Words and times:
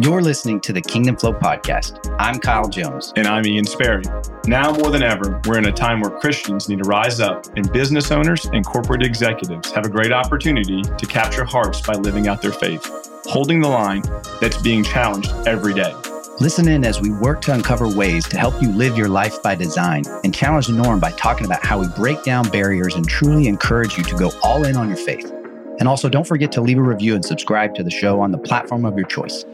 You're 0.00 0.22
listening 0.22 0.60
to 0.62 0.72
the 0.72 0.80
Kingdom 0.80 1.16
Flow 1.16 1.32
podcast. 1.32 2.14
I'm 2.18 2.40
Kyle 2.40 2.68
Jones. 2.68 3.12
And 3.16 3.28
I'm 3.28 3.46
Ian 3.46 3.64
Sperry. 3.64 4.02
Now 4.46 4.72
more 4.72 4.90
than 4.90 5.02
ever, 5.02 5.40
we're 5.46 5.58
in 5.58 5.66
a 5.66 5.72
time 5.72 6.00
where 6.00 6.10
Christians 6.10 6.68
need 6.68 6.82
to 6.82 6.88
rise 6.88 7.20
up, 7.20 7.46
and 7.56 7.70
business 7.70 8.10
owners 8.10 8.46
and 8.46 8.64
corporate 8.64 9.02
executives 9.02 9.70
have 9.72 9.84
a 9.84 9.88
great 9.88 10.10
opportunity 10.10 10.82
to 10.82 11.06
capture 11.06 11.44
hearts 11.44 11.80
by 11.80 11.94
living 11.94 12.26
out 12.26 12.42
their 12.42 12.52
faith, 12.52 12.84
holding 13.26 13.60
the 13.60 13.68
line 13.68 14.02
that's 14.40 14.56
being 14.56 14.82
challenged 14.82 15.30
every 15.46 15.74
day. 15.74 15.94
Listen 16.40 16.66
in 16.66 16.84
as 16.84 17.00
we 17.00 17.10
work 17.10 17.40
to 17.42 17.52
uncover 17.52 17.88
ways 17.88 18.26
to 18.28 18.38
help 18.38 18.60
you 18.60 18.70
live 18.72 18.96
your 18.96 19.08
life 19.08 19.40
by 19.42 19.54
design 19.54 20.02
and 20.24 20.34
challenge 20.34 20.66
the 20.66 20.72
norm 20.72 20.98
by 20.98 21.12
talking 21.12 21.46
about 21.46 21.64
how 21.64 21.78
we 21.78 21.86
break 21.88 22.24
down 22.24 22.48
barriers 22.48 22.96
and 22.96 23.06
truly 23.06 23.46
encourage 23.46 23.96
you 23.96 24.02
to 24.02 24.16
go 24.16 24.32
all 24.42 24.64
in 24.64 24.76
on 24.76 24.88
your 24.88 24.96
faith. 24.96 25.30
And 25.78 25.88
also, 25.88 26.08
don't 26.08 26.26
forget 26.26 26.52
to 26.52 26.60
leave 26.60 26.78
a 26.78 26.82
review 26.82 27.14
and 27.14 27.24
subscribe 27.24 27.74
to 27.74 27.82
the 27.82 27.90
show 27.90 28.20
on 28.20 28.32
the 28.32 28.38
platform 28.38 28.84
of 28.84 28.96
your 28.96 29.06
choice. 29.06 29.44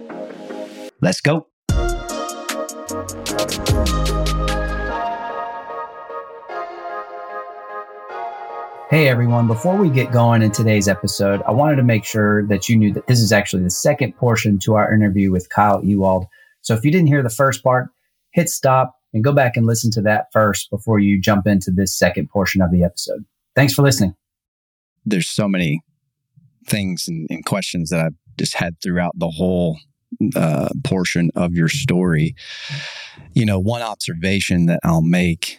Let's 1.03 1.23
go. 1.23 1.47
Hey 8.91 9.09
everyone, 9.09 9.47
before 9.47 9.77
we 9.77 9.89
get 9.89 10.13
going 10.13 10.43
in 10.43 10.51
today's 10.51 10.89
episode, 10.89 11.41
I 11.47 11.53
wanted 11.53 11.77
to 11.77 11.83
make 11.83 12.05
sure 12.05 12.47
that 12.49 12.69
you 12.69 12.77
knew 12.77 12.93
that 12.93 13.07
this 13.07 13.21
is 13.21 13.33
actually 13.33 13.63
the 13.63 13.71
second 13.71 14.17
portion 14.17 14.59
to 14.61 14.75
our 14.75 14.93
interview 14.93 15.31
with 15.31 15.49
Kyle 15.49 15.83
Ewald. 15.83 16.27
So 16.61 16.75
if 16.75 16.85
you 16.85 16.91
didn't 16.91 17.07
hear 17.07 17.23
the 17.23 17.31
first 17.31 17.63
part, 17.63 17.89
hit 18.33 18.51
stop 18.51 18.97
and 19.15 19.25
go 19.25 19.33
back 19.33 19.57
and 19.57 19.65
listen 19.65 19.91
to 19.93 20.03
that 20.03 20.27
first 20.33 20.71
before 20.71 20.99
you 20.99 21.21
jump 21.21 21.47
into 21.47 21.71
this 21.71 21.97
second 21.97 22.29
portion 22.29 22.61
of 22.61 22.73
the 22.73 22.83
episode. 22.85 23.25
Thanks 23.55 23.73
for 23.73 23.83
listening. 23.83 24.17
There's 25.07 25.29
so 25.29 25.49
many 25.49 25.81
things 26.67 27.07
and, 27.09 27.27
and 27.31 27.45
questions 27.47 27.89
that 27.91 28.01
I've 28.01 28.17
just 28.37 28.55
had 28.55 28.75
throughout 28.83 29.19
the 29.19 29.31
whole 29.31 29.79
uh, 30.37 30.69
portion 30.85 31.31
of 31.35 31.55
your 31.55 31.69
story. 31.69 32.35
You 33.33 33.47
know, 33.47 33.59
one 33.59 33.83
observation 33.83 34.67
that 34.67 34.81
I'll 34.85 35.03
make 35.03 35.59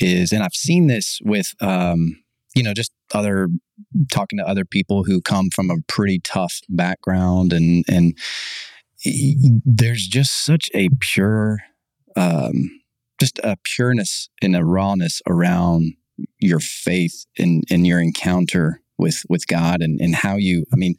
is, 0.00 0.32
and 0.32 0.42
I've 0.42 0.54
seen 0.54 0.86
this 0.86 1.20
with, 1.24 1.54
um, 1.60 2.22
you 2.54 2.62
know, 2.62 2.74
just 2.74 2.92
other 3.14 3.48
talking 4.10 4.38
to 4.38 4.46
other 4.46 4.64
people 4.64 5.04
who 5.04 5.20
come 5.20 5.50
from 5.50 5.70
a 5.70 5.76
pretty 5.88 6.20
tough 6.20 6.60
background, 6.68 7.52
and 7.52 7.84
and 7.88 8.16
there's 9.64 10.06
just 10.06 10.44
such 10.44 10.70
a 10.74 10.88
pure, 11.00 11.60
um, 12.16 12.70
just 13.18 13.38
a 13.40 13.56
pureness 13.64 14.28
and 14.40 14.54
a 14.54 14.64
rawness 14.64 15.22
around 15.26 15.94
your 16.38 16.60
faith 16.60 17.24
in 17.36 17.62
in 17.70 17.84
your 17.84 18.00
encounter 18.00 18.81
with 18.98 19.22
with 19.28 19.46
God 19.46 19.82
and 19.82 20.00
and 20.00 20.14
how 20.14 20.36
you. 20.36 20.64
I 20.72 20.76
mean, 20.76 20.96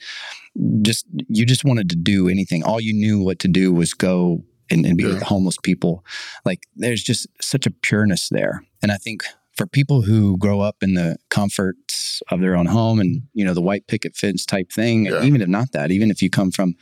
just 0.82 1.06
you 1.28 1.46
just 1.46 1.66
wanted 1.66 1.90
to 1.90 1.96
do 1.96 2.28
anything. 2.28 2.64
All 2.64 2.80
you 2.80 2.94
knew 2.94 3.22
what 3.22 3.40
to 3.40 3.48
do 3.48 3.74
was 3.74 3.94
go 3.94 4.44
and, 4.70 4.86
and 4.86 4.98
be 4.98 5.04
yeah. 5.04 5.14
with 5.14 5.24
homeless 5.24 5.58
people. 5.58 6.04
Like 6.46 6.68
there's 6.76 7.04
just 7.04 7.28
such 7.42 7.66
a 7.66 7.72
pureness 7.72 8.30
there. 8.30 8.64
And 8.82 8.92
I 8.92 8.98
think 8.98 9.24
for 9.56 9.68
people 9.68 10.02
who 10.02 10.38
grow 10.38 10.62
up 10.62 10.78
in 10.82 10.96
the 10.96 11.18
comforts 11.30 12.22
of 12.32 12.42
their 12.42 12.56
own 12.56 12.66
home 12.66 13.00
and 13.00 13.24
you 13.34 13.46
know 13.46 13.54
the 13.54 13.62
white 13.62 13.88
picket 13.88 14.16
fence 14.16 14.46
type 14.46 14.72
thing 14.72 15.06
yeah. 15.06 15.24
even 15.24 15.42
if 15.42 15.48
not 15.48 15.72
that 15.74 15.92
even 15.92 16.10
if 16.12 16.22
you 16.22 16.30
come 16.30 16.52
from 16.52 16.76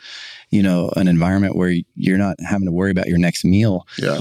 you 0.49 0.61
know 0.61 0.89
an 0.95 1.07
environment 1.07 1.55
where 1.55 1.75
you're 1.95 2.17
not 2.17 2.37
having 2.47 2.65
to 2.65 2.71
worry 2.71 2.91
about 2.91 3.07
your 3.07 3.17
next 3.17 3.43
meal 3.43 3.85
yeah 3.97 4.19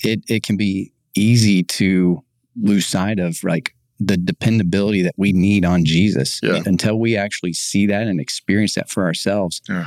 it 0.00 0.20
it 0.28 0.42
can 0.42 0.56
be 0.56 0.92
easy 1.14 1.62
to 1.62 2.22
lose 2.60 2.86
sight 2.86 3.18
of 3.18 3.42
like 3.44 3.74
the 4.00 4.16
dependability 4.16 5.02
that 5.02 5.14
we 5.16 5.32
need 5.32 5.64
on 5.64 5.84
Jesus 5.84 6.40
yeah. 6.42 6.62
until 6.64 6.98
we 6.98 7.16
actually 7.16 7.52
see 7.52 7.86
that 7.86 8.06
and 8.06 8.18
experience 8.18 8.74
that 8.74 8.88
for 8.88 9.04
ourselves. 9.04 9.60
Yeah. 9.68 9.86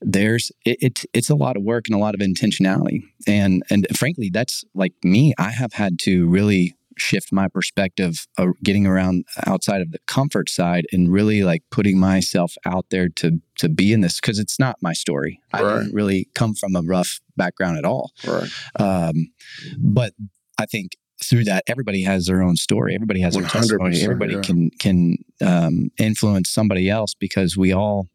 There's 0.00 0.50
it, 0.64 0.78
it, 0.82 1.04
it's 1.14 1.30
a 1.30 1.36
lot 1.36 1.56
of 1.56 1.62
work 1.62 1.86
and 1.86 1.94
a 1.94 1.98
lot 1.98 2.14
of 2.14 2.20
intentionality. 2.20 3.04
And 3.26 3.62
and 3.70 3.86
frankly, 3.96 4.30
that's 4.32 4.64
like 4.74 4.92
me. 5.04 5.32
I 5.38 5.50
have 5.50 5.74
had 5.74 6.00
to 6.00 6.28
really 6.28 6.74
shift 6.98 7.32
my 7.32 7.48
perspective 7.48 8.26
of 8.36 8.48
getting 8.62 8.86
around 8.86 9.24
outside 9.46 9.80
of 9.80 9.92
the 9.92 9.98
comfort 10.06 10.50
side 10.50 10.86
and 10.92 11.10
really 11.12 11.42
like 11.42 11.62
putting 11.70 11.98
myself 11.98 12.54
out 12.66 12.86
there 12.90 13.08
to 13.08 13.40
to 13.58 13.68
be 13.68 13.92
in 13.92 14.00
this 14.00 14.20
because 14.20 14.40
it's 14.40 14.58
not 14.58 14.76
my 14.82 14.92
story. 14.92 15.40
Right. 15.54 15.64
I 15.64 15.78
didn't 15.78 15.94
really 15.94 16.28
come 16.34 16.54
from 16.54 16.74
a 16.74 16.82
rough 16.82 17.20
background 17.36 17.78
at 17.78 17.84
all. 17.84 18.10
Right. 18.26 18.50
Um, 18.78 19.30
but 19.78 20.14
I 20.58 20.66
think 20.66 20.96
through 21.24 21.44
that, 21.44 21.64
everybody 21.66 22.02
has 22.02 22.26
their 22.26 22.42
own 22.42 22.56
story. 22.56 22.94
Everybody 22.94 23.20
has 23.20 23.34
their 23.34 23.46
testimony. 23.46 24.00
Everybody 24.02 24.34
yeah. 24.34 24.40
can 24.40 24.70
can 24.78 25.16
um, 25.44 25.90
influence 25.98 26.50
somebody 26.50 26.88
else 26.88 27.14
because 27.14 27.56
we 27.56 27.72
all 27.72 28.08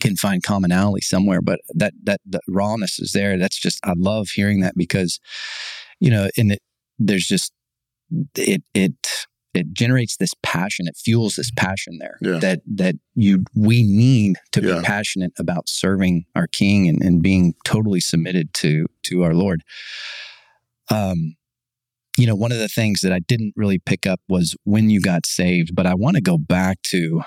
can 0.00 0.16
find 0.16 0.42
commonality 0.42 1.02
somewhere. 1.02 1.40
But 1.42 1.60
that 1.74 1.92
that 2.04 2.20
the 2.24 2.40
rawness 2.48 2.98
is 2.98 3.12
there. 3.12 3.38
That's 3.38 3.58
just 3.58 3.78
I 3.84 3.94
love 3.96 4.28
hearing 4.30 4.60
that 4.60 4.74
because 4.76 5.20
you 6.00 6.10
know, 6.10 6.28
and 6.36 6.52
it 6.52 6.62
there's 6.98 7.26
just 7.26 7.52
it 8.36 8.62
it 8.74 8.94
it 9.54 9.72
generates 9.72 10.16
this 10.16 10.32
passion. 10.42 10.86
It 10.86 10.96
fuels 10.96 11.36
this 11.36 11.50
passion 11.50 11.98
there 11.98 12.18
yeah. 12.20 12.38
that 12.38 12.60
that 12.74 12.94
you 13.14 13.44
we 13.54 13.82
need 13.82 14.36
to 14.52 14.62
yeah. 14.62 14.78
be 14.78 14.82
passionate 14.82 15.32
about 15.38 15.68
serving 15.68 16.24
our 16.34 16.46
King 16.46 16.88
and, 16.88 17.02
and 17.02 17.22
being 17.22 17.54
totally 17.64 18.00
submitted 18.00 18.54
to 18.54 18.86
to 19.04 19.22
our 19.22 19.34
Lord. 19.34 19.62
Um, 20.90 21.36
you 22.22 22.28
know, 22.28 22.36
one 22.36 22.52
of 22.52 22.58
the 22.58 22.68
things 22.68 23.00
that 23.00 23.12
I 23.12 23.18
didn't 23.18 23.52
really 23.56 23.80
pick 23.80 24.06
up 24.06 24.20
was 24.28 24.54
when 24.62 24.90
you 24.90 25.00
got 25.00 25.26
saved, 25.26 25.74
but 25.74 25.86
I 25.86 25.94
want 25.96 26.14
to 26.14 26.22
go 26.22 26.38
back 26.38 26.80
to 26.82 27.20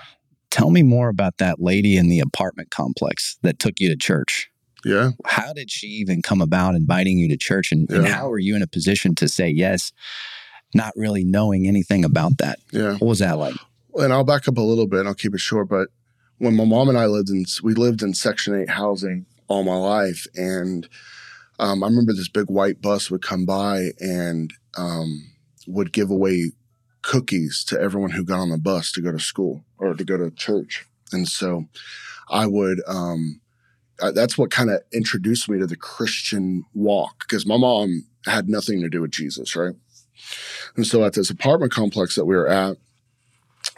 tell 0.52 0.70
me 0.70 0.84
more 0.84 1.10
about 1.10 1.36
that 1.40 1.60
lady 1.60 1.98
in 1.98 2.08
the 2.08 2.22
apartment 2.22 2.72
complex 2.72 3.38
that 3.42 3.60
took 3.60 3.82
you 3.82 3.90
to 3.90 3.98
church. 3.98 4.50
Yeah. 4.86 5.12
How 5.26 5.52
did 5.52 5.70
she 5.70 5.88
even 5.88 6.22
come 6.22 6.40
about 6.40 6.76
inviting 6.76 7.18
you 7.18 7.28
to 7.28 7.36
church? 7.36 7.74
And, 7.74 7.90
yeah. 7.90 7.98
and 7.98 8.08
how 8.08 8.30
were 8.30 8.40
you 8.40 8.56
in 8.56 8.62
a 8.62 8.68
position 8.68 9.16
to 9.16 9.28
say 9.28 9.50
yes, 9.50 9.92
not 10.74 10.94
really 10.96 11.26
knowing 11.26 11.68
anything 11.68 12.06
about 12.06 12.38
that? 12.38 12.60
Yeah. 12.72 12.94
What 12.94 13.10
was 13.10 13.20
that 13.20 13.38
like? 13.38 13.56
And 13.96 14.14
I'll 14.14 14.24
back 14.24 14.48
up 14.48 14.58
a 14.58 14.62
little 14.62 14.88
bit 14.88 15.00
and 15.00 15.10
I'll 15.10 15.14
keep 15.14 15.36
it 15.36 15.42
short. 15.42 15.68
But 15.68 15.90
when 16.38 16.56
my 16.56 16.64
mom 16.64 16.88
and 16.88 16.98
I 16.98 17.08
lived 17.08 17.30
in, 17.30 17.44
we 17.64 17.74
lived 17.74 18.02
in 18.02 18.14
Section 18.14 18.62
8 18.62 18.70
housing 18.70 19.26
all 19.50 19.64
my 19.64 19.76
life. 19.76 20.26
And 20.36 20.88
um, 21.60 21.84
I 21.84 21.88
remember 21.88 22.14
this 22.14 22.30
big 22.30 22.50
white 22.50 22.82
bus 22.82 23.12
would 23.12 23.22
come 23.22 23.46
by 23.46 23.90
and 24.00 24.54
um, 24.78 25.32
would 25.68 25.92
give 25.94 26.10
away 26.10 26.52
cookies 27.02 27.64
to 27.66 27.80
everyone 27.80 28.12
who 28.12 28.24
got 28.24 28.40
on 28.40 28.50
the 28.50 28.58
bus 28.58 28.92
to 28.92 29.02
go 29.02 29.12
to 29.12 29.20
school 29.20 29.64
or 29.78 29.94
to 29.94 30.04
go 30.04 30.18
to 30.18 30.32
church. 30.32 30.86
And 31.12 31.28
so 31.28 31.66
I 32.30 32.48
would, 32.48 32.82
um, 32.88 33.42
uh, 34.02 34.12
that's 34.12 34.38
what 34.38 34.52
kind 34.52 34.70
of 34.70 34.82
introduced 34.92 35.48
me 35.48 35.60
to 35.60 35.68
the 35.68 35.76
Christian 35.76 36.66
walk 36.74 37.20
because 37.20 37.46
my 37.46 37.58
mom 37.58 38.06
had 38.26 38.50
nothing 38.50 38.82
to 38.82 38.90
do 38.90 39.02
with 39.02 39.12
Jesus, 39.12 39.56
right? 39.56 39.76
And 40.76 40.86
so 40.86 41.04
at 41.04 41.14
this 41.14 41.30
apartment 41.30 41.72
complex 41.72 42.16
that 42.16 42.26
we 42.26 42.36
were 42.36 42.48
at, 42.48 42.78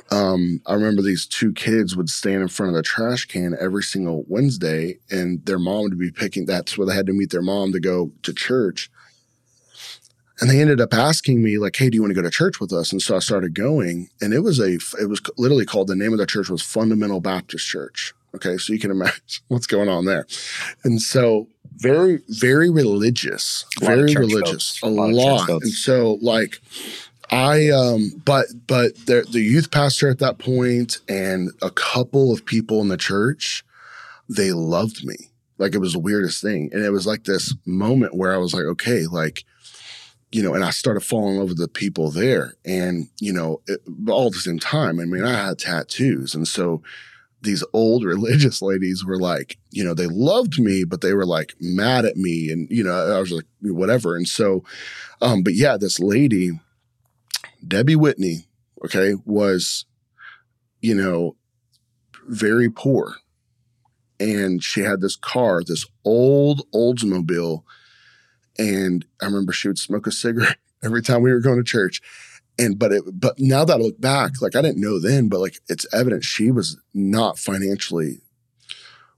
um, 0.10 0.62
I 0.66 0.74
remember 0.74 1.02
these 1.02 1.26
two 1.26 1.52
kids 1.54 1.96
would 1.96 2.10
stand 2.10 2.42
in 2.42 2.48
front 2.48 2.70
of 2.70 2.76
the 2.76 2.84
trash 2.84 3.26
can 3.26 3.56
every 3.60 3.84
single 3.84 4.24
Wednesday, 4.28 5.00
and 5.10 5.46
their 5.46 5.60
mom 5.60 5.84
would 5.84 6.00
be 6.00 6.12
picking. 6.12 6.46
That's 6.46 6.78
where 6.78 6.88
they 6.88 6.96
had 6.96 7.08
to 7.08 7.14
meet 7.14 7.32
their 7.32 7.42
mom 7.42 7.74
to 7.74 7.80
go 7.80 8.12
to 8.24 8.34
church. 8.34 8.90
And 10.40 10.50
they 10.50 10.62
ended 10.62 10.80
up 10.80 10.94
asking 10.94 11.42
me, 11.42 11.58
like, 11.58 11.76
"Hey, 11.76 11.90
do 11.90 11.96
you 11.96 12.02
want 12.02 12.12
to 12.12 12.16
go 12.16 12.22
to 12.22 12.30
church 12.30 12.60
with 12.60 12.72
us?" 12.72 12.92
And 12.92 13.02
so 13.02 13.16
I 13.16 13.20
started 13.20 13.54
going, 13.56 14.10
and 14.22 14.34
it 14.34 14.42
was 14.42 14.60
a, 14.60 14.78
it 15.02 15.10
was 15.10 15.22
literally 15.38 15.66
called 15.66 15.88
the 15.88 15.96
name 15.96 16.14
of 16.14 16.20
the 16.20 16.26
church 16.26 16.50
was 16.50 16.62
Fundamental 16.62 17.22
Baptist 17.22 17.66
Church. 17.66 18.14
Okay, 18.36 18.58
so 18.58 18.74
you 18.74 18.80
can 18.80 18.92
imagine 18.92 19.22
what's 19.48 19.68
going 19.68 19.90
on 19.90 20.06
there. 20.06 20.28
And 20.84 21.02
so 21.02 21.48
very, 21.78 22.22
very 22.28 22.70
religious, 22.70 23.66
very 23.82 24.14
religious, 24.16 24.80
a, 24.84 24.88
a 24.88 24.90
lot. 24.90 25.10
lot. 25.12 25.50
And 25.50 25.72
so 25.72 26.18
like 26.22 26.60
I 27.30 27.70
um 27.70 28.22
but 28.26 28.48
but 28.68 28.96
the 29.06 29.26
the 29.30 29.42
youth 29.42 29.72
pastor 29.72 30.10
at 30.10 30.20
that 30.20 30.38
point 30.38 31.00
and 31.08 31.52
a 31.62 31.70
couple 31.70 32.32
of 32.32 32.46
people 32.46 32.82
in 32.82 32.88
the 32.88 32.98
church, 32.98 33.64
they 34.30 34.52
loved 34.52 35.04
me. 35.06 35.16
Like 35.58 35.74
it 35.74 35.80
was 35.80 35.94
the 35.94 36.00
weirdest 36.00 36.42
thing. 36.42 36.70
And 36.72 36.84
it 36.84 36.92
was 36.92 37.08
like 37.08 37.24
this 37.24 37.54
moment 37.66 38.16
where 38.16 38.34
I 38.34 38.38
was 38.38 38.54
like, 38.54 38.66
okay, 38.66 39.08
like, 39.08 39.44
you 40.32 40.44
know, 40.44 40.54
and 40.54 40.64
I 40.64 40.72
started 40.72 41.02
falling 41.02 41.36
in 41.36 41.40
love 41.40 41.50
with 41.50 41.58
the 41.58 41.68
people 41.68 42.12
there. 42.12 42.56
And, 42.66 43.10
you 43.20 43.32
know, 43.32 43.62
it, 43.68 43.82
all 44.10 44.28
at 44.28 44.34
the 44.34 44.40
same 44.40 44.60
time, 44.60 45.00
I 45.00 45.06
mean, 45.06 45.24
I 45.24 45.48
had 45.48 45.60
tattoos. 45.60 46.36
And 46.36 46.48
so 46.48 46.82
these 47.42 47.64
old 47.74 48.04
religious 48.06 48.62
ladies 48.62 49.06
were 49.06 49.18
like, 49.18 49.58
you 49.72 49.84
know, 49.84 49.94
they 49.94 50.08
loved 50.08 50.60
me, 50.60 50.84
but 50.84 51.02
they 51.02 51.14
were 51.14 51.26
like 51.26 51.56
mad 51.60 52.06
at 52.06 52.18
me. 52.18 52.52
And, 52.52 52.68
you 52.70 52.84
know, 52.84 53.16
I 53.16 53.20
was 53.20 53.32
like, 53.32 53.46
whatever. 53.62 54.16
And 54.16 54.28
so, 54.28 54.64
um, 55.22 55.44
but 55.44 55.54
yeah, 55.54 55.78
this 55.78 56.00
lady, 56.00 56.60
Debbie 57.66 57.96
Whitney, 57.96 58.48
okay, 58.84 59.16
was, 59.26 59.86
you 60.82 60.94
know, 60.94 61.36
very 62.28 62.70
poor. 62.70 63.16
And 64.20 64.64
she 64.64 64.82
had 64.82 65.00
this 65.00 65.16
car, 65.16 65.64
this 65.64 65.86
old 66.04 66.70
Oldsmobile. 66.74 67.64
And 68.60 69.06
I 69.22 69.26
remember 69.26 69.54
she 69.54 69.68
would 69.68 69.80
smoke 69.80 70.08
a 70.08 70.12
cigarette 70.12 70.58
every 70.84 71.02
time 71.02 71.22
we 71.22 71.32
were 71.32 71.40
going 71.40 71.58
to 71.58 71.64
church. 71.64 72.02
And 72.60 72.80
but 72.80 72.92
it 72.92 73.04
but 73.14 73.38
now 73.40 73.66
that 73.66 73.76
I 73.80 73.84
look 73.84 74.02
back, 74.02 74.42
like 74.42 74.56
I 74.56 74.62
didn't 74.62 74.82
know 74.82 75.00
then, 75.00 75.30
but 75.30 75.40
like 75.40 75.60
it's 75.70 75.86
evident 75.94 76.24
she 76.24 76.50
was 76.50 76.78
not 76.94 77.38
financially 77.38 78.22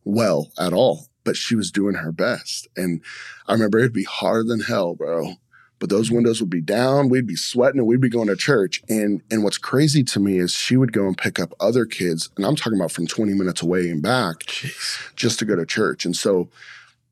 well 0.03 0.51
at 0.59 0.73
all. 0.73 1.07
but 1.23 1.35
she 1.35 1.55
was 1.55 1.71
doing 1.71 1.95
her 1.95 2.11
best. 2.11 2.67
And 2.75 3.01
I 3.47 3.53
remember 3.53 3.77
it'd 3.77 3.93
be 3.93 4.03
harder 4.03 4.43
than 4.43 4.61
hell, 4.61 4.95
bro. 4.95 5.33
But 5.77 5.89
those 5.89 6.11
windows 6.11 6.41
would 6.41 6.49
be 6.49 6.59
down, 6.61 7.07
we'd 7.07 7.27
be 7.27 7.37
sweating, 7.37 7.79
and 7.79 7.87
we'd 7.87 8.01
be 8.01 8.09
going 8.09 8.27
to 8.27 8.35
church. 8.35 8.81
And 8.89 9.21
and 9.31 9.43
what's 9.43 9.57
crazy 9.57 10.03
to 10.05 10.19
me 10.19 10.37
is 10.37 10.51
she 10.51 10.75
would 10.75 10.91
go 10.91 11.07
and 11.07 11.17
pick 11.17 11.39
up 11.39 11.53
other 11.61 11.85
kids, 11.85 12.29
and 12.35 12.45
I'm 12.45 12.55
talking 12.57 12.77
about 12.77 12.91
from 12.91 13.07
20 13.07 13.33
minutes 13.33 13.61
away 13.61 13.89
and 13.89 14.01
back, 14.01 14.39
Jeez. 14.39 15.15
just 15.15 15.39
to 15.39 15.45
go 15.45 15.55
to 15.55 15.65
church. 15.65 16.03
And 16.03 16.15
so 16.17 16.49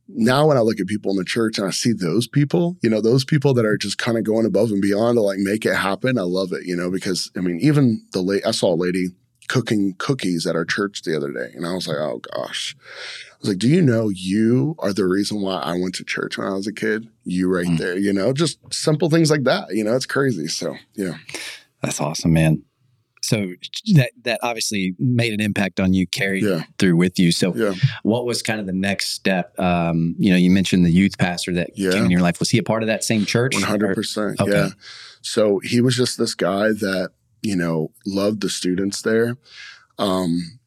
now 0.10 0.48
when 0.48 0.58
I 0.58 0.62
look 0.62 0.80
at 0.80 0.88
people 0.88 1.12
in 1.12 1.18
the 1.18 1.26
church 1.26 1.58
and 1.58 1.68
I 1.68 1.72
see 1.72 1.92
those 1.94 2.28
people, 2.28 2.78
you 2.82 2.90
know, 2.90 3.02
those 3.02 3.26
people 3.26 3.54
that 3.56 3.66
are 3.66 3.78
just 3.78 3.98
kind 3.98 4.18
of 4.18 4.24
going 4.24 4.46
above 4.46 4.72
and 4.72 4.82
beyond 4.82 5.18
to 5.18 5.22
like 5.22 5.40
make 5.40 5.66
it 5.66 5.76
happen, 5.76 6.18
I 6.18 6.22
love 6.24 6.54
it, 6.54 6.66
you 6.66 6.76
know, 6.76 6.90
because 6.90 7.30
I 7.36 7.42
mean, 7.42 7.60
even 7.62 8.06
the 8.14 8.22
late 8.22 8.46
I 8.46 8.52
saw 8.52 8.74
a 8.74 8.76
lady 8.76 9.08
cooking 9.50 9.96
cookies 9.98 10.46
at 10.46 10.56
our 10.56 10.66
church 10.66 11.04
the 11.04 11.16
other 11.16 11.32
day, 11.32 11.52
and 11.56 11.66
I 11.66 11.74
was 11.74 11.88
like, 11.88 11.98
oh 11.98 12.22
gosh. 12.34 12.76
I 12.80 13.40
was 13.40 13.50
like, 13.50 13.60
do 13.60 13.68
you 13.68 13.82
know 13.82 14.10
you 14.10 14.76
are 14.80 14.92
the 14.94 15.06
reason 15.06 15.42
why 15.42 15.60
I 15.60 15.74
went 15.80 15.94
to 15.96 16.04
church 16.04 16.38
when 16.38 16.48
I 16.48 16.54
was 16.54 16.68
a 16.68 16.74
kid? 16.74 17.08
You 17.24 17.48
right 17.48 17.68
Mm. 17.68 17.78
there, 17.78 17.98
you 17.98 18.12
know, 18.12 18.34
just 18.34 18.58
simple 18.74 19.10
things 19.10 19.30
like 19.30 19.44
that. 19.44 19.74
You 19.76 19.84
know, 19.84 19.96
it's 19.96 20.06
crazy. 20.08 20.48
So, 20.48 20.76
yeah. 20.96 21.18
That's 21.82 22.02
awesome, 22.02 22.34
man. 22.34 22.64
So 23.28 23.48
that 23.96 24.12
that 24.24 24.40
obviously 24.42 24.96
made 25.00 25.34
an 25.34 25.42
impact 25.42 25.80
on 25.82 25.94
you, 25.94 26.08
carried 26.08 26.44
Yeah. 26.44 26.64
through 26.80 26.96
with 26.96 27.20
you. 27.20 27.32
So 27.34 27.54
Yeah. 27.54 27.74
what 28.04 28.26
was 28.26 28.42
kind 28.42 28.60
of 28.62 28.66
the 28.68 28.74
next 28.74 29.10
step? 29.10 29.54
Um, 29.60 30.16
you 30.18 30.30
know, 30.32 30.38
you 30.38 30.50
mentioned 30.50 30.86
the 30.86 30.92
youth 30.92 31.18
pastor 31.18 31.54
that 31.56 31.72
Yeah. 31.78 31.92
came 31.92 32.06
in 32.06 32.12
your 32.12 32.22
life. 32.22 32.40
Was 32.40 32.52
he 32.52 32.58
a 32.58 32.64
part 32.64 32.84
of 32.84 32.88
that 32.88 33.04
same 33.04 33.26
church? 33.26 33.54
One 33.54 33.64
hundred 33.64 33.96
percent. 33.96 34.40
Okay. 34.40 34.52
Yeah. 34.52 34.70
So 35.22 35.60
he 35.64 35.82
was 35.82 35.96
just 35.98 36.18
this 36.18 36.36
guy 36.36 36.70
that 36.70 37.10
you 37.42 37.56
know 37.58 37.92
loved 38.06 38.40
the 38.42 38.50
students 38.50 39.02
there. 39.02 39.36
Um, 40.00 40.60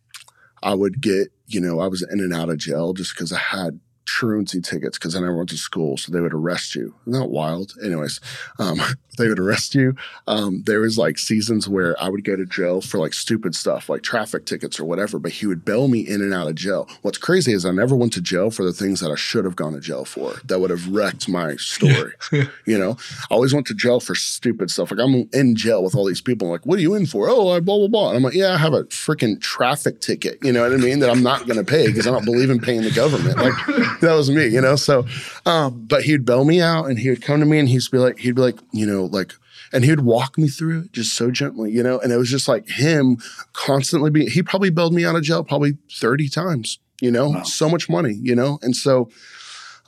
I 0.63 0.75
would 0.75 1.01
get 1.01 1.29
you 1.47 1.61
know 1.61 1.81
I 1.81 1.87
was 1.87 2.03
in 2.03 2.21
and 2.21 2.35
out 2.35 2.51
of 2.51 2.59
jail 2.59 2.93
just 2.93 3.15
because 3.15 3.33
I 3.33 3.39
had 3.39 3.81
truancy 4.05 4.61
tickets 4.61 4.99
because 4.99 5.15
I 5.15 5.21
never 5.21 5.37
went 5.37 5.49
to 5.51 5.57
school, 5.57 5.97
so 5.97 6.11
they 6.13 6.21
would 6.21 6.35
arrest 6.35 6.75
you. 6.75 6.95
Isn't 7.07 7.21
that 7.21 7.31
wild? 7.31 7.75
Anyways, 7.83 8.21
um, 8.59 8.81
they 9.21 9.29
would 9.29 9.39
arrest 9.39 9.75
you. 9.75 9.95
Um, 10.27 10.63
there 10.67 10.81
was 10.81 10.99
like 10.99 11.19
seasons 11.19 11.69
where 11.69 12.01
I 12.03 12.09
would 12.09 12.25
go 12.25 12.37
to 12.37 12.47
jail 12.47 12.81
for 12.81 12.99
like 12.99 13.15
stupid 13.15 13.55
stuff 13.55 13.89
like 13.89 14.03
traffic 14.03 14.47
tickets 14.47 14.81
or 14.81 14.85
whatever, 14.85 15.19
but 15.19 15.33
he 15.33 15.47
would 15.47 15.65
bail 15.65 15.89
me 15.89 16.01
in 16.01 16.21
and 16.21 16.35
out 16.35 16.49
of 16.49 16.55
jail. 16.55 16.89
What's 17.03 17.19
crazy 17.19 17.53
is 17.53 17.65
I 17.65 17.71
never 17.71 17.95
went 17.95 18.13
to 18.15 18.21
jail 18.21 18.51
for 18.51 18.65
the 18.65 18.73
things 18.73 19.01
that 19.01 19.11
I 19.11 19.15
should 19.17 19.45
have 19.45 19.57
gone 19.57 19.75
to 19.75 19.81
jail 19.81 20.05
for 20.05 20.35
that 20.45 20.61
would 20.61 20.71
have 20.71 20.89
wrecked 20.89 21.29
my 21.29 21.57
story. 21.57 22.13
you 22.33 22.79
know, 22.79 22.97
I 23.31 23.35
always 23.35 23.55
went 23.55 23.67
to 23.69 23.75
jail 23.75 24.01
for 24.01 24.15
stupid 24.15 24.71
stuff. 24.71 24.91
Like 24.91 25.01
I'm 25.01 25.29
in 25.33 25.57
jail 25.57 25.83
with 25.83 25.95
all 25.95 26.07
these 26.07 26.21
people. 26.21 26.49
like, 26.49 26.67
what 26.67 26.79
are 26.79 26.83
you 26.83 26.95
in 26.95 27.07
for? 27.07 27.29
Oh, 27.29 27.51
I 27.51 27.61
blah 27.61 27.79
blah 27.79 27.89
blah. 27.89 28.09
And 28.09 28.17
I'm 28.17 28.23
like, 28.23 28.35
yeah, 28.35 28.55
I 28.55 28.59
have 28.59 28.75
a 28.75 28.85
freaking 28.85 29.41
traffic 29.41 30.01
ticket. 30.01 30.39
You 30.43 30.53
know 30.53 30.63
what 30.63 30.73
I 30.73 30.77
mean? 30.77 31.01
That 31.01 31.11
I'm 31.11 31.23
not 31.23 31.47
going 31.47 31.59
to 31.59 31.65
pay 31.65 31.87
because 31.87 32.07
I 32.07 32.11
don't 32.11 32.25
believe 32.25 32.51
in 32.51 32.61
paying 32.61 32.83
the 32.83 32.91
government. 32.91 33.37
Like 33.37 34.01
that 34.01 34.15
was 34.15 34.31
me. 34.31 34.47
You 34.47 34.61
know. 34.61 34.77
So, 34.77 35.07
um, 35.47 35.85
but 35.87 36.05
he'd 36.05 36.25
bail 36.25 36.45
me 36.45 36.61
out, 36.61 36.87
and 36.87 36.99
he 36.99 37.11
would 37.11 37.23
come 37.23 37.41
to 37.41 37.47
me, 37.47 37.59
and 37.59 37.69
he'd 37.69 37.83
be 37.91 37.99
like, 37.99 38.19
he'd 38.19 38.35
be 38.35 38.43
like, 38.43 38.59
you 38.73 38.87
know, 38.87 39.05
like. 39.13 39.35
And 39.73 39.85
he 39.85 39.91
would 39.91 40.05
walk 40.05 40.37
me 40.37 40.49
through 40.49 40.81
it 40.81 40.93
just 40.93 41.15
so 41.15 41.31
gently, 41.31 41.71
you 41.71 41.83
know. 41.83 42.01
And 42.01 42.13
it 42.13 42.17
was 42.17 42.31
just 42.31 42.49
like 42.49 42.69
him 42.69 43.19
constantly 43.53 44.11
being. 44.11 44.29
He 44.29 44.43
probably 44.43 44.71
bailed 44.71 44.95
me 44.95 45.05
out 45.05 45.15
of 45.15 45.23
jail 45.23 45.45
probably 45.45 45.79
thirty 45.93 46.29
times, 46.29 46.81
you 47.01 47.11
know. 47.11 47.31
Wow. 47.31 47.43
So 47.45 47.69
much 47.69 47.89
money, 47.89 48.19
you 48.21 48.35
know. 48.35 48.59
And 48.63 48.75
so, 48.75 49.11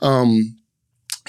um, 0.00 0.56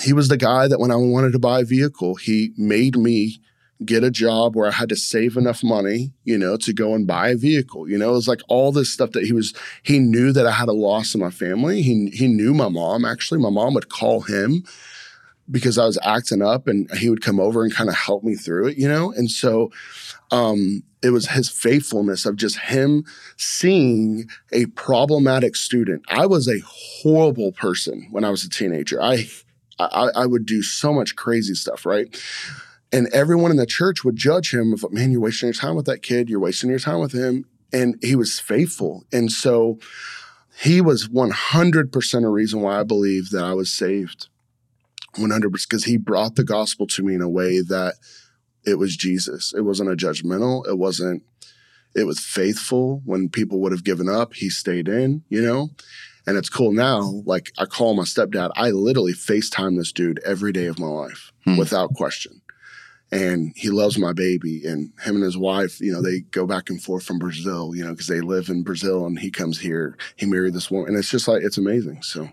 he 0.01 0.13
was 0.13 0.27
the 0.27 0.37
guy 0.37 0.67
that 0.67 0.79
when 0.79 0.91
I 0.91 0.95
wanted 0.95 1.31
to 1.33 1.39
buy 1.39 1.61
a 1.61 1.65
vehicle, 1.65 2.15
he 2.15 2.51
made 2.57 2.97
me 2.97 3.39
get 3.85 4.03
a 4.03 4.11
job 4.11 4.55
where 4.55 4.67
I 4.67 4.71
had 4.71 4.89
to 4.89 4.95
save 4.95 5.35
enough 5.35 5.63
money, 5.63 6.13
you 6.23 6.37
know, 6.37 6.57
to 6.57 6.73
go 6.73 6.93
and 6.93 7.07
buy 7.07 7.29
a 7.29 7.35
vehicle. 7.35 7.89
You 7.89 7.97
know, 7.97 8.11
it 8.11 8.13
was 8.13 8.27
like 8.27 8.41
all 8.47 8.71
this 8.71 8.91
stuff 8.91 9.11
that 9.11 9.25
he 9.25 9.33
was 9.33 9.53
he 9.83 9.99
knew 9.99 10.31
that 10.31 10.47
I 10.47 10.51
had 10.51 10.69
a 10.69 10.73
loss 10.73 11.13
in 11.13 11.21
my 11.21 11.29
family. 11.31 11.81
He 11.81 12.09
he 12.09 12.27
knew 12.27 12.53
my 12.53 12.69
mom 12.69 13.05
actually. 13.05 13.39
My 13.39 13.49
mom 13.49 13.73
would 13.73 13.89
call 13.89 14.21
him 14.21 14.63
because 15.49 15.77
I 15.77 15.85
was 15.85 15.99
acting 16.03 16.41
up 16.41 16.67
and 16.67 16.89
he 16.95 17.09
would 17.09 17.21
come 17.21 17.39
over 17.39 17.63
and 17.63 17.73
kind 17.73 17.89
of 17.89 17.95
help 17.95 18.23
me 18.23 18.35
through 18.35 18.67
it, 18.67 18.77
you 18.77 18.87
know? 18.87 19.11
And 19.11 19.29
so 19.29 19.71
um 20.31 20.83
it 21.01 21.09
was 21.09 21.29
his 21.29 21.49
faithfulness 21.49 22.25
of 22.25 22.37
just 22.37 22.57
him 22.59 23.03
seeing 23.35 24.25
a 24.53 24.67
problematic 24.67 25.55
student. 25.55 26.01
I 26.09 26.25
was 26.25 26.47
a 26.47 26.61
horrible 26.65 27.51
person 27.51 28.07
when 28.11 28.23
I 28.23 28.29
was 28.29 28.43
a 28.43 28.49
teenager. 28.49 29.01
I 29.01 29.27
I, 29.79 30.09
I 30.15 30.25
would 30.25 30.45
do 30.45 30.61
so 30.61 30.93
much 30.93 31.15
crazy 31.15 31.55
stuff, 31.55 31.85
right? 31.85 32.15
And 32.91 33.07
everyone 33.11 33.51
in 33.51 33.57
the 33.57 33.65
church 33.65 34.03
would 34.03 34.15
judge 34.15 34.53
him 34.53 34.71
of, 34.71 34.85
man, 34.91 35.11
you're 35.11 35.19
wasting 35.19 35.47
your 35.47 35.53
time 35.53 35.75
with 35.75 35.87
that 35.87 36.03
kid. 36.03 36.29
You're 36.29 36.39
wasting 36.39 36.69
your 36.69 36.79
time 36.79 36.99
with 36.99 37.11
him. 37.11 37.45
And 37.73 37.97
he 38.03 38.15
was 38.15 38.39
faithful. 38.39 39.03
And 39.11 39.31
so 39.31 39.79
he 40.59 40.79
was 40.79 41.07
100% 41.07 42.23
a 42.23 42.29
reason 42.29 42.61
why 42.61 42.79
I 42.79 42.83
believe 42.83 43.31
that 43.31 43.43
I 43.43 43.55
was 43.55 43.73
saved. 43.73 44.27
100% 45.15 45.51
because 45.51 45.85
he 45.85 45.97
brought 45.97 46.35
the 46.35 46.43
gospel 46.43 46.87
to 46.87 47.03
me 47.03 47.15
in 47.15 47.21
a 47.21 47.29
way 47.29 47.61
that 47.61 47.95
it 48.65 48.75
was 48.79 48.95
Jesus. 48.95 49.53
It 49.55 49.61
wasn't 49.61 49.91
a 49.91 49.95
judgmental. 49.95 50.67
It 50.67 50.77
wasn't, 50.77 51.23
it 51.95 52.05
was 52.05 52.19
faithful. 52.19 53.01
When 53.05 53.29
people 53.29 53.59
would 53.61 53.71
have 53.71 53.83
given 53.83 54.09
up, 54.09 54.33
he 54.33 54.49
stayed 54.49 54.87
in, 54.87 55.23
you 55.29 55.41
know? 55.41 55.69
And 56.25 56.37
it's 56.37 56.49
cool 56.49 56.71
now. 56.71 57.21
Like 57.25 57.51
I 57.57 57.65
call 57.65 57.93
my 57.95 58.03
stepdad. 58.03 58.51
I 58.55 58.69
literally 58.71 59.11
FaceTime 59.13 59.77
this 59.77 59.91
dude 59.91 60.19
every 60.25 60.51
day 60.53 60.67
of 60.67 60.79
my 60.79 60.87
life 60.87 61.31
Hmm. 61.43 61.57
without 61.57 61.93
question. 61.93 62.39
And 63.11 63.51
he 63.55 63.69
loves 63.69 63.99
my 63.99 64.13
baby. 64.13 64.65
And 64.65 64.91
him 65.03 65.15
and 65.15 65.23
his 65.23 65.37
wife, 65.37 65.79
you 65.81 65.91
know, 65.91 66.01
they 66.01 66.21
go 66.21 66.47
back 66.47 66.69
and 66.69 66.81
forth 66.81 67.03
from 67.03 67.19
Brazil, 67.19 67.75
you 67.75 67.83
know, 67.83 67.91
because 67.91 68.07
they 68.07 68.21
live 68.21 68.49
in 68.49 68.63
Brazil 68.63 69.05
and 69.05 69.19
he 69.19 69.29
comes 69.29 69.59
here. 69.59 69.97
He 70.15 70.25
married 70.25 70.53
this 70.53 70.71
woman. 70.71 70.89
And 70.89 70.97
it's 70.97 71.11
just 71.11 71.27
like, 71.27 71.43
it's 71.43 71.57
amazing. 71.57 72.01
So 72.01 72.29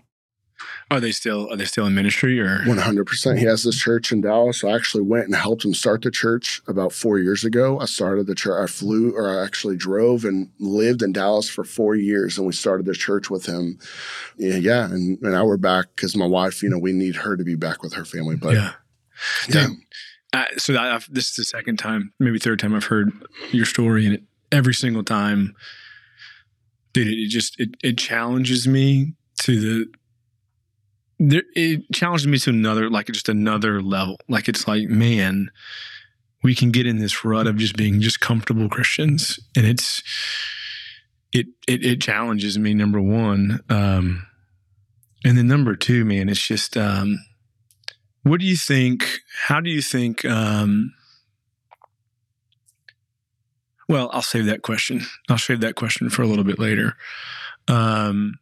Are 0.89 0.99
they 0.99 1.11
still 1.11 1.51
are 1.51 1.55
they 1.55 1.65
still 1.65 1.85
in 1.85 1.95
ministry 1.95 2.39
or 2.39 2.59
100%. 2.59 3.37
He 3.37 3.45
has 3.45 3.63
this 3.63 3.77
church 3.77 4.11
in 4.11 4.21
Dallas. 4.21 4.63
I 4.63 4.71
actually 4.71 5.03
went 5.03 5.25
and 5.25 5.35
helped 5.35 5.63
him 5.63 5.73
start 5.73 6.01
the 6.01 6.11
church 6.11 6.61
about 6.67 6.91
four 6.91 7.17
years 7.17 7.45
ago. 7.45 7.79
I 7.79 7.85
started 7.85 8.27
the 8.27 8.35
church. 8.35 8.61
I 8.61 8.67
flew 8.67 9.15
or 9.15 9.29
I 9.29 9.43
actually 9.43 9.77
drove 9.77 10.25
and 10.25 10.49
lived 10.59 11.01
in 11.01 11.13
Dallas 11.13 11.49
for 11.49 11.63
four 11.63 11.95
years. 11.95 12.37
And 12.37 12.45
we 12.45 12.53
started 12.53 12.85
the 12.85 12.93
church 12.93 13.29
with 13.29 13.45
him. 13.45 13.79
Yeah. 14.37 14.55
yeah. 14.55 14.85
And, 14.85 15.17
and 15.21 15.31
now 15.31 15.45
we're 15.45 15.57
back 15.57 15.87
because 15.95 16.15
my 16.15 16.27
wife, 16.27 16.61
you 16.61 16.69
know, 16.69 16.79
we 16.79 16.91
need 16.91 17.15
her 17.15 17.37
to 17.37 17.43
be 17.43 17.55
back 17.55 17.81
with 17.81 17.93
her 17.93 18.03
family. 18.03 18.35
But 18.35 18.55
yeah? 18.55 18.73
yeah. 19.47 19.67
Dude, 19.67 19.77
I, 20.33 20.47
so 20.57 20.77
I've, 20.77 21.11
this 21.13 21.29
is 21.29 21.35
the 21.35 21.43
second 21.43 21.77
time, 21.77 22.13
maybe 22.19 22.39
third 22.39 22.59
time 22.59 22.73
I've 22.73 22.85
heard 22.85 23.11
your 23.51 23.65
story, 23.65 24.05
and 24.05 24.15
it, 24.15 24.23
every 24.51 24.73
single 24.73 25.03
time, 25.03 25.55
dude, 26.93 27.07
it, 27.07 27.19
it 27.19 27.29
just 27.29 27.59
it, 27.59 27.75
it 27.83 27.97
challenges 27.97 28.67
me 28.67 29.13
to 29.41 29.59
the. 29.59 29.93
There, 31.23 31.43
it 31.55 31.83
challenges 31.93 32.25
me 32.25 32.39
to 32.39 32.49
another, 32.49 32.89
like 32.89 33.05
just 33.05 33.29
another 33.29 33.79
level. 33.79 34.17
Like 34.27 34.49
it's 34.49 34.67
like, 34.67 34.89
man, 34.89 35.51
we 36.41 36.55
can 36.55 36.71
get 36.71 36.87
in 36.87 36.97
this 36.97 37.23
rut 37.23 37.45
of 37.45 37.57
just 37.57 37.77
being 37.77 38.01
just 38.01 38.19
comfortable 38.19 38.67
Christians, 38.69 39.39
and 39.55 39.67
it's 39.67 40.01
it 41.31 41.45
it, 41.67 41.85
it 41.85 42.01
challenges 42.01 42.57
me. 42.57 42.73
Number 42.73 42.99
one, 42.99 43.59
um, 43.69 44.25
and 45.23 45.37
then 45.37 45.47
number 45.47 45.75
two, 45.75 46.05
man, 46.05 46.27
it's 46.27 46.45
just. 46.45 46.75
Um, 46.75 47.19
what 48.23 48.39
do 48.39 48.45
you 48.45 48.55
think? 48.55 49.19
How 49.47 49.59
do 49.61 49.69
you 49.69 49.81
think? 49.81 50.25
Um, 50.25 50.93
well, 53.87 54.09
I'll 54.13 54.21
save 54.21 54.45
that 54.45 54.61
question. 54.61 55.01
I'll 55.29 55.37
save 55.37 55.59
that 55.61 55.75
question 55.75 56.09
for 56.09 56.21
a 56.21 56.27
little 56.27 56.43
bit 56.43 56.59
later. 56.59 56.95
Um, 57.67 58.39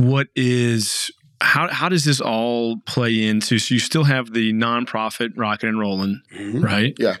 what 0.00 0.28
is 0.34 1.10
how 1.40 1.68
how 1.68 1.88
does 1.88 2.04
this 2.04 2.20
all 2.20 2.78
play 2.86 3.24
into? 3.26 3.58
So 3.58 3.74
you 3.74 3.80
still 3.80 4.04
have 4.04 4.32
the 4.32 4.52
nonprofit 4.52 5.32
rocking 5.36 5.68
and 5.68 5.78
rolling, 5.78 6.22
Mhm. 6.34 6.62
right? 6.62 6.94
Yeah. 6.98 7.16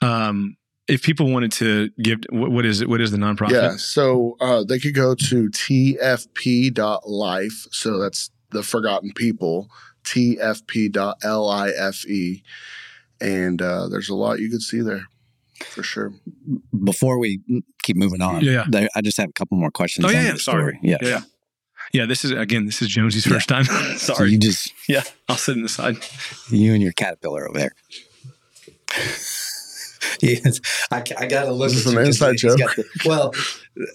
Um, 0.00 0.56
if 0.88 1.02
people 1.02 1.30
wanted 1.30 1.52
to 1.52 1.90
give, 2.02 2.18
what, 2.30 2.50
what 2.50 2.66
is 2.66 2.80
it? 2.80 2.88
What 2.88 3.00
is 3.00 3.12
the 3.12 3.16
nonprofit? 3.18 3.52
Yeah. 3.52 3.76
So 3.76 4.36
uh, 4.40 4.64
they 4.64 4.78
could 4.80 4.94
go 4.94 5.14
to 5.14 5.48
tfp.life. 6.42 7.66
So 7.70 7.98
that's 7.98 8.30
the 8.50 8.62
forgotten 8.62 9.12
people, 9.14 9.68
tfp.life. 10.04 12.04
And 13.20 13.62
uh, 13.62 13.88
there's 13.88 14.08
a 14.08 14.14
lot 14.14 14.40
you 14.40 14.50
could 14.50 14.62
see 14.62 14.80
there 14.80 15.06
for 15.64 15.82
sure. 15.84 16.12
Before 16.84 17.18
we 17.18 17.40
keep 17.84 17.96
moving 17.96 18.20
on, 18.20 18.42
Yeah. 18.42 18.64
I 18.96 19.00
just 19.02 19.16
have 19.18 19.28
a 19.28 19.32
couple 19.32 19.58
more 19.58 19.70
questions. 19.70 20.04
Oh 20.06 20.10
yeah, 20.10 20.22
yeah. 20.22 20.34
Sorry. 20.36 20.78
Yeah. 20.82 20.96
yeah, 21.00 21.20
yeah. 21.92 22.06
This 22.06 22.24
is 22.24 22.30
again. 22.32 22.66
This 22.66 22.82
is 22.82 22.88
Jonesy's 22.88 23.26
Yeah. 23.26 23.32
first 23.34 23.48
time. 23.48 23.64
So 23.64 23.96
Sorry. 24.14 24.30
you 24.32 24.38
just 24.38 24.72
yeah, 24.88 25.02
I'll 25.28 25.36
sit 25.36 25.56
in 25.56 25.62
the 25.62 25.68
side. 25.68 25.96
you 26.50 26.72
and 26.74 26.82
your 26.82 26.92
caterpillar 26.92 27.48
over 27.48 27.58
there. 27.58 27.72
yes, 30.20 30.60
I, 30.90 31.02
I 31.16 31.26
got 31.26 31.44
to 31.44 31.52
look. 31.52 31.66
Is 31.70 31.84
this 31.84 31.92
at 31.94 31.98
an 32.00 32.06
inside 32.06 32.32
he's 32.32 32.42
joke? 32.42 32.58
the- 32.76 32.84
well, 33.06 33.32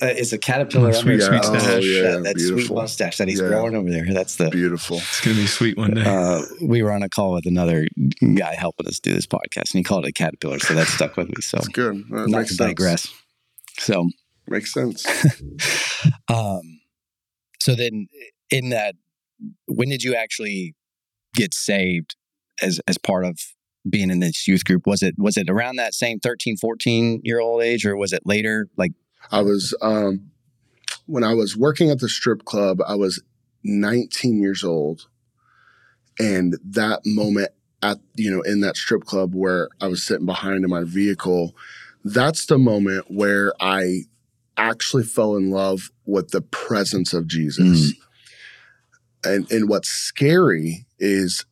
uh, 0.02 0.08
it's 0.08 0.32
a 0.34 0.38
caterpillar 0.38 0.86
Oh, 0.86 0.98
under 1.00 1.00
sweet 1.00 1.18
mustache. 1.18 1.54
mustache. 1.54 1.74
Oh, 1.74 1.78
yeah, 1.80 2.18
that 2.18 2.40
sweet 2.40 2.72
mustache 2.72 3.18
that 3.18 3.28
he's 3.28 3.40
Yeah. 3.42 3.48
growing 3.50 3.76
over 3.76 3.90
there. 3.92 4.06
That's 4.14 4.36
the. 4.38 4.50
Beautiful. 4.50 4.98
It's 4.98 5.22
gonna 5.22 5.36
be 5.38 5.48
sweet 5.48 5.78
one 5.78 5.94
day. 5.94 6.04
Uh, 6.06 6.42
we 6.62 6.82
were 6.82 6.92
on 6.92 7.04
a 7.04 7.10
call 7.10 7.34
with 7.34 7.46
another 7.46 7.88
guy 8.36 8.56
helping 8.56 8.88
us 8.88 9.00
do 9.00 9.14
this 9.14 9.28
podcast, 9.28 9.74
and 9.74 9.80
he 9.80 9.84
called 9.84 10.06
it 10.06 10.10
a 10.10 10.14
caterpillar, 10.14 10.60
so 10.60 10.74
that 10.74 10.88
stuck 10.88 11.18
with 11.18 11.28
me. 11.30 11.36
So, 11.42 11.58
That's 11.58 11.68
good. 11.70 12.04
That 12.10 12.30
not 12.30 12.40
makes 12.40 12.50
to 12.50 12.56
sense. 12.56 12.68
digress. 12.70 13.08
So, 13.80 14.10
Makes 14.48 14.74
sense. 14.74 15.06
um, 16.30 16.77
so 17.68 17.76
then 17.76 18.08
in 18.50 18.70
that, 18.70 18.96
when 19.66 19.90
did 19.90 20.02
you 20.02 20.16
actually 20.16 20.74
get 21.36 21.54
saved 21.54 22.16
as 22.62 22.80
as 22.88 22.98
part 22.98 23.26
of 23.26 23.42
being 23.90 24.10
in 24.10 24.22
this 24.22 24.48
youth 24.48 24.64
group? 24.64 24.88
Was 24.88 25.04
it 25.04 25.16
was 25.18 25.36
it 25.36 25.50
around 25.50 25.76
that 25.76 25.94
same 25.94 26.22
13, 26.22 26.56
14 26.56 27.20
year 27.26 27.42
old 27.42 27.62
age, 27.62 27.86
or 27.86 27.98
was 27.98 28.14
it 28.14 28.22
later? 28.26 28.70
Like 28.78 28.94
I 29.34 29.42
was 29.42 29.76
um, 29.82 30.32
when 31.08 31.26
I 31.26 31.34
was 31.34 31.58
working 31.58 31.90
at 31.90 32.00
the 32.00 32.08
strip 32.08 32.46
club. 32.46 32.80
I 32.88 32.96
was 32.96 33.22
19 33.66 34.42
years 34.42 34.64
old, 34.64 35.10
and 36.18 36.58
that 36.64 37.02
moment 37.04 37.50
at 37.84 37.98
you 38.16 38.32
know 38.32 38.44
in 38.44 38.62
that 38.62 38.78
strip 38.78 39.04
club 39.04 39.36
where 39.36 39.68
I 39.82 39.88
was 39.88 40.06
sitting 40.06 40.26
behind 40.26 40.64
in 40.64 40.70
my 40.70 40.86
vehicle, 40.86 41.54
that's 42.06 42.46
the 42.46 42.58
moment 42.58 43.08
where 43.10 43.52
I 43.60 44.04
actually 44.58 45.04
fell 45.04 45.36
in 45.36 45.50
love 45.52 45.92
with 46.06 46.32
the 46.32 46.42
presence 46.42 47.14
of 47.14 47.28
Jesus. 47.28 47.94
Mm. 47.94 47.98
And 49.24 49.52
and 49.52 49.70
what's 49.70 49.90
scary 49.90 50.86
is 51.00 51.46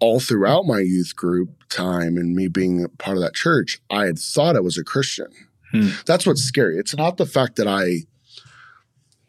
all 0.00 0.20
throughout 0.20 0.66
my 0.66 0.80
youth 0.80 1.14
group 1.16 1.50
time 1.70 2.16
and 2.16 2.34
me 2.34 2.48
being 2.48 2.86
part 2.98 3.16
of 3.16 3.22
that 3.22 3.34
church, 3.34 3.80
I 3.90 4.06
had 4.06 4.18
thought 4.18 4.56
I 4.56 4.60
was 4.60 4.78
a 4.78 4.84
Christian. 4.84 5.28
Hmm. 5.72 5.88
That's 6.06 6.26
what's 6.26 6.42
scary. 6.42 6.78
It's 6.78 6.96
not 6.96 7.16
the 7.16 7.26
fact 7.26 7.56
that 7.56 7.66
I, 7.66 8.04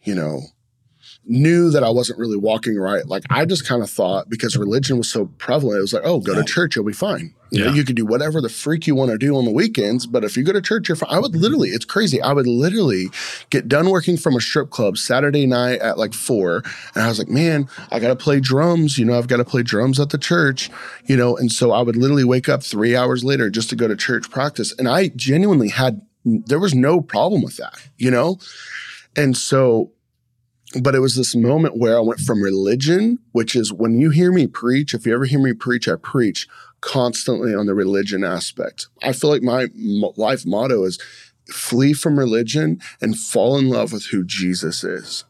you 0.04 0.14
know, 0.14 0.42
knew 1.28 1.70
that 1.72 1.84
I 1.84 1.90
wasn't 1.90 2.20
really 2.20 2.38
walking 2.38 2.78
right. 2.78 3.06
Like 3.06 3.24
I 3.30 3.46
just 3.46 3.68
kind 3.68 3.82
of 3.82 3.90
thought 3.90 4.30
because 4.30 4.56
religion 4.58 4.98
was 4.98 5.10
so 5.10 5.26
prevalent, 5.38 5.80
it 5.80 5.82
was 5.82 5.94
like, 5.94 6.04
oh, 6.06 6.20
go 6.20 6.34
yeah. 6.34 6.40
to 6.40 6.46
church, 6.46 6.76
you'll 6.76 6.86
be 6.86 6.94
fine. 6.94 7.34
You 7.52 7.62
yeah. 7.62 7.70
know, 7.70 7.74
you 7.74 7.86
can 7.86 7.96
do 7.96 8.06
whatever 8.06 8.42
the 8.42 8.50
freak 8.50 8.88
you 8.88 8.96
want 8.96 9.12
to 9.12 9.18
do 9.18 9.38
on 9.38 9.46
the 9.46 9.52
weekends, 9.52 10.08
but 10.08 10.24
if 10.24 10.36
you 10.36 10.44
go 10.44 10.52
to 10.52 10.62
church, 10.62 10.90
you're 10.90 10.96
fine. 10.96 11.14
I 11.14 11.20
would 11.20 11.36
literally, 11.36 11.70
it's 11.70 11.86
crazy. 11.86 12.22
I 12.22 12.34
would 12.34 12.48
literally 12.48 13.10
get 13.50 13.68
done 13.68 13.90
working 13.90 14.18
from 14.18 14.36
a 14.36 14.42
strip 14.42 14.72
club 14.72 14.98
Saturday 14.98 15.46
night 15.46 15.80
at 15.80 15.98
like 15.98 16.14
four, 16.14 16.64
and 16.96 17.04
I 17.04 17.08
was 17.08 17.20
like, 17.20 17.30
man, 17.30 17.70
I 17.92 18.00
got 18.00 18.10
to 18.10 18.16
play 18.16 18.40
drums. 18.40 18.98
You 18.98 19.06
know, 19.06 19.18
I've 19.18 19.28
got 19.28 19.38
to 19.38 19.46
play 19.46 19.64
drums 19.64 20.00
at 20.00 20.10
the 20.10 20.18
church. 20.18 20.70
You 21.06 21.16
know, 21.16 21.38
and 21.38 21.52
so 21.52 21.72
I 21.72 21.82
would 21.82 21.96
literally 21.96 22.24
wake 22.24 22.50
up 22.50 22.64
three 22.64 22.96
hours 22.96 23.24
later 23.24 23.50
just 23.50 23.70
to 23.70 23.76
go 23.76 23.88
to 23.88 23.96
church 23.96 24.30
practice, 24.30 24.74
and 24.78 24.90
I 24.90 25.10
genuinely 25.10 25.70
had 25.70 26.02
there 26.26 26.60
was 26.60 26.74
no 26.74 27.00
problem 27.00 27.42
with 27.44 27.58
that. 27.58 27.80
You 27.98 28.12
know, 28.12 28.40
and 29.16 29.38
so 29.38 29.92
but 30.82 30.96
it 30.96 31.00
was 31.00 31.16
this 31.16 31.36
moment 31.36 31.78
where 31.78 31.98
I 31.98 32.02
went 32.02 32.20
from 32.20 32.42
religion, 32.42 33.20
which 33.32 33.56
is 33.56 33.72
when 33.72 34.00
you 34.00 34.10
hear 34.10 34.32
me 34.32 34.48
preach, 34.48 34.94
if 34.94 35.06
you 35.06 35.14
ever 35.14 35.26
hear 35.26 35.40
me 35.40 35.54
preach, 35.54 35.88
I 35.88 35.96
preach 35.96 36.48
constantly 36.82 37.54
on 37.56 37.66
the 37.66 37.74
religion 37.74 38.24
aspect. 38.24 38.88
I 39.04 39.14
feel 39.14 39.30
like 39.30 39.42
my 39.42 39.68
life 40.18 40.46
motto 40.46 40.84
is 40.84 41.00
flee 41.50 41.94
from 41.94 42.20
religion 42.20 42.80
and 43.02 43.18
fall 43.18 43.58
in 43.58 43.70
love 43.70 43.94
with 43.94 44.06
who 44.08 44.24
Jesus 44.24 44.84
is. 44.84 45.24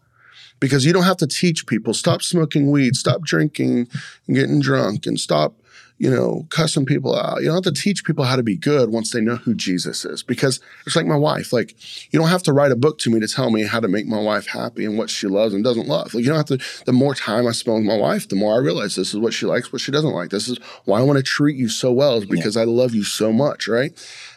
Because 0.59 0.85
you 0.85 0.93
don't 0.93 1.03
have 1.03 1.17
to 1.17 1.27
teach 1.27 1.67
people 1.67 1.93
stop 1.93 2.21
smoking 2.21 2.71
weed, 2.71 2.95
stop 2.95 3.21
drinking 3.21 3.87
and 4.27 4.35
getting 4.35 4.61
drunk, 4.61 5.05
and 5.05 5.19
stop 5.19 5.55
you 5.97 6.09
know, 6.09 6.45
cussing 6.49 6.85
people 6.85 7.15
out. 7.15 7.39
You 7.39 7.45
don't 7.45 7.63
have 7.63 7.73
to 7.73 7.81
teach 7.81 8.03
people 8.03 8.25
how 8.25 8.35
to 8.35 8.43
be 8.43 8.57
good 8.57 8.89
once 8.89 9.11
they 9.11 9.21
know 9.21 9.37
who 9.37 9.53
Jesus 9.53 10.03
is. 10.03 10.23
Because 10.23 10.59
it's 10.85 10.95
like 10.95 11.05
my 11.05 11.15
wife. 11.15 11.53
Like, 11.53 11.73
you 12.11 12.19
don't 12.19 12.27
have 12.27 12.43
to 12.43 12.53
write 12.53 12.73
a 12.73 12.75
book 12.75 12.99
to 12.99 13.09
me 13.09 13.21
to 13.21 13.27
tell 13.27 13.49
me 13.49 13.63
how 13.63 13.79
to 13.79 13.87
make 13.87 14.05
my 14.05 14.19
wife 14.19 14.47
happy 14.47 14.83
and 14.83 14.97
what 14.97 15.09
she 15.09 15.27
loves 15.27 15.53
and 15.53 15.63
doesn't 15.63 15.87
love. 15.87 16.13
Like, 16.13 16.25
you 16.25 16.29
don't 16.29 16.37
have 16.37 16.59
to, 16.59 16.83
the 16.85 16.91
more 16.91 17.15
time 17.15 17.47
I 17.47 17.51
spend 17.51 17.77
with 17.77 17.85
my 17.85 17.97
wife, 17.97 18.27
the 18.27 18.35
more 18.35 18.55
I 18.55 18.57
realize 18.57 18.95
this 18.95 19.13
is 19.13 19.19
what 19.19 19.33
she 19.33 19.45
likes, 19.45 19.71
what 19.71 19.81
she 19.81 19.91
doesn't 19.91 20.11
like. 20.11 20.31
This 20.31 20.49
is 20.49 20.57
why 20.83 20.99
I 20.99 21.03
want 21.03 21.17
to 21.17 21.23
treat 21.23 21.55
you 21.55 21.69
so 21.69 21.93
well, 21.93 22.17
is 22.17 22.25
because 22.25 22.57
yeah. 22.57 22.63
I 22.63 22.65
love 22.65 22.93
you 22.93 23.05
so 23.05 23.31
much, 23.31 23.69
right? 23.69 23.93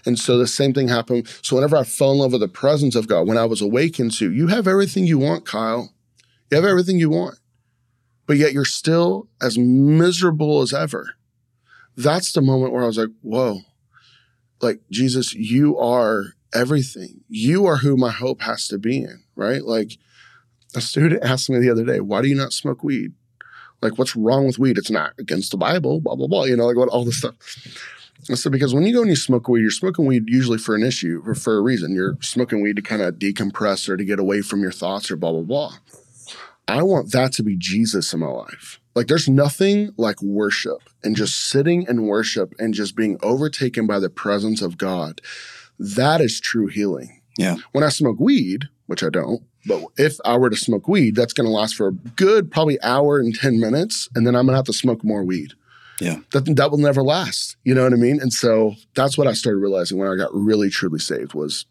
And 0.07 0.17
so 0.17 0.39
the 0.39 0.47
same 0.47 0.73
thing 0.73 0.87
happened. 0.87 1.27
So 1.43 1.57
whenever 1.57 1.77
I 1.77 1.83
fell 1.83 2.13
in 2.13 2.19
love 2.19 2.33
with 2.33 2.41
the 2.41 2.49
presence 2.49 2.95
of 2.95 3.09
God, 3.09 3.27
when 3.27 3.37
I 3.37 3.47
was 3.47 3.61
awakened 3.61 4.13
to, 4.19 4.31
you 4.33 4.47
have 4.47 4.69
everything 4.69 5.07
you 5.07 5.19
want, 5.19 5.45
Kyle. 5.45 5.93
You 6.51 6.57
have 6.57 6.65
everything 6.65 7.01
you 7.01 7.11
want. 7.11 7.37
But 8.27 8.37
yet 8.37 8.53
you're 8.53 8.65
still 8.65 9.27
as 9.43 9.59
miserable 9.59 10.61
as 10.61 10.73
ever 10.73 11.15
that's 11.99 12.33
the 12.33 12.41
moment 12.41 12.73
where 12.73 12.85
I 12.85 12.87
was 12.87 12.99
like, 12.99 13.11
whoa, 13.23 13.61
like 14.61 14.81
Jesus, 14.91 15.35
you 15.35 15.77
are 15.79 16.35
everything. 16.55 17.23
You 17.29 17.67
are 17.67 17.79
who 17.79 17.97
my 17.97 18.11
hope 18.11 18.41
has 18.43 18.69
to 18.69 18.79
be 18.79 18.99
in, 18.99 19.25
right? 19.35 19.65
Like 19.65 19.99
a 20.75 20.81
student 20.81 21.23
asked 21.25 21.51
me 21.51 21.59
the 21.59 21.71
other 21.71 21.85
day, 21.85 22.01
why 22.01 22.23
do 22.23 22.29
you 22.29 22.37
not 22.37 22.53
smoke 22.53 22.83
weed? 22.83 23.13
Like, 23.81 23.99
what's 23.99 24.17
wrong 24.17 24.47
with 24.47 24.59
weed? 24.59 24.77
It's 24.77 24.91
not 24.91 25.13
against 25.19 25.53
the 25.53 25.57
Bible, 25.57 26.01
blah, 26.01 26.17
blah, 26.17 26.27
blah, 26.27 26.45
you 26.45 26.57
know, 26.57 26.67
like 26.67 26.77
what 26.77 26.89
all 26.89 27.05
this 27.05 27.19
stuff. 27.19 27.35
I 28.29 28.35
said, 28.35 28.51
because 28.51 28.75
when 28.75 28.85
you 28.85 28.93
go 28.93 29.01
and 29.01 29.11
you 29.11 29.17
smoke 29.17 29.49
weed, 29.49 29.61
you're 29.61 29.71
smoking 29.71 30.05
weed 30.05 30.25
usually 30.27 30.59
for 30.59 30.75
an 30.75 30.83
issue 30.83 31.23
or 31.25 31.37
for 31.37 31.57
a 31.57 31.61
reason. 31.61 31.95
You're 31.95 32.19
smoking 32.21 32.61
weed 32.61 32.75
to 32.77 32.83
kind 32.83 33.01
of 33.01 33.15
decompress 33.15 33.89
or 33.89 33.97
to 33.97 34.05
get 34.05 34.19
away 34.19 34.43
from 34.43 34.61
your 34.61 34.73
thoughts 34.73 35.11
or 35.11 35.17
blah, 35.17 35.31
blah, 35.31 35.43
blah. 35.43 35.75
I 36.69 36.83
want 36.83 37.13
that 37.13 37.33
to 37.35 37.43
be 37.43 37.57
Jesus 37.57 38.13
in 38.13 38.21
my 38.21 38.27
life. 38.27 38.79
Like 38.95 39.07
there's 39.07 39.29
nothing 39.29 39.93
like 39.97 40.21
worship 40.21 40.83
and 41.03 41.17
just 41.17 41.49
sitting 41.49 41.87
in 41.89 42.07
worship 42.07 42.55
and 42.59 42.75
just 42.75 42.95
being 42.95 43.19
overtaken 43.23 43.87
by 43.87 43.99
the 43.99 44.11
presence 44.11 44.61
of 44.61 44.77
God. 44.77 45.21
That 45.79 46.21
is 46.21 46.41
true 46.41 46.67
healing. 46.67 47.23
Yeah. 47.39 47.57
When 47.73 47.85
I 47.85 47.89
smoke 47.89 48.19
weed, 48.19 48.65
which 48.87 49.03
I 49.03 49.09
don't, 49.09 49.43
but 49.67 49.85
if 49.97 50.19
I 50.25 50.37
were 50.37 50.51
to 50.51 50.57
smoke 50.57 50.89
weed, 50.89 51.15
that's 51.15 51.33
going 51.33 51.47
to 51.47 51.53
last 51.53 51.77
for 51.77 51.89
a 51.89 51.93
good 51.93 52.51
probably 52.51 52.81
hour 52.83 53.19
and 53.19 53.35
10 53.35 53.61
minutes. 53.61 54.09
And 54.15 54.27
then 54.27 54.35
I'm 54.35 54.47
going 54.47 54.55
to 54.55 54.59
have 54.59 54.67
to 54.67 54.73
smoke 54.73 55.05
more 55.05 55.23
weed. 55.23 55.53
Yeah. 56.01 56.19
That, 56.33 56.57
that 56.57 56.71
will 56.71 56.79
never 56.79 57.03
last. 57.03 57.57
You 57.65 57.75
know 57.75 57.85
what 57.85 57.93
I 57.93 57.97
mean? 57.97 58.21
And 58.21 58.33
so 58.33 58.75
that's 58.95 59.17
what 59.17 59.27
I 59.27 59.33
started 59.33 59.59
realizing 59.59 59.99
when 59.99 60.09
I 60.09 60.17
got 60.17 60.35
really, 60.35 60.71
truly 60.71 60.99
saved 60.99 61.35
was 61.35 61.67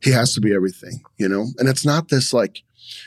he 0.00 0.10
has 0.10 0.34
to 0.34 0.40
be 0.40 0.54
everything, 0.54 1.02
you 1.18 1.28
know? 1.28 1.46
And 1.58 1.68
it's 1.68 1.84
not 1.84 2.08
this 2.08 2.32
like, 2.32 2.62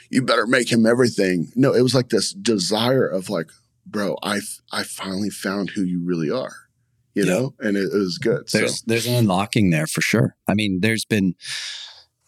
you 0.09 0.21
better 0.21 0.47
make 0.47 0.71
him 0.71 0.85
everything. 0.85 1.51
No, 1.55 1.73
it 1.73 1.81
was 1.81 1.95
like 1.95 2.09
this 2.09 2.33
desire 2.33 3.07
of 3.07 3.29
like, 3.29 3.49
bro, 3.85 4.17
I 4.23 4.39
I 4.71 4.83
finally 4.83 5.29
found 5.29 5.71
who 5.71 5.83
you 5.83 6.03
really 6.03 6.29
are, 6.29 6.55
you 7.13 7.25
yeah. 7.25 7.33
know, 7.33 7.53
and 7.59 7.77
it, 7.77 7.91
it, 7.93 7.97
was 7.97 8.17
good. 8.17 8.47
There's 8.51 8.79
so. 8.79 8.83
there's 8.87 9.07
an 9.07 9.15
unlocking 9.15 9.69
there 9.69 9.87
for 9.87 10.01
sure. 10.01 10.35
I 10.47 10.53
mean, 10.53 10.79
there's 10.81 11.05
been 11.05 11.35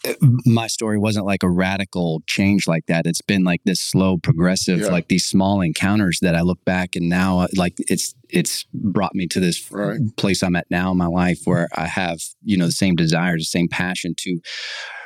uh, 0.05 0.13
my 0.45 0.67
story 0.67 0.97
wasn't 0.97 1.25
like 1.25 1.43
a 1.43 1.49
radical 1.49 2.21
change 2.27 2.67
like 2.67 2.85
that. 2.87 3.05
It's 3.05 3.21
been 3.21 3.43
like 3.43 3.61
this 3.65 3.81
slow, 3.81 4.17
progressive, 4.17 4.79
yeah. 4.79 4.87
like 4.87 5.07
these 5.07 5.25
small 5.25 5.61
encounters 5.61 6.19
that 6.21 6.35
I 6.35 6.41
look 6.41 6.63
back 6.65 6.95
and 6.95 7.09
now, 7.09 7.39
uh, 7.39 7.47
like 7.55 7.75
it's 7.79 8.13
it's 8.29 8.65
brought 8.73 9.15
me 9.15 9.27
to 9.27 9.39
this 9.39 9.71
right. 9.71 9.99
place 10.17 10.43
I'm 10.43 10.55
at 10.55 10.69
now 10.69 10.91
in 10.91 10.97
my 10.97 11.07
life 11.07 11.41
where 11.45 11.69
I 11.75 11.87
have 11.87 12.19
you 12.43 12.57
know 12.57 12.65
the 12.65 12.71
same 12.71 12.95
desires, 12.95 13.41
the 13.41 13.45
same 13.45 13.67
passion 13.67 14.13
to 14.19 14.39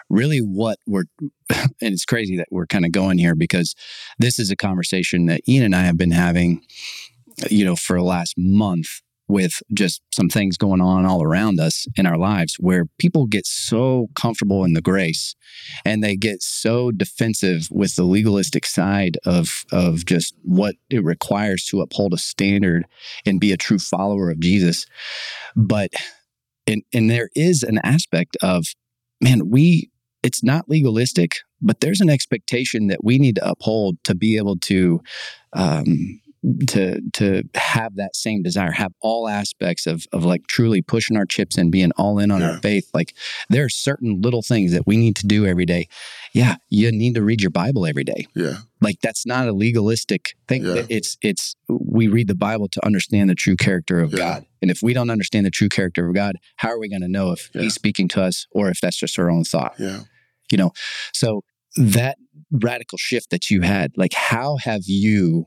really 0.10 0.40
what 0.40 0.78
we're 0.88 1.06
and 1.50 1.70
it's 1.82 2.06
crazy 2.06 2.38
that 2.38 2.48
we're 2.52 2.66
kind 2.66 2.86
of 2.86 2.92
going 2.92 3.18
here 3.18 3.36
because 3.36 3.76
this 4.18 4.40
is 4.40 4.52
a 4.52 4.56
conversation 4.56 5.26
that 5.28 5.42
Ian 5.48 5.64
and 5.64 5.76
I 5.76 5.82
have 5.82 5.98
been 5.98 6.12
having 6.12 6.62
you 7.50 7.66
know 7.66 7.76
for 7.76 7.98
the 7.98 8.04
last 8.04 8.36
month 8.38 9.02
with 9.30 9.62
just 9.72 10.02
some 10.12 10.28
things 10.28 10.58
going 10.58 10.82
on 10.82 11.06
all 11.06 11.22
around 11.24 11.60
us 11.60 11.86
in 11.96 12.08
our 12.08 12.18
lives 12.18 12.56
where 12.60 12.86
people 12.98 13.28
get 13.28 13.46
so 13.46 14.08
comfortable 14.16 14.66
in 14.66 14.74
the 14.74 14.82
grace 14.82 15.36
and 15.86 16.04
they 16.04 16.16
get 16.16 16.42
so 16.42 16.90
defensive 16.92 17.68
with 17.70 17.96
the 17.96 18.04
legalistic 18.04 18.66
side 18.66 19.18
of 19.26 19.64
of 19.72 20.04
just 20.06 20.34
what 20.44 20.76
it 20.90 21.04
requires 21.04 21.64
to 21.64 21.80
uphold 21.80 22.12
a 22.14 22.18
standard 22.18 22.86
and 23.26 23.40
be 23.40 23.52
a 23.52 23.58
true 23.58 23.80
follower 23.80 24.32
of 24.32 24.40
Jesus. 24.40 24.88
But 25.56 25.92
and 26.66 26.82
and 26.92 27.10
there 27.10 27.30
is 27.36 27.62
an 27.62 27.78
aspect 27.84 28.36
of 28.42 28.66
man 29.22 29.50
we 29.50 29.92
it's 30.24 30.44
not 30.44 30.70
legalistic, 30.70 31.38
but 31.62 31.80
there's 31.80 32.02
an 32.02 32.10
expectation 32.10 32.88
that 32.88 33.04
we 33.04 33.18
need 33.18 33.36
to 33.36 33.50
uphold 33.50 34.04
to 34.04 34.16
be 34.16 34.38
able 34.38 34.58
to 34.58 35.02
um, 35.54 36.20
to 36.68 37.02
to 37.14 37.44
have 37.56 37.96
that 37.96 38.16
same 38.16 38.42
desire, 38.44 38.72
have 38.72 38.94
all 39.02 39.28
aspects 39.28 39.86
of 39.86 40.06
of 40.14 40.24
like 40.24 40.48
truly 40.48 40.82
pushing 40.82 41.18
our 41.18 41.26
chips 41.26 41.58
and 41.58 41.72
being 41.72 41.92
all 41.98 42.20
in 42.20 42.32
on 42.32 42.42
yeah. 42.42 42.52
our 42.52 42.58
faith. 42.60 42.90
Like 42.94 43.14
there 43.50 43.66
are 43.66 43.70
certain 43.70 44.22
little 44.22 44.42
things 44.42 44.72
that 44.72 44.88
we 44.88 44.98
need 44.98 45.16
to 45.18 45.28
do 45.28 45.46
every 45.46 45.66
day. 45.66 45.88
Yeah, 46.34 46.56
you 46.70 46.92
need 46.92 47.16
to 47.16 47.22
read 47.22 47.42
your 47.42 47.52
Bible 47.52 47.86
every 47.86 48.04
day. 48.04 48.28
Yeah. 48.36 48.58
Like 48.82 49.02
that's 49.02 49.26
not 49.26 49.48
a 49.48 49.52
legalistic 49.52 50.36
thing. 50.48 50.64
Yeah. 50.64 50.86
It's 50.90 51.18
it's 51.22 51.56
we 51.68 52.08
read 52.08 52.28
the 52.28 52.36
Bible 52.36 52.70
to 52.70 52.86
understand 52.86 53.30
the 53.30 53.36
true 53.36 53.56
character 53.56 54.00
of 54.00 54.12
yeah. 54.12 54.18
God. 54.18 54.46
And 54.62 54.72
if 54.72 54.82
we 54.82 54.94
don't 54.94 55.10
understand 55.10 55.46
the 55.46 55.52
true 55.52 55.70
character 55.70 56.08
of 56.08 56.16
God, 56.16 56.36
how 56.58 56.70
are 56.70 56.80
we 56.80 56.90
going 56.90 57.02
to 57.02 57.08
know 57.08 57.32
if 57.32 57.50
he's 57.54 57.74
speaking 57.74 58.08
to 58.10 58.22
us 58.22 58.46
or 58.52 58.70
if 58.70 58.80
that's 58.82 58.98
just 58.98 59.18
our 59.20 59.30
own 59.30 59.44
thought? 59.44 59.74
Yeah. 59.78 60.02
You 60.52 60.58
know. 60.58 60.72
So 61.14 61.44
that 61.76 62.18
radical 62.52 62.98
shift 62.98 63.30
that 63.30 63.50
you 63.50 63.62
had, 63.62 63.92
like 63.96 64.14
how 64.14 64.58
have 64.64 64.84
you 64.86 65.46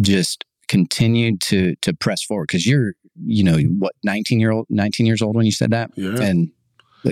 just 0.00 0.44
continued 0.68 1.40
to 1.40 1.74
to 1.76 1.94
press 1.94 2.22
forward 2.22 2.46
because 2.48 2.66
you're 2.66 2.92
you 3.24 3.42
know 3.42 3.58
what 3.78 3.94
19 4.04 4.38
year 4.38 4.52
old 4.52 4.66
19 4.68 5.06
years 5.06 5.22
old 5.22 5.34
when 5.34 5.46
you 5.46 5.52
said 5.52 5.70
that 5.70 5.90
yeah. 5.96 6.20
and 6.20 6.50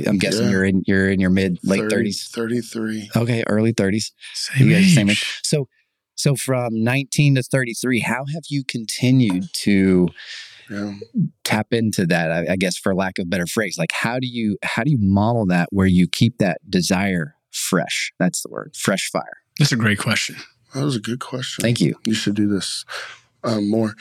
I'm 0.06 0.18
guessing 0.18 0.44
yeah. 0.44 0.50
you're 0.50 0.64
in 0.64 0.82
you're 0.86 1.08
in 1.08 1.20
your 1.20 1.30
mid 1.30 1.58
late 1.64 1.80
30, 1.90 2.10
30s 2.10 2.28
33 2.28 3.10
okay 3.16 3.44
early 3.46 3.72
30s 3.72 4.12
same, 4.34 4.72
age. 4.72 4.94
same 4.94 5.10
age 5.10 5.40
so 5.42 5.68
so 6.14 6.36
from 6.36 6.82
19 6.84 7.36
to 7.36 7.42
33 7.42 8.00
how 8.00 8.24
have 8.34 8.44
you 8.50 8.62
continued 8.62 9.44
to 9.54 10.08
yeah. 10.68 10.94
tap 11.44 11.72
into 11.72 12.04
that 12.06 12.30
I, 12.30 12.52
I 12.52 12.56
guess 12.56 12.76
for 12.76 12.94
lack 12.94 13.18
of 13.18 13.30
better 13.30 13.46
phrase 13.46 13.76
like 13.78 13.92
how 13.92 14.18
do 14.18 14.26
you 14.26 14.58
how 14.62 14.84
do 14.84 14.90
you 14.90 14.98
model 15.00 15.46
that 15.46 15.68
where 15.72 15.86
you 15.86 16.06
keep 16.06 16.38
that 16.38 16.58
desire 16.68 17.36
fresh 17.52 18.12
that's 18.18 18.42
the 18.42 18.50
word 18.50 18.74
fresh 18.76 19.08
fire 19.10 19.38
That's 19.58 19.72
a 19.72 19.76
great 19.76 19.98
question. 19.98 20.36
That 20.76 20.84
was 20.84 20.96
a 20.96 21.00
good 21.00 21.20
question. 21.20 21.62
Thank 21.62 21.80
you. 21.80 21.98
You 22.04 22.12
should 22.12 22.34
do 22.34 22.46
this 22.46 22.84
um, 23.42 23.70
more. 23.70 23.94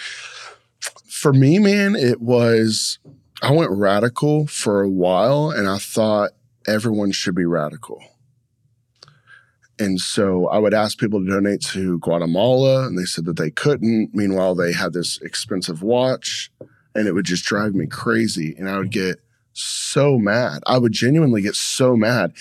For 1.07 1.31
me, 1.31 1.57
man, 1.57 1.95
it 1.95 2.19
was 2.19 2.99
I 3.41 3.51
went 3.51 3.71
radical 3.71 4.45
for 4.45 4.81
a 4.81 4.89
while, 4.89 5.51
and 5.51 5.69
I 5.69 5.77
thought 5.77 6.31
everyone 6.67 7.13
should 7.13 7.33
be 7.33 7.45
radical. 7.45 8.03
And 9.79 10.01
so 10.01 10.49
I 10.49 10.57
would 10.57 10.73
ask 10.73 10.97
people 10.97 11.23
to 11.23 11.29
donate 11.29 11.61
to 11.67 11.97
Guatemala, 11.99 12.85
and 12.85 12.97
they 12.97 13.05
said 13.05 13.23
that 13.25 13.37
they 13.37 13.51
couldn't. 13.51 14.09
Meanwhile, 14.13 14.55
they 14.55 14.73
had 14.73 14.91
this 14.91 15.21
expensive 15.21 15.81
watch, 15.81 16.51
and 16.93 17.07
it 17.07 17.13
would 17.13 17.25
just 17.25 17.45
drive 17.45 17.73
me 17.73 17.87
crazy. 17.87 18.53
And 18.57 18.69
I 18.69 18.77
would 18.77 18.91
get 18.91 19.21
so 19.57 20.17
mad. 20.17 20.61
I 20.67 20.77
would 20.77 20.91
genuinely 20.91 21.41
get 21.41 21.55
so 21.55 21.95
mad. 21.95 22.33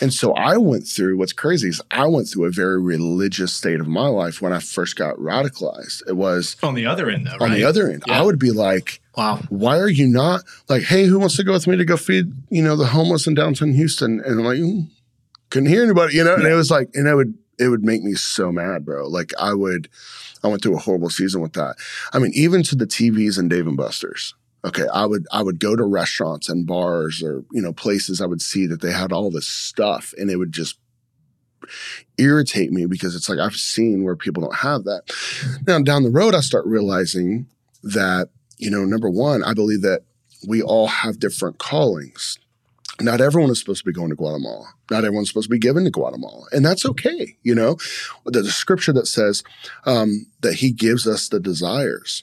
And 0.00 0.12
so 0.12 0.32
I 0.34 0.56
went 0.56 0.86
through 0.86 1.18
what's 1.18 1.32
crazy 1.32 1.68
is 1.68 1.80
I 1.90 2.06
went 2.06 2.28
through 2.28 2.46
a 2.46 2.50
very 2.50 2.80
religious 2.80 3.52
state 3.52 3.78
of 3.78 3.86
my 3.86 4.06
life 4.08 4.40
when 4.40 4.52
I 4.52 4.58
first 4.58 4.96
got 4.96 5.16
radicalized. 5.16 6.02
It 6.08 6.16
was 6.16 6.56
on 6.62 6.74
the 6.74 6.86
other 6.86 7.10
end, 7.10 7.26
though, 7.26 7.32
right? 7.32 7.42
on 7.42 7.52
the 7.52 7.64
other 7.64 7.88
end. 7.90 8.04
Yeah. 8.06 8.18
I 8.20 8.22
would 8.22 8.38
be 8.38 8.50
like, 8.50 9.00
Wow. 9.16 9.40
why 9.50 9.78
are 9.78 9.90
you 9.90 10.08
not 10.08 10.42
like, 10.68 10.82
hey, 10.84 11.04
who 11.04 11.18
wants 11.18 11.36
to 11.36 11.44
go 11.44 11.52
with 11.52 11.66
me 11.66 11.76
to 11.76 11.84
go 11.84 11.98
feed, 11.98 12.32
you 12.48 12.62
know, 12.62 12.76
the 12.76 12.86
homeless 12.86 13.26
in 13.26 13.34
downtown 13.34 13.74
Houston? 13.74 14.20
And 14.24 14.40
I'm 14.40 14.44
like, 14.46 14.58
mm, 14.58 14.88
couldn't 15.50 15.68
hear 15.68 15.82
anybody, 15.82 16.16
you 16.16 16.24
know? 16.24 16.34
And 16.34 16.46
it 16.46 16.54
was 16.54 16.70
like, 16.70 16.88
and 16.94 17.06
it 17.06 17.14
would, 17.14 17.34
it 17.58 17.68
would 17.68 17.84
make 17.84 18.02
me 18.02 18.14
so 18.14 18.50
mad, 18.50 18.86
bro. 18.86 19.06
Like 19.06 19.32
I 19.38 19.52
would, 19.52 19.88
I 20.42 20.48
went 20.48 20.62
through 20.62 20.76
a 20.76 20.80
horrible 20.80 21.10
season 21.10 21.42
with 21.42 21.52
that. 21.52 21.76
I 22.14 22.18
mean, 22.18 22.32
even 22.34 22.62
to 22.64 22.74
the 22.74 22.86
TVs 22.86 23.38
and 23.38 23.50
Dave 23.50 23.66
and 23.66 23.76
Buster's. 23.76 24.34
Okay, 24.64 24.86
I 24.92 25.06
would 25.06 25.26
I 25.32 25.42
would 25.42 25.58
go 25.58 25.74
to 25.74 25.84
restaurants 25.84 26.48
and 26.48 26.66
bars 26.66 27.22
or 27.22 27.44
you 27.52 27.60
know 27.60 27.72
places 27.72 28.20
I 28.20 28.26
would 28.26 28.40
see 28.42 28.66
that 28.66 28.80
they 28.80 28.92
had 28.92 29.12
all 29.12 29.30
this 29.30 29.48
stuff 29.48 30.14
and 30.16 30.30
it 30.30 30.36
would 30.36 30.52
just 30.52 30.78
irritate 32.18 32.70
me 32.72 32.86
because 32.86 33.16
it's 33.16 33.28
like 33.28 33.38
I've 33.38 33.56
seen 33.56 34.04
where 34.04 34.16
people 34.16 34.42
don't 34.42 34.56
have 34.56 34.84
that. 34.84 35.02
Now 35.66 35.80
down 35.80 36.04
the 36.04 36.10
road 36.10 36.34
I 36.34 36.40
start 36.40 36.64
realizing 36.66 37.46
that 37.82 38.28
you 38.58 38.70
know 38.70 38.84
number 38.84 39.10
one 39.10 39.42
I 39.42 39.52
believe 39.52 39.82
that 39.82 40.02
we 40.46 40.62
all 40.62 40.86
have 40.86 41.18
different 41.18 41.58
callings. 41.58 42.38
Not 43.00 43.20
everyone 43.20 43.50
is 43.50 43.58
supposed 43.58 43.80
to 43.80 43.86
be 43.86 43.92
going 43.92 44.10
to 44.10 44.16
Guatemala. 44.16 44.66
Not 44.90 45.04
everyone's 45.04 45.28
supposed 45.28 45.48
to 45.48 45.54
be 45.54 45.58
given 45.58 45.84
to 45.84 45.90
Guatemala, 45.90 46.46
and 46.52 46.64
that's 46.64 46.84
okay. 46.84 47.36
You 47.42 47.54
know, 47.54 47.78
the, 48.26 48.44
scripture 48.44 48.92
that 48.92 49.06
says 49.06 49.42
um, 49.86 50.26
that 50.40 50.54
He 50.54 50.72
gives 50.72 51.06
us 51.06 51.28
the 51.28 51.40
desires 51.40 52.22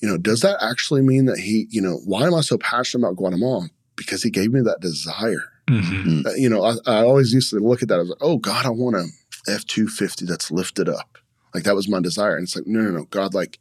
you 0.00 0.08
know, 0.08 0.16
does 0.16 0.40
that 0.40 0.62
actually 0.62 1.02
mean 1.02 1.26
that 1.26 1.38
he, 1.38 1.66
you 1.70 1.82
know, 1.82 2.00
why 2.04 2.26
am 2.26 2.34
I 2.34 2.40
so 2.40 2.58
passionate 2.58 3.06
about 3.06 3.16
Guatemala? 3.16 3.68
Because 3.96 4.22
he 4.22 4.30
gave 4.30 4.52
me 4.52 4.60
that 4.60 4.80
desire. 4.80 5.50
Mm-hmm. 5.68 6.26
Uh, 6.26 6.32
you 6.34 6.48
know, 6.48 6.62
I, 6.62 6.76
I 6.86 7.02
always 7.04 7.32
used 7.32 7.50
to 7.50 7.58
look 7.58 7.82
at 7.82 7.88
that 7.88 8.00
as 8.00 8.08
like, 8.08 8.18
oh 8.20 8.38
God, 8.38 8.64
I 8.64 8.70
want 8.70 8.96
a 8.96 9.06
F 9.48 9.66
two 9.66 9.88
fifty 9.88 10.24
that's 10.24 10.50
lifted 10.50 10.88
up. 10.88 11.18
Like 11.54 11.64
that 11.64 11.74
was 11.74 11.88
my 11.88 12.00
desire. 12.00 12.36
And 12.36 12.44
it's 12.44 12.56
like, 12.56 12.66
no, 12.66 12.80
no, 12.80 12.90
no, 12.90 13.04
God, 13.04 13.34
like 13.34 13.58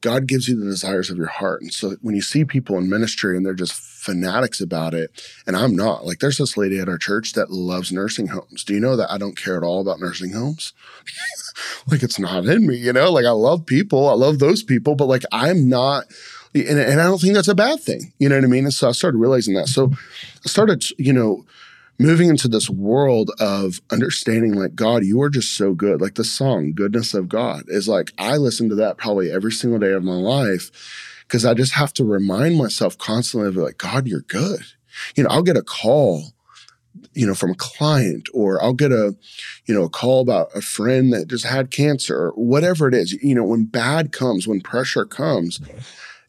God 0.00 0.26
gives 0.26 0.48
you 0.48 0.58
the 0.58 0.66
desires 0.66 1.10
of 1.10 1.16
your 1.16 1.26
heart. 1.26 1.60
And 1.62 1.72
so 1.72 1.96
when 2.00 2.14
you 2.14 2.22
see 2.22 2.44
people 2.44 2.78
in 2.78 2.88
ministry 2.88 3.36
and 3.36 3.44
they're 3.44 3.54
just 3.54 3.74
fanatics 3.98 4.60
about 4.60 4.94
it, 4.94 5.10
and 5.46 5.56
I'm 5.56 5.74
not, 5.74 6.06
like 6.06 6.20
there's 6.20 6.38
this 6.38 6.56
lady 6.56 6.78
at 6.78 6.88
our 6.88 6.98
church 6.98 7.32
that 7.34 7.50
loves 7.50 7.92
nursing 7.92 8.28
homes. 8.28 8.64
Do 8.64 8.74
you 8.74 8.80
know 8.80 8.96
that 8.96 9.10
I 9.10 9.18
don't 9.18 9.36
care 9.36 9.56
at 9.56 9.62
all 9.62 9.80
about 9.80 10.00
nursing 10.00 10.32
homes? 10.32 10.72
like 11.90 12.02
it's 12.02 12.18
not 12.18 12.46
in 12.46 12.66
me, 12.66 12.76
you 12.76 12.92
know? 12.92 13.10
Like 13.10 13.26
I 13.26 13.30
love 13.30 13.66
people, 13.66 14.08
I 14.08 14.14
love 14.14 14.38
those 14.38 14.62
people, 14.62 14.94
but 14.94 15.06
like 15.06 15.24
I'm 15.32 15.68
not 15.68 16.04
and, 16.54 16.78
and 16.78 17.00
I 17.00 17.04
don't 17.04 17.20
think 17.20 17.34
that's 17.34 17.48
a 17.48 17.54
bad 17.54 17.80
thing. 17.80 18.12
You 18.18 18.28
know 18.28 18.36
what 18.36 18.44
I 18.44 18.48
mean? 18.48 18.64
And 18.64 18.72
so 18.72 18.88
I 18.88 18.92
started 18.92 19.18
realizing 19.18 19.54
that. 19.54 19.68
So 19.68 19.92
I 19.92 20.48
started, 20.48 20.84
you 20.98 21.12
know, 21.12 21.44
moving 21.98 22.28
into 22.28 22.48
this 22.48 22.70
world 22.70 23.30
of 23.40 23.80
understanding 23.90 24.54
like 24.54 24.74
God, 24.74 25.04
you 25.04 25.20
are 25.20 25.30
just 25.30 25.54
so 25.56 25.74
good. 25.74 26.00
Like 26.00 26.14
the 26.14 26.24
song 26.24 26.72
Goodness 26.72 27.12
of 27.12 27.28
God 27.28 27.64
is 27.68 27.88
like 27.88 28.12
I 28.18 28.36
listen 28.36 28.68
to 28.68 28.74
that 28.76 28.96
probably 28.98 29.30
every 29.30 29.52
single 29.52 29.78
day 29.78 29.92
of 29.92 30.04
my 30.04 30.14
life 30.14 30.70
because 31.28 31.44
I 31.44 31.54
just 31.54 31.74
have 31.74 31.92
to 31.94 32.04
remind 32.04 32.56
myself 32.56 32.98
constantly 32.98 33.48
of 33.48 33.56
like, 33.56 33.78
God, 33.78 34.08
you're 34.08 34.22
good. 34.22 34.62
You 35.14 35.22
know, 35.22 35.30
I'll 35.30 35.42
get 35.42 35.56
a 35.56 35.62
call 35.62 36.32
you 37.14 37.26
know 37.26 37.34
from 37.34 37.52
a 37.52 37.56
client 37.56 38.28
or 38.34 38.60
i'll 38.62 38.72
get 38.72 38.90
a 38.90 39.16
you 39.66 39.74
know 39.74 39.84
a 39.84 39.88
call 39.88 40.20
about 40.20 40.48
a 40.54 40.60
friend 40.60 41.12
that 41.12 41.28
just 41.28 41.44
had 41.44 41.70
cancer 41.70 42.16
or 42.16 42.30
whatever 42.30 42.88
it 42.88 42.94
is. 42.94 43.12
You 43.12 43.36
know 43.36 43.44
when 43.44 43.66
bad 43.66 44.10
comes 44.10 44.48
when 44.48 44.60
pressure 44.60 45.04
comes 45.04 45.60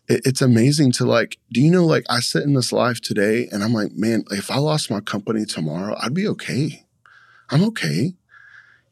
it, 0.07 0.21
it's 0.25 0.41
amazing 0.41 0.91
to 0.93 1.05
like 1.05 1.37
do 1.51 1.59
you 1.59 1.71
know 1.71 1.85
like 1.85 2.05
i 2.09 2.19
sit 2.19 2.43
in 2.43 2.53
this 2.53 2.71
life 2.71 3.01
today 3.01 3.47
and 3.51 3.63
i'm 3.63 3.73
like 3.73 3.93
man 3.93 4.23
if 4.29 4.51
i 4.51 4.57
lost 4.57 4.91
my 4.91 4.99
company 4.99 5.43
tomorrow 5.43 5.95
i'd 6.01 6.13
be 6.13 6.27
okay. 6.27 6.85
I'm 7.49 7.63
okay. 7.65 8.13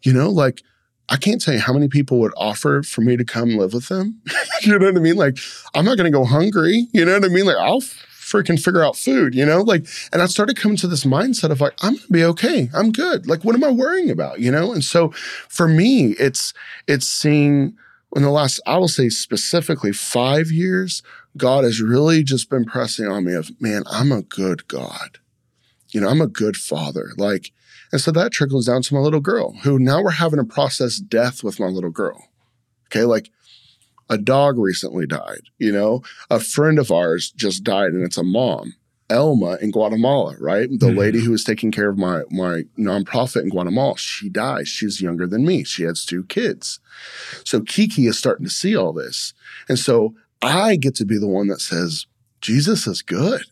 You 0.04 0.14
know 0.14 0.30
like 0.30 0.64
I 1.10 1.18
can't 1.18 1.42
tell 1.42 1.54
you 1.54 1.60
how 1.60 1.74
many 1.74 1.88
people 1.88 2.20
would 2.20 2.34
offer 2.36 2.84
for 2.84 3.02
me 3.02 3.16
to 3.16 3.24
come 3.24 3.58
live 3.58 3.74
with 3.74 3.88
them. 3.88 4.22
you 4.62 4.78
know 4.78 4.86
what 4.86 4.98
I 4.98 5.00
mean? 5.00 5.16
Like, 5.16 5.38
I'm 5.74 5.86
not 5.86 5.98
going 5.98 6.12
to 6.12 6.18
go 6.18 6.26
hungry. 6.26 6.88
You 6.92 7.06
know 7.06 7.14
what 7.14 7.26
I 7.26 7.30
mean? 7.30 7.46
Like, 7.46 7.58
I'll 7.58 7.82
freaking 8.28 8.62
figure 8.62 8.84
out 8.84 8.98
food, 8.98 9.34
you 9.34 9.46
know? 9.46 9.62
Like, 9.62 9.88
and 10.12 10.22
I 10.22 10.26
started 10.26 10.58
coming 10.58 10.78
to 10.78 10.88
this 10.88 11.06
mindset 11.06 11.50
of 11.50 11.62
like, 11.62 11.74
I'm 11.82 11.96
gonna 11.96 12.08
be 12.12 12.26
okay. 12.26 12.70
I'm 12.74 12.92
good. 12.92 13.26
Like, 13.26 13.46
what 13.46 13.56
am 13.56 13.64
I 13.64 13.72
worrying 13.72 14.10
about? 14.10 14.40
You 14.40 14.52
know? 14.52 14.74
And 14.74 14.84
so 14.84 15.12
for 15.48 15.68
me, 15.68 16.16
it's 16.20 16.54
it's 16.88 17.08
seeing 17.08 17.78
in 18.16 18.24
the 18.24 18.30
last, 18.30 18.60
I 18.66 18.78
will 18.78 18.88
say 18.88 19.10
specifically 19.10 19.92
five 19.92 20.52
years, 20.52 21.04
God 21.36 21.64
has 21.64 21.82
really 21.82 22.24
just 22.24 22.50
been 22.50 22.66
pressing 22.66 23.08
on 23.08 23.26
me 23.26 23.34
of, 23.34 23.52
man, 23.62 23.84
I'm 23.92 24.12
a 24.12 24.22
good 24.22 24.68
God. 24.68 25.20
You 25.90 26.02
know, 26.02 26.10
I'm 26.10 26.22
a 26.22 26.28
good 26.28 26.58
father. 26.58 27.12
Like, 27.18 27.52
and 27.92 28.02
so 28.02 28.12
that 28.12 28.32
trickles 28.32 28.66
down 28.66 28.82
to 28.84 28.94
my 28.94 29.00
little 29.00 29.20
girl, 29.20 29.54
who 29.64 29.80
now 29.80 30.02
we're 30.04 30.12
having 30.12 30.40
to 30.40 30.46
process 30.46 30.98
death 30.98 31.44
with 31.44 31.60
my 31.60 31.68
little 31.68 31.90
girl. 31.90 32.30
Okay, 32.88 33.04
like 33.04 33.30
a 34.10 34.18
dog 34.18 34.58
recently 34.58 35.06
died, 35.06 35.42
you 35.58 35.72
know, 35.72 36.02
a 36.30 36.40
friend 36.40 36.80
of 36.80 36.92
ours 36.92 37.30
just 37.32 37.64
died 37.64 37.92
and 37.92 38.04
it's 38.04 38.18
a 38.18 38.24
mom. 38.24 38.74
Elma 39.10 39.58
in 39.62 39.72
Guatemala, 39.72 40.36
right? 40.38 40.70
The 40.70 40.88
Mhm. 40.88 40.98
lady 40.98 41.22
who 41.22 41.32
was 41.32 41.46
taking 41.46 41.72
care 41.72 41.90
of 41.90 41.98
my 41.98 42.24
my 42.30 42.64
nonprofit 42.78 43.44
in 43.44 43.50
Guatemala, 43.50 43.98
she 43.98 44.28
dies. 44.28 44.68
She's 44.68 45.02
younger 45.02 45.26
than 45.26 45.46
me. 45.46 45.64
She 45.64 45.84
has 45.84 46.04
two 46.04 46.24
kids. 46.26 46.80
So 47.46 47.62
Kiki 47.62 48.06
is 48.08 48.18
starting 48.20 48.46
to 48.46 48.52
see 48.52 48.76
all 48.76 48.92
this. 48.92 49.34
And 49.70 49.80
so 49.80 50.14
I 50.42 50.76
get 50.76 50.94
to 50.96 51.06
be 51.06 51.18
the 51.18 51.28
one 51.28 51.48
that 51.48 51.62
says, 51.62 52.06
Jesus 52.42 52.86
is 52.86 53.02
good 53.02 53.44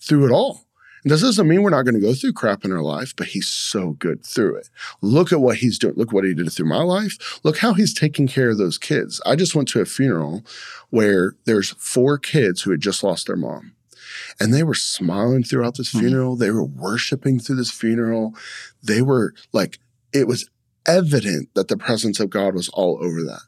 through 0.00 0.26
it 0.26 0.32
all. 0.32 0.65
This 1.08 1.20
doesn't 1.20 1.46
mean 1.46 1.62
we're 1.62 1.70
not 1.70 1.84
going 1.84 1.94
to 1.94 2.00
go 2.00 2.14
through 2.14 2.32
crap 2.32 2.64
in 2.64 2.72
our 2.72 2.82
life, 2.82 3.14
but 3.16 3.28
he's 3.28 3.46
so 3.46 3.92
good 3.92 4.24
through 4.24 4.56
it. 4.56 4.68
Look 5.00 5.32
at 5.32 5.40
what 5.40 5.58
he's 5.58 5.78
doing. 5.78 5.94
Look 5.96 6.12
what 6.12 6.24
he 6.24 6.34
did 6.34 6.52
through 6.52 6.66
my 6.68 6.82
life. 6.82 7.38
Look 7.44 7.58
how 7.58 7.74
he's 7.74 7.94
taking 7.94 8.26
care 8.26 8.50
of 8.50 8.58
those 8.58 8.76
kids. 8.76 9.20
I 9.24 9.36
just 9.36 9.54
went 9.54 9.68
to 9.68 9.80
a 9.80 9.84
funeral 9.84 10.44
where 10.90 11.36
there's 11.44 11.70
four 11.78 12.18
kids 12.18 12.62
who 12.62 12.72
had 12.72 12.80
just 12.80 13.04
lost 13.04 13.28
their 13.28 13.36
mom. 13.36 13.72
And 14.40 14.52
they 14.52 14.64
were 14.64 14.74
smiling 14.74 15.44
throughout 15.44 15.76
this 15.76 15.92
Mhm. 15.92 16.00
funeral. 16.00 16.36
They 16.36 16.50
were 16.50 16.64
worshiping 16.64 17.38
through 17.38 17.56
this 17.56 17.70
funeral. 17.70 18.34
They 18.82 19.00
were 19.00 19.32
like, 19.52 19.78
it 20.12 20.26
was 20.26 20.48
evident 20.86 21.50
that 21.54 21.68
the 21.68 21.76
presence 21.76 22.18
of 22.18 22.30
God 22.30 22.54
was 22.54 22.68
all 22.70 22.98
over 23.00 23.22
that. 23.22 23.42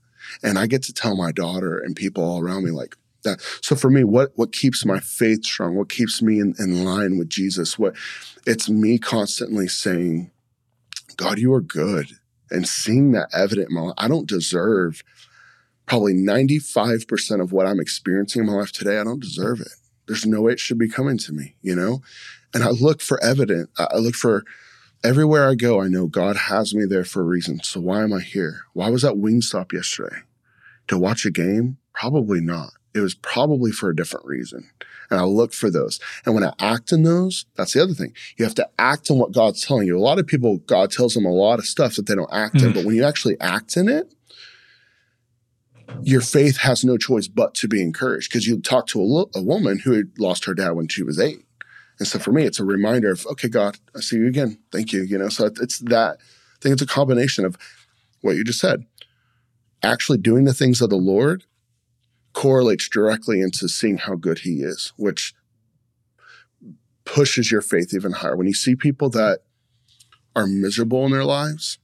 And 0.44 0.58
I 0.58 0.68
get 0.68 0.82
to 0.84 0.92
tell 0.92 1.16
my 1.16 1.32
daughter 1.32 1.76
and 1.78 1.96
people 1.96 2.22
all 2.22 2.40
around 2.40 2.64
me, 2.64 2.70
like, 2.70 2.96
that. 3.24 3.40
So 3.62 3.76
for 3.76 3.90
me, 3.90 4.04
what 4.04 4.32
what 4.36 4.52
keeps 4.52 4.84
my 4.84 5.00
faith 5.00 5.44
strong? 5.44 5.74
What 5.74 5.88
keeps 5.88 6.22
me 6.22 6.40
in, 6.40 6.54
in 6.58 6.84
line 6.84 7.18
with 7.18 7.28
Jesus? 7.28 7.78
What 7.78 7.94
it's 8.46 8.68
me 8.68 8.98
constantly 8.98 9.68
saying, 9.68 10.30
God, 11.16 11.38
you 11.38 11.52
are 11.52 11.60
good. 11.60 12.12
And 12.50 12.66
seeing 12.66 13.12
that 13.12 13.28
evident 13.34 13.68
in 13.68 13.74
my 13.74 13.82
life. 13.82 13.94
I 13.98 14.08
don't 14.08 14.26
deserve 14.26 15.02
probably 15.84 16.14
95% 16.14 17.42
of 17.42 17.52
what 17.52 17.66
I'm 17.66 17.80
experiencing 17.80 18.40
in 18.40 18.46
my 18.46 18.54
life 18.54 18.72
today. 18.72 18.98
I 18.98 19.04
don't 19.04 19.20
deserve 19.20 19.60
it. 19.60 19.72
There's 20.06 20.24
no 20.24 20.42
way 20.42 20.52
it 20.52 20.60
should 20.60 20.78
be 20.78 20.88
coming 20.88 21.18
to 21.18 21.32
me, 21.32 21.56
you 21.60 21.74
know? 21.74 22.00
And 22.54 22.64
I 22.64 22.70
look 22.70 23.02
for 23.02 23.22
evident. 23.22 23.68
I 23.78 23.98
look 23.98 24.14
for 24.14 24.44
everywhere 25.04 25.48
I 25.48 25.54
go, 25.54 25.80
I 25.80 25.88
know 25.88 26.06
God 26.06 26.36
has 26.36 26.74
me 26.74 26.84
there 26.84 27.04
for 27.04 27.20
a 27.20 27.24
reason. 27.24 27.62
So 27.62 27.80
why 27.80 28.02
am 28.02 28.12
I 28.12 28.20
here? 28.20 28.62
Why 28.72 28.88
was 28.90 29.02
that 29.02 29.14
Wingstop 29.14 29.72
yesterday? 29.72 30.16
To 30.88 30.98
watch 30.98 31.24
a 31.24 31.30
game? 31.30 31.78
Probably 31.92 32.40
not. 32.40 32.70
It 32.94 33.00
was 33.00 33.14
probably 33.14 33.70
for 33.70 33.90
a 33.90 33.96
different 33.96 34.26
reason. 34.26 34.70
And 35.10 35.20
I 35.20 35.24
look 35.24 35.52
for 35.52 35.70
those. 35.70 36.00
And 36.26 36.34
when 36.34 36.44
I 36.44 36.52
act 36.58 36.92
in 36.92 37.02
those, 37.02 37.46
that's 37.54 37.72
the 37.72 37.82
other 37.82 37.94
thing. 37.94 38.12
You 38.36 38.44
have 38.44 38.54
to 38.56 38.68
act 38.78 39.10
on 39.10 39.18
what 39.18 39.32
God's 39.32 39.64
telling 39.64 39.86
you. 39.86 39.96
A 39.96 40.00
lot 40.00 40.18
of 40.18 40.26
people, 40.26 40.58
God 40.58 40.90
tells 40.90 41.14
them 41.14 41.24
a 41.24 41.32
lot 41.32 41.58
of 41.58 41.66
stuff 41.66 41.96
that 41.96 42.06
they 42.06 42.14
don't 42.14 42.32
act 42.32 42.56
in. 42.56 42.72
Mm. 42.72 42.74
But 42.74 42.84
when 42.84 42.96
you 42.96 43.04
actually 43.04 43.40
act 43.40 43.76
in 43.76 43.88
it, 43.88 44.12
your 46.02 46.20
faith 46.20 46.58
has 46.58 46.84
no 46.84 46.98
choice 46.98 47.28
but 47.28 47.54
to 47.54 47.68
be 47.68 47.80
encouraged 47.80 48.30
because 48.30 48.46
you 48.46 48.60
talk 48.60 48.86
to 48.88 49.00
a, 49.00 49.02
lo- 49.02 49.30
a 49.34 49.42
woman 49.42 49.78
who 49.78 49.92
had 49.92 50.10
lost 50.18 50.44
her 50.44 50.54
dad 50.54 50.72
when 50.72 50.88
she 50.88 51.02
was 51.02 51.18
eight. 51.18 51.44
And 51.98 52.06
so 52.06 52.18
for 52.18 52.30
me, 52.30 52.44
it's 52.44 52.60
a 52.60 52.64
reminder 52.64 53.10
of, 53.10 53.26
okay, 53.26 53.48
God, 53.48 53.78
I 53.96 54.00
see 54.00 54.16
you 54.16 54.26
again. 54.26 54.58
Thank 54.70 54.92
you. 54.92 55.02
You 55.02 55.18
know, 55.18 55.28
so 55.30 55.46
it's 55.46 55.78
that, 55.78 56.18
I 56.18 56.56
think 56.60 56.74
it's 56.74 56.82
a 56.82 56.86
combination 56.86 57.44
of 57.44 57.56
what 58.20 58.36
you 58.36 58.44
just 58.44 58.60
said. 58.60 58.84
Actually 59.82 60.18
doing 60.18 60.44
the 60.44 60.54
things 60.54 60.80
of 60.80 60.90
the 60.90 60.96
Lord 60.96 61.44
correlates 62.32 62.88
directly 62.88 63.40
into 63.40 63.68
seeing 63.68 63.98
how 63.98 64.14
good 64.14 64.40
he 64.40 64.62
is, 64.62 64.92
which 64.96 65.34
pushes 67.04 67.50
your 67.50 67.62
faith 67.62 67.92
even 67.94 68.12
higher. 68.12 68.36
When 68.36 68.46
you 68.46 68.54
see 68.54 68.76
people 68.76 69.08
that 69.10 69.40
are 70.36 70.46
miserable 70.46 71.04
in 71.06 71.12
their 71.12 71.24
lives, 71.24 71.78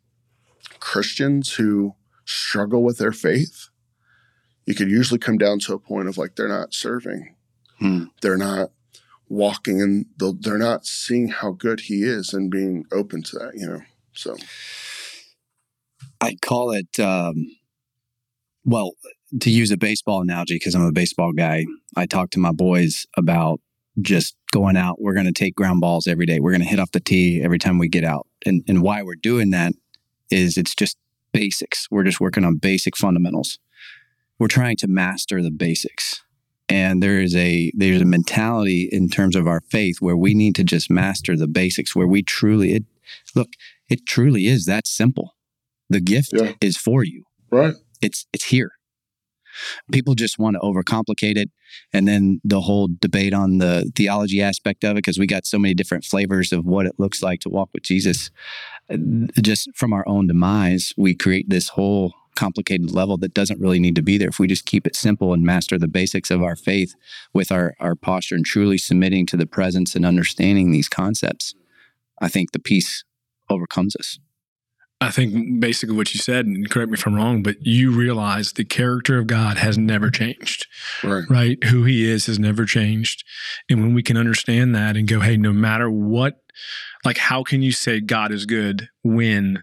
Christians 0.81 1.55
who 1.55 1.95
struggle 2.25 2.83
with 2.83 2.99
their 2.99 3.13
faith, 3.13 3.69
you 4.67 4.75
could 4.75 4.91
usually 4.91 5.19
come 5.19 5.39
down 5.39 5.59
to 5.61 5.75
a 5.75 5.79
point 5.79 6.09
of 6.09 6.19
like 6.19 6.37
they're 6.37 6.49
not 6.49 6.75
serving, 6.75 7.35
Hmm. 7.79 8.05
they're 8.23 8.39
not 8.39 8.71
walking, 9.29 9.81
and 9.83 10.07
they're 10.19 10.59
not 10.59 10.87
seeing 10.87 11.29
how 11.29 11.53
good 11.53 11.81
He 11.81 12.03
is 12.03 12.33
and 12.33 12.51
being 12.51 12.85
open 12.93 13.23
to 13.25 13.39
that. 13.39 13.53
You 13.57 13.67
know, 13.67 13.81
so 14.13 14.37
I 16.21 16.37
call 16.41 16.71
it, 16.71 17.01
um, 17.01 17.47
well, 18.65 18.93
to 19.41 19.51
use 19.51 19.71
a 19.71 19.77
baseball 19.77 20.21
analogy, 20.23 20.55
because 20.57 20.75
I'm 20.75 20.83
a 20.85 20.93
baseball 20.93 21.33
guy, 21.33 21.67
I 21.97 22.07
talk 22.07 22.31
to 22.31 22.39
my 22.39 22.53
boys 22.53 23.07
about 23.17 23.61
just 24.01 24.37
going 24.53 24.77
out. 24.77 25.01
We're 25.01 25.15
going 25.15 25.27
to 25.27 25.33
take 25.33 25.55
ground 25.55 25.81
balls 25.81 26.07
every 26.07 26.27
day. 26.27 26.41
We're 26.41 26.53
going 26.53 26.63
to 26.63 26.69
hit 26.69 26.79
off 26.81 26.93
the 26.93 27.01
tee 27.01 27.41
every 27.43 27.59
time 27.59 27.79
we 27.79 27.89
get 27.89 28.05
out. 28.05 28.27
And, 28.47 28.63
and 28.69 28.83
why 28.83 29.03
we're 29.03 29.15
doing 29.17 29.51
that 29.51 29.73
is 30.31 30.57
it's 30.57 30.75
just 30.75 30.97
basics. 31.33 31.89
We're 31.91 32.05
just 32.05 32.21
working 32.21 32.45
on 32.45 32.57
basic 32.57 32.97
fundamentals. 32.97 33.59
We're 34.39 34.49
trying 34.49 34.77
to 34.79 34.89
master 34.89 35.43
the 35.43 35.51
basics. 35.51 36.23
And 36.69 37.03
there 37.03 37.21
is 37.21 37.37
a 37.37 37.71
there's 37.75 38.01
a 38.01 38.07
mentality 38.07 38.89
in 38.91 39.09
terms 39.11 39.37
of 39.37 39.47
our 39.47 39.61
faith 39.69 39.97
where 40.01 40.17
we 40.17 40.33
need 40.33 40.55
to 40.57 40.65
just 40.65 40.91
master 40.91 41.37
the 41.37 41.47
basics, 41.47 41.95
where 41.95 42.07
we 42.07 42.23
truly 42.23 42.73
it 42.73 42.85
look, 43.35 43.51
it 43.91 44.07
truly 44.07 44.47
is 44.47 44.65
that 44.65 44.87
simple. 44.87 45.37
The 45.91 46.01
gift 46.01 46.31
Yeah. 46.33 46.53
is 46.63 46.77
for 46.79 47.05
you. 47.05 47.25
right, 47.51 47.75
It's 48.01 48.27
it's 48.33 48.47
here. 48.47 48.73
People 49.93 50.15
just 50.17 50.37
want 50.37 50.57
to 50.57 50.61
overcomplicate 50.61 51.37
it, 51.37 51.49
and 51.93 52.09
then 52.09 52.41
the 52.43 52.63
whole 52.63 52.89
debate 53.01 53.33
on 53.33 53.59
the 53.59 53.91
theology 53.95 54.43
aspect 54.43 54.83
of 54.83 54.93
it, 54.93 54.95
because 54.97 55.19
we 55.19 55.29
got 55.29 55.47
so 55.47 55.61
many 55.61 55.75
different 55.75 56.05
flavors 56.05 56.53
of 56.53 56.65
what 56.65 56.87
it 56.87 56.99
looks 56.99 57.23
like 57.23 57.39
to 57.41 57.49
walk 57.49 57.71
with 57.73 57.85
Jesus. 57.85 58.31
Just 59.41 59.69
from 59.77 59.93
our 59.93 60.03
own 60.09 60.27
demise, 60.27 60.93
we 60.97 61.15
create 61.15 61.49
this 61.49 61.69
whole 61.71 62.15
complicated 62.35 62.91
level 62.91 63.17
that 63.19 63.33
doesn't 63.33 63.61
really 63.61 63.79
need 63.79 63.95
to 63.95 64.03
be 64.03 64.19
there. 64.19 64.29
If 64.29 64.41
we 64.41 64.49
just 64.49 64.67
keep 64.67 64.89
it 64.89 64.97
simple 64.97 65.33
and 65.33 65.45
master 65.45 65.79
the 65.79 65.87
basics 65.87 66.33
of 66.33 66.43
our 66.43 66.57
faith 66.57 66.97
with 67.33 67.53
our 67.53 67.75
our 67.79 67.95
posture 67.95 68.35
and 68.35 68.45
truly 68.45 68.77
submitting 68.77 69.25
to 69.27 69.37
the 69.37 69.47
presence 69.47 69.95
and 69.95 70.05
understanding 70.05 70.73
these 70.73 70.89
concepts, 70.89 71.55
I 72.21 72.29
think 72.29 72.51
the 72.51 72.59
peace 72.59 73.05
overcomes 73.49 73.95
us. 73.95 74.19
I 75.05 75.11
think 75.11 75.61
basically 75.61 75.97
what 75.97 76.15
you 76.15 76.21
said, 76.21 76.47
and 76.47 76.69
correct 76.69 76.91
me 76.91 76.95
if 76.95 77.07
I'm 77.07 77.15
wrong, 77.15 77.43
but 77.43 77.57
you 77.61 77.91
realize 77.91 78.53
the 78.53 78.65
character 78.65 79.19
of 79.19 79.27
God 79.27 79.59
has 79.59 79.79
never 79.79 80.11
changed, 80.11 80.67
right, 81.03 81.25
right? 81.29 81.65
Who 81.65 81.85
he 81.85 82.09
is 82.09 82.27
has 82.27 82.39
never 82.39 82.65
changed. 82.65 83.25
And 83.69 83.81
when 83.81 83.95
we 83.95 84.03
can 84.03 84.17
understand 84.17 84.75
that 84.75 84.97
and 84.97 85.07
go, 85.07 85.21
hey, 85.21 85.37
no 85.37 85.53
matter 85.53 85.91
what, 85.91 86.41
like, 87.05 87.19
how 87.19 87.43
can 87.43 87.63
you 87.63 87.73
say 87.73 88.01
God 88.01 88.33
is 88.33 88.47
good 88.47 88.89
when 89.03 89.63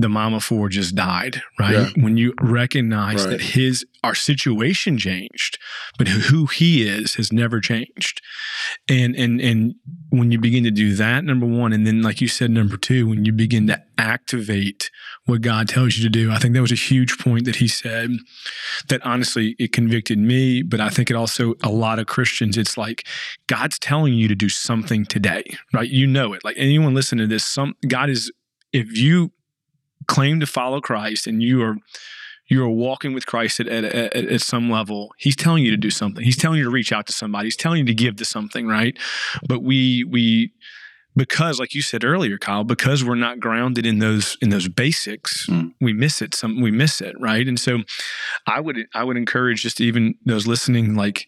the 0.00 0.08
mama 0.08 0.38
four 0.38 0.68
just 0.68 0.94
died, 0.94 1.42
right? 1.58 1.74
Yeah. 1.74 1.88
When 2.02 2.16
you 2.16 2.32
recognize 2.40 3.24
Right. 3.26 3.30
that 3.32 3.40
his, 3.40 3.84
our 4.04 4.14
situation 4.14 4.96
changed, 4.96 5.58
but 5.98 6.06
who 6.06 6.46
he 6.46 6.86
is 6.86 7.16
has 7.16 7.32
never 7.32 7.60
changed. 7.60 8.22
And, 8.88 9.16
and, 9.16 9.40
and 9.40 9.74
when 10.10 10.30
you 10.30 10.38
begin 10.38 10.62
to 10.64 10.70
do 10.70 10.94
that, 10.94 11.24
number 11.24 11.46
one, 11.46 11.72
and 11.72 11.84
then, 11.84 12.02
like 12.02 12.20
you 12.20 12.28
said, 12.28 12.50
number 12.52 12.76
two, 12.76 13.08
when 13.08 13.24
you 13.24 13.32
begin 13.32 13.66
to 13.66 13.82
activate 13.98 14.90
what 15.24 15.40
God 15.40 15.68
tells 15.68 15.96
you 15.98 16.04
to 16.04 16.08
do, 16.10 16.30
I 16.30 16.38
think 16.38 16.54
that 16.54 16.62
was 16.62 16.70
a 16.70 16.76
huge 16.76 17.18
point 17.18 17.44
that 17.46 17.56
he 17.56 17.66
said 17.66 18.10
that 18.88 19.04
honestly, 19.04 19.56
it 19.58 19.72
convicted 19.72 20.18
me, 20.18 20.62
but 20.62 20.80
I 20.80 20.90
think 20.90 21.10
it 21.10 21.16
also, 21.16 21.54
a 21.62 21.70
lot 21.70 21.98
of 21.98 22.06
Christians, 22.06 22.56
it's 22.56 22.78
like 22.78 23.04
God's 23.48 23.80
telling 23.80 24.14
you 24.14 24.28
to 24.28 24.36
do 24.36 24.48
something 24.48 25.04
today, 25.04 25.42
right? 25.74 25.90
You 25.90 26.06
know 26.06 26.34
it. 26.34 26.44
Like 26.44 26.56
anyone 26.56 26.94
listening 26.94 27.28
to 27.28 27.34
this, 27.34 27.44
some 27.44 27.74
God 27.88 28.10
is, 28.10 28.30
if 28.72 28.96
you 28.96 29.32
claim 30.08 30.40
to 30.40 30.46
follow 30.46 30.80
Christ 30.80 31.26
and 31.26 31.42
you 31.42 31.62
are, 31.62 31.76
you 32.48 32.64
are 32.64 32.70
walking 32.70 33.12
with 33.14 33.26
Christ 33.26 33.60
at, 33.60 33.68
at, 33.68 33.84
at, 33.84 34.14
at 34.16 34.40
some 34.40 34.70
level. 34.70 35.12
He's 35.18 35.36
telling 35.36 35.64
you 35.64 35.70
to 35.70 35.76
do 35.76 35.90
something. 35.90 36.24
He's 36.24 36.36
telling 36.36 36.58
you 36.58 36.64
to 36.64 36.70
reach 36.70 36.92
out 36.92 37.06
to 37.06 37.12
somebody. 37.12 37.46
He's 37.46 37.56
telling 37.56 37.80
you 37.80 37.84
to 37.84 37.94
give 37.94 38.16
to 38.16 38.24
something, 38.24 38.66
right? 38.66 38.96
But 39.48 39.62
we 39.62 40.04
we 40.04 40.52
because, 41.16 41.58
like 41.58 41.74
you 41.74 41.82
said 41.82 42.04
earlier, 42.04 42.38
Kyle, 42.38 42.62
because 42.62 43.02
we're 43.04 43.16
not 43.16 43.40
grounded 43.40 43.84
in 43.84 43.98
those 43.98 44.36
in 44.40 44.50
those 44.50 44.68
basics, 44.68 45.46
Mm. 45.46 45.72
we 45.80 45.92
miss 45.92 46.22
it. 46.22 46.32
Some 46.34 46.60
we 46.60 46.70
miss 46.70 47.00
it, 47.00 47.14
right? 47.20 47.46
And 47.46 47.58
so, 47.58 47.80
I 48.46 48.60
would 48.60 48.86
I 48.94 49.02
would 49.04 49.16
encourage 49.16 49.62
just 49.62 49.80
even 49.80 50.14
those 50.24 50.46
listening, 50.46 50.94
like, 50.94 51.26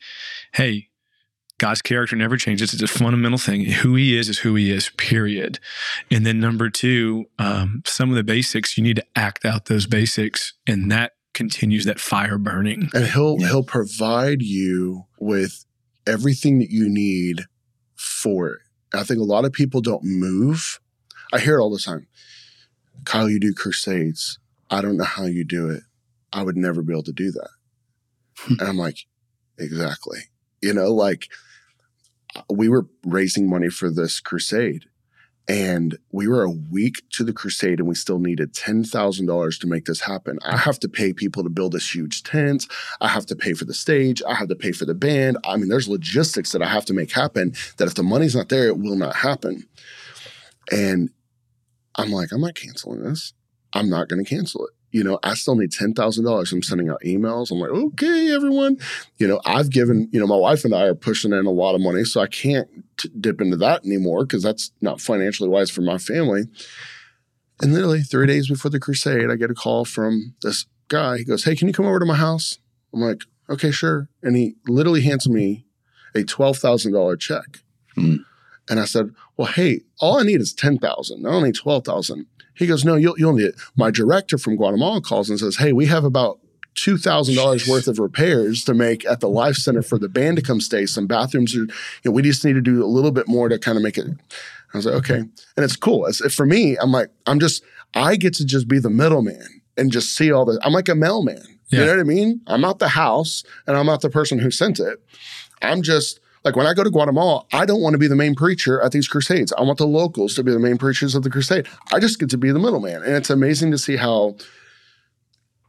hey, 0.52 0.89
God's 1.60 1.82
character 1.82 2.16
never 2.16 2.36
changes. 2.38 2.72
It's 2.72 2.82
a 2.82 2.86
fundamental 2.88 3.36
thing. 3.38 3.66
Who 3.66 3.94
He 3.94 4.16
is 4.18 4.28
is 4.30 4.38
who 4.38 4.54
He 4.54 4.70
is. 4.70 4.88
Period. 4.96 5.58
And 6.10 6.24
then 6.24 6.40
number 6.40 6.70
two, 6.70 7.26
um, 7.38 7.82
some 7.86 8.08
of 8.08 8.16
the 8.16 8.24
basics 8.24 8.78
you 8.78 8.82
need 8.82 8.96
to 8.96 9.04
act 9.14 9.44
out 9.44 9.66
those 9.66 9.86
basics, 9.86 10.54
and 10.66 10.90
that 10.90 11.12
continues 11.34 11.84
that 11.84 12.00
fire 12.00 12.38
burning. 12.38 12.88
and 12.94 13.04
He'll 13.06 13.36
Yeah. 13.38 13.48
He'll 13.48 13.62
provide 13.62 14.40
you 14.40 15.04
with 15.18 15.66
everything 16.06 16.58
that 16.60 16.70
you 16.70 16.88
need 16.88 17.42
for 17.94 18.48
it. 18.54 18.60
I 18.94 19.04
think 19.04 19.20
a 19.20 19.24
lot 19.24 19.44
of 19.44 19.52
people 19.52 19.82
don't 19.82 20.02
move. 20.02 20.80
I 21.32 21.38
hear 21.40 21.58
it 21.58 21.60
all 21.62 21.70
the 21.70 21.78
time. 21.78 22.06
Kyle, 23.04 23.28
you 23.28 23.38
do 23.38 23.52
crusades. 23.54 24.38
I 24.70 24.80
don't 24.80 24.96
know 24.96 25.04
how 25.04 25.26
you 25.26 25.44
do 25.44 25.68
it. 25.68 25.82
I 26.32 26.42
would 26.42 26.56
never 26.56 26.80
be 26.82 26.92
able 26.94 27.02
to 27.04 27.12
do 27.12 27.30
that. 27.32 27.50
and 28.48 28.62
I'm 28.62 28.76
like, 28.78 29.06
exactly. 29.58 30.20
You 30.62 30.72
know, 30.74 30.92
like 30.92 31.28
we 32.48 32.68
were 32.68 32.86
raising 33.04 33.48
money 33.48 33.68
for 33.68 33.90
this 33.90 34.20
crusade 34.20 34.84
and 35.48 35.98
we 36.12 36.28
were 36.28 36.42
a 36.42 36.50
week 36.50 37.02
to 37.10 37.24
the 37.24 37.32
crusade 37.32 37.80
and 37.80 37.88
we 37.88 37.94
still 37.96 38.20
needed 38.20 38.54
$10,000 38.54 39.60
to 39.60 39.66
make 39.66 39.84
this 39.84 40.00
happen. 40.02 40.38
I 40.44 40.56
have 40.56 40.78
to 40.80 40.88
pay 40.88 41.12
people 41.12 41.42
to 41.42 41.48
build 41.48 41.72
this 41.72 41.92
huge 41.92 42.22
tent. 42.22 42.68
I 43.00 43.08
have 43.08 43.26
to 43.26 43.36
pay 43.36 43.54
for 43.54 43.64
the 43.64 43.74
stage. 43.74 44.22
I 44.28 44.34
have 44.34 44.48
to 44.48 44.54
pay 44.54 44.70
for 44.70 44.84
the 44.84 44.94
band. 44.94 45.38
I 45.44 45.56
mean, 45.56 45.68
there's 45.68 45.88
logistics 45.88 46.52
that 46.52 46.62
I 46.62 46.68
have 46.68 46.84
to 46.84 46.94
make 46.94 47.10
happen 47.10 47.52
that 47.78 47.88
if 47.88 47.94
the 47.94 48.04
money's 48.04 48.36
not 48.36 48.48
there, 48.48 48.68
it 48.68 48.78
will 48.78 48.96
not 48.96 49.16
happen. 49.16 49.66
And 50.70 51.10
I'm 51.96 52.12
like, 52.12 52.30
I'm 52.32 52.40
not 52.40 52.54
canceling 52.54 53.02
this. 53.02 53.32
I'm 53.74 53.90
not 53.90 54.08
going 54.08 54.24
to 54.24 54.28
cancel 54.28 54.66
it. 54.66 54.72
You 54.92 55.04
know, 55.04 55.18
I 55.22 55.34
still 55.34 55.54
need 55.54 55.70
$10,000. 55.70 56.52
I'm 56.52 56.62
sending 56.62 56.88
out 56.88 57.00
emails. 57.04 57.50
I'm 57.50 57.58
like, 57.58 57.70
okay, 57.70 58.34
everyone. 58.34 58.78
You 59.18 59.28
know, 59.28 59.40
I've 59.44 59.70
given, 59.70 60.08
you 60.12 60.18
know, 60.18 60.26
my 60.26 60.36
wife 60.36 60.64
and 60.64 60.74
I 60.74 60.86
are 60.86 60.94
pushing 60.94 61.32
in 61.32 61.46
a 61.46 61.50
lot 61.50 61.74
of 61.74 61.80
money. 61.80 62.04
So 62.04 62.20
I 62.20 62.26
can't 62.26 62.68
t- 62.96 63.10
dip 63.20 63.40
into 63.40 63.56
that 63.58 63.84
anymore 63.84 64.24
because 64.24 64.42
that's 64.42 64.72
not 64.80 65.00
financially 65.00 65.48
wise 65.48 65.70
for 65.70 65.82
my 65.82 65.98
family. 65.98 66.42
And 67.62 67.72
literally 67.72 68.02
three 68.02 68.26
days 68.26 68.48
before 68.48 68.70
the 68.70 68.80
crusade, 68.80 69.30
I 69.30 69.36
get 69.36 69.50
a 69.50 69.54
call 69.54 69.84
from 69.84 70.34
this 70.42 70.66
guy. 70.88 71.18
He 71.18 71.24
goes, 71.24 71.44
Hey, 71.44 71.54
can 71.54 71.68
you 71.68 71.74
come 71.74 71.86
over 71.86 72.00
to 72.00 72.06
my 72.06 72.16
house? 72.16 72.58
I'm 72.92 73.00
like, 73.00 73.22
Okay, 73.48 73.70
sure. 73.70 74.08
And 74.22 74.36
he 74.36 74.56
literally 74.66 75.02
hands 75.02 75.28
me 75.28 75.66
a 76.14 76.20
$12,000 76.20 77.18
check. 77.20 77.60
Hmm. 77.94 78.16
And 78.68 78.80
I 78.80 78.84
said, 78.84 79.10
Well, 79.36 79.48
hey, 79.48 79.82
all 80.00 80.18
I 80.18 80.22
need 80.22 80.40
is 80.40 80.52
10000 80.52 81.26
I 81.26 81.30
don't 81.30 81.44
need 81.44 81.54
12000 81.54 82.26
He 82.60 82.66
goes, 82.66 82.84
No, 82.84 82.94
you'll, 82.94 83.18
you'll 83.18 83.32
need 83.32 83.46
it. 83.46 83.60
My 83.74 83.90
director 83.90 84.36
from 84.36 84.56
Guatemala 84.56 85.00
calls 85.00 85.30
and 85.30 85.38
says, 85.40 85.56
Hey, 85.56 85.72
we 85.72 85.86
have 85.86 86.04
about 86.04 86.38
$2,000 86.76 87.66
worth 87.66 87.88
of 87.88 87.98
repairs 87.98 88.62
to 88.64 88.74
make 88.74 89.04
at 89.06 89.20
the 89.20 89.30
Life 89.30 89.56
Center 89.56 89.82
for 89.82 89.98
the 89.98 90.10
band 90.10 90.36
to 90.36 90.42
come 90.42 90.60
stay. 90.60 90.84
Some 90.84 91.06
bathrooms 91.06 91.56
are, 91.56 91.60
you 91.60 91.68
know, 92.04 92.10
we 92.12 92.20
just 92.20 92.44
need 92.44 92.52
to 92.52 92.60
do 92.60 92.84
a 92.84 92.86
little 92.86 93.10
bit 93.10 93.26
more 93.26 93.48
to 93.48 93.58
kind 93.58 93.78
of 93.78 93.82
make 93.82 93.96
it. 93.96 94.06
I 94.72 94.76
was 94.76 94.84
like, 94.84 94.94
okay. 94.96 95.14
Mm-hmm. 95.14 95.54
And 95.56 95.64
it's 95.64 95.74
cool. 95.74 96.04
It's, 96.04 96.20
for 96.34 96.44
me, 96.44 96.76
I'm 96.76 96.92
like, 96.92 97.08
I'm 97.26 97.40
just, 97.40 97.64
I 97.94 98.16
get 98.16 98.34
to 98.34 98.44
just 98.44 98.68
be 98.68 98.78
the 98.78 98.90
middleman 98.90 99.62
and 99.78 99.90
just 99.90 100.14
see 100.14 100.30
all 100.30 100.44
the, 100.44 100.60
I'm 100.62 100.72
like 100.72 100.90
a 100.90 100.94
mailman. 100.94 101.42
You 101.70 101.78
know 101.78 101.86
what 101.86 102.00
I 102.00 102.04
mean? 102.04 102.40
I'm 102.48 102.60
not 102.60 102.80
the 102.80 102.88
house 102.88 103.44
and 103.66 103.76
I'm 103.76 103.86
not 103.86 104.00
the 104.00 104.10
person 104.10 104.40
who 104.40 104.50
sent 104.50 104.80
it. 104.80 104.98
I'm 105.62 105.82
just, 105.82 106.18
like 106.44 106.56
when 106.56 106.66
I 106.66 106.72
go 106.74 106.82
to 106.82 106.90
Guatemala, 106.90 107.44
I 107.52 107.66
don't 107.66 107.82
want 107.82 107.94
to 107.94 107.98
be 107.98 108.06
the 108.08 108.16
main 108.16 108.34
preacher 108.34 108.80
at 108.80 108.92
these 108.92 109.06
crusades. 109.08 109.52
I 109.52 109.62
want 109.62 109.78
the 109.78 109.86
locals 109.86 110.34
to 110.36 110.42
be 110.42 110.52
the 110.52 110.58
main 110.58 110.78
preachers 110.78 111.14
of 111.14 111.22
the 111.22 111.30
crusade. 111.30 111.66
I 111.92 112.00
just 112.00 112.18
get 112.18 112.30
to 112.30 112.38
be 112.38 112.50
the 112.50 112.58
middleman. 112.58 113.02
And 113.02 113.14
it's 113.14 113.30
amazing 113.30 113.70
to 113.72 113.78
see 113.78 113.96
how 113.96 114.36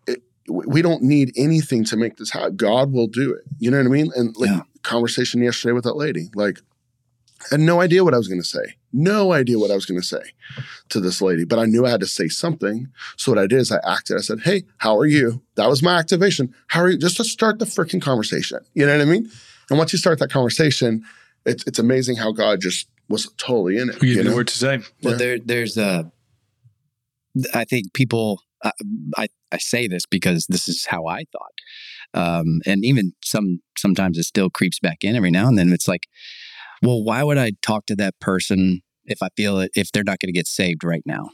it, 0.08 0.22
we 0.48 0.82
don't 0.82 1.04
need 1.04 1.34
anything 1.36 1.84
to 1.86 1.98
make 1.98 2.18
this 2.18 2.32
happen. 2.32 2.56
God 2.56 2.92
will 2.94 3.08
do 3.08 3.34
it. 3.34 3.44
You 3.60 3.70
know 3.72 3.78
what 3.78 3.86
I 3.86 3.90
mean? 3.90 4.12
And 4.16 4.36
like 4.38 4.50
Yeah. 4.50 4.62
conversation 4.84 5.42
yesterday 5.42 5.74
with 5.74 5.84
that 5.84 5.98
lady, 5.98 6.30
like 6.36 6.60
I 7.52 7.56
had 7.56 7.60
no 7.60 7.82
idea 7.82 8.04
what 8.04 8.14
I 8.14 8.18
was 8.18 8.28
going 8.28 8.42
to 8.42 8.48
say. 8.48 8.76
No 8.94 9.34
idea 9.34 9.58
what 9.58 9.72
I 9.72 9.76
was 9.76 9.86
going 9.86 10.00
to 10.00 10.06
say 10.06 10.22
to 10.90 11.00
this 11.00 11.22
lady, 11.22 11.44
but 11.44 11.58
I 11.60 11.66
knew 11.66 11.86
I 11.86 11.90
had 11.90 12.02
to 12.02 12.08
say 12.08 12.28
something. 12.28 12.88
So 13.18 13.32
what 13.32 13.40
I 13.40 13.48
did 13.48 13.60
is 13.60 13.72
I 13.72 13.80
acted. 13.84 14.18
I 14.18 14.22
said, 14.22 14.42
Hey, 14.42 14.64
how 14.78 14.96
are 14.98 15.06
you? 15.08 15.42
That 15.56 15.68
was 15.68 15.82
my 15.82 15.98
activation. 15.98 16.54
How 16.68 16.82
are 16.82 16.90
you? 16.90 16.98
Just 16.98 17.18
to 17.18 17.24
start 17.24 17.60
the 17.60 17.66
freaking 17.66 18.02
conversation. 18.02 18.60
You 18.74 18.86
know 18.86 18.96
what 18.96 19.02
I 19.02 19.06
mean? 19.10 19.30
And 19.72 19.78
once 19.80 19.94
you 19.94 19.98
start 20.00 20.20
that 20.20 20.30
conversation, 20.30 21.04
it's, 21.46 21.64
it's 21.66 21.80
amazing 21.80 22.18
how 22.18 22.34
God 22.34 22.60
just 22.60 22.88
was 23.08 23.32
totally 23.38 23.78
in 23.78 23.90
it. 23.90 24.00
We 24.02 24.10
you 24.10 24.16
get 24.16 24.26
know? 24.26 24.36
word 24.36 24.50
to 24.50 24.58
say. 24.58 24.80
Well, 25.02 25.14
Yeah. 25.14 25.18
there, 25.18 25.40
there's 25.40 25.78
a. 25.78 26.12
I 27.54 27.64
think 27.64 27.94
people. 27.94 28.42
I, 28.64 28.72
I 29.18 29.28
I 29.54 29.58
say 29.58 29.88
this 29.88 30.06
because 30.06 30.46
this 30.50 30.68
is 30.68 30.86
how 30.86 31.08
I 31.08 31.24
thought, 31.32 32.22
um, 32.22 32.60
and 32.66 32.84
even 32.86 33.14
some 33.24 33.62
sometimes 33.78 34.18
it 34.18 34.26
still 34.26 34.50
creeps 34.50 34.80
back 34.80 35.00
in 35.04 35.16
every 35.16 35.32
now 35.32 35.48
and 35.48 35.58
then. 35.58 35.72
It's 35.72 35.88
like, 35.88 36.08
well, 36.84 37.02
why 37.04 37.24
would 37.24 37.38
I 37.38 37.54
talk 37.62 37.86
to 37.88 37.96
that 37.96 38.20
person 38.20 38.82
if 39.06 39.24
I 39.24 39.30
feel 39.38 39.60
it 39.60 39.72
if 39.76 39.92
they're 39.92 40.04
not 40.04 40.20
going 40.20 40.28
to 40.28 40.38
get 40.38 40.48
saved 40.48 40.84
right 40.84 41.04
now? 41.06 41.30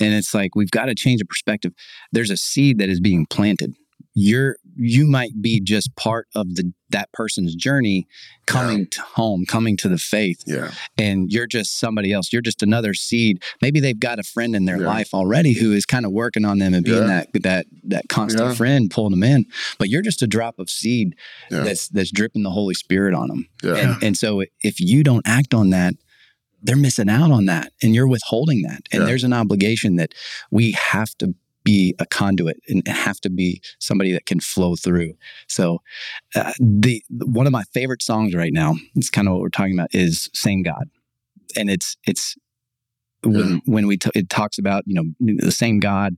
And 0.00 0.12
it's 0.14 0.34
like 0.34 0.54
we've 0.54 0.70
got 0.70 0.86
to 0.86 0.94
change 0.94 1.20
the 1.20 1.24
perspective. 1.24 1.72
There's 2.12 2.30
a 2.30 2.36
seed 2.36 2.78
that 2.78 2.88
is 2.90 3.00
being 3.00 3.26
planted. 3.26 3.74
You're 4.16 4.56
you 4.76 5.06
might 5.06 5.40
be 5.42 5.60
just 5.60 5.94
part 5.96 6.28
of 6.34 6.54
the 6.54 6.72
that 6.90 7.10
person's 7.12 7.54
journey 7.56 8.06
coming 8.46 8.78
Yeah. 8.80 8.84
to 8.92 9.02
home, 9.02 9.44
coming 9.46 9.76
to 9.78 9.88
the 9.88 9.98
faith, 9.98 10.42
Yeah. 10.46 10.70
and 10.96 11.32
you're 11.32 11.48
just 11.48 11.78
somebody 11.80 12.12
else. 12.12 12.32
You're 12.32 12.42
just 12.42 12.62
another 12.62 12.94
seed. 12.94 13.42
Maybe 13.60 13.80
they've 13.80 13.98
got 13.98 14.20
a 14.20 14.22
friend 14.22 14.54
in 14.54 14.64
their 14.66 14.80
Yeah. 14.80 14.86
life 14.86 15.14
already 15.14 15.54
who 15.54 15.72
is 15.72 15.84
kind 15.86 16.04
of 16.06 16.12
working 16.12 16.44
on 16.44 16.58
them 16.58 16.74
and 16.74 16.84
being 16.84 16.98
Yeah. 17.08 17.24
that 17.32 17.42
that 17.42 17.66
that 17.84 18.08
constant 18.08 18.56
friend, 18.56 18.88
pulling 18.90 19.10
them 19.12 19.24
in. 19.24 19.46
But 19.78 19.88
you're 19.88 20.02
just 20.02 20.22
a 20.22 20.26
drop 20.28 20.58
of 20.60 20.70
seed 20.70 21.16
that's 21.50 21.88
that's 21.88 22.12
dripping 22.12 22.44
the 22.44 22.50
Holy 22.50 22.74
Spirit 22.74 23.14
on 23.14 23.28
them. 23.28 23.48
Yeah. 23.64 23.74
And, 23.76 24.02
and 24.02 24.16
so 24.16 24.44
if 24.62 24.80
you 24.80 25.02
don't 25.02 25.26
act 25.26 25.54
on 25.54 25.70
that, 25.70 25.94
they're 26.62 26.76
missing 26.76 27.10
out 27.10 27.30
on 27.30 27.46
that 27.46 27.72
and 27.82 27.94
you're 27.94 28.06
withholding 28.08 28.62
that. 28.62 28.82
And 28.92 29.06
there's 29.06 29.24
an 29.24 29.32
obligation 29.32 29.96
that 29.96 30.14
we 30.50 30.72
have 30.72 31.14
to 31.18 31.34
be 31.64 31.94
a 31.98 32.06
conduit 32.06 32.58
and 32.68 32.86
have 32.86 33.20
to 33.22 33.30
be 33.30 33.60
somebody 33.78 34.12
that 34.12 34.26
can 34.26 34.38
flow 34.40 34.76
through. 34.76 35.14
So 35.48 35.80
uh, 36.34 36.52
the 36.60 37.02
one 37.10 37.46
of 37.46 37.52
my 37.52 37.64
favorite 37.72 38.02
songs 38.02 38.34
right 38.34 38.52
now, 38.52 38.74
it's 38.94 39.10
kind 39.10 39.26
of 39.26 39.32
what 39.32 39.40
we're 39.40 39.48
talking 39.48 39.74
about 39.74 39.94
is 39.94 40.30
Same 40.34 40.62
God. 40.62 40.90
And 41.56 41.70
it's 41.70 41.96
it's 42.06 42.36
when 43.24 43.62
when 43.64 43.86
we 43.86 43.96
t- 43.96 44.10
it 44.14 44.28
talks 44.28 44.58
about, 44.58 44.84
you 44.86 44.94
know, 44.94 45.04
the 45.20 45.50
same 45.52 45.80
God 45.80 46.16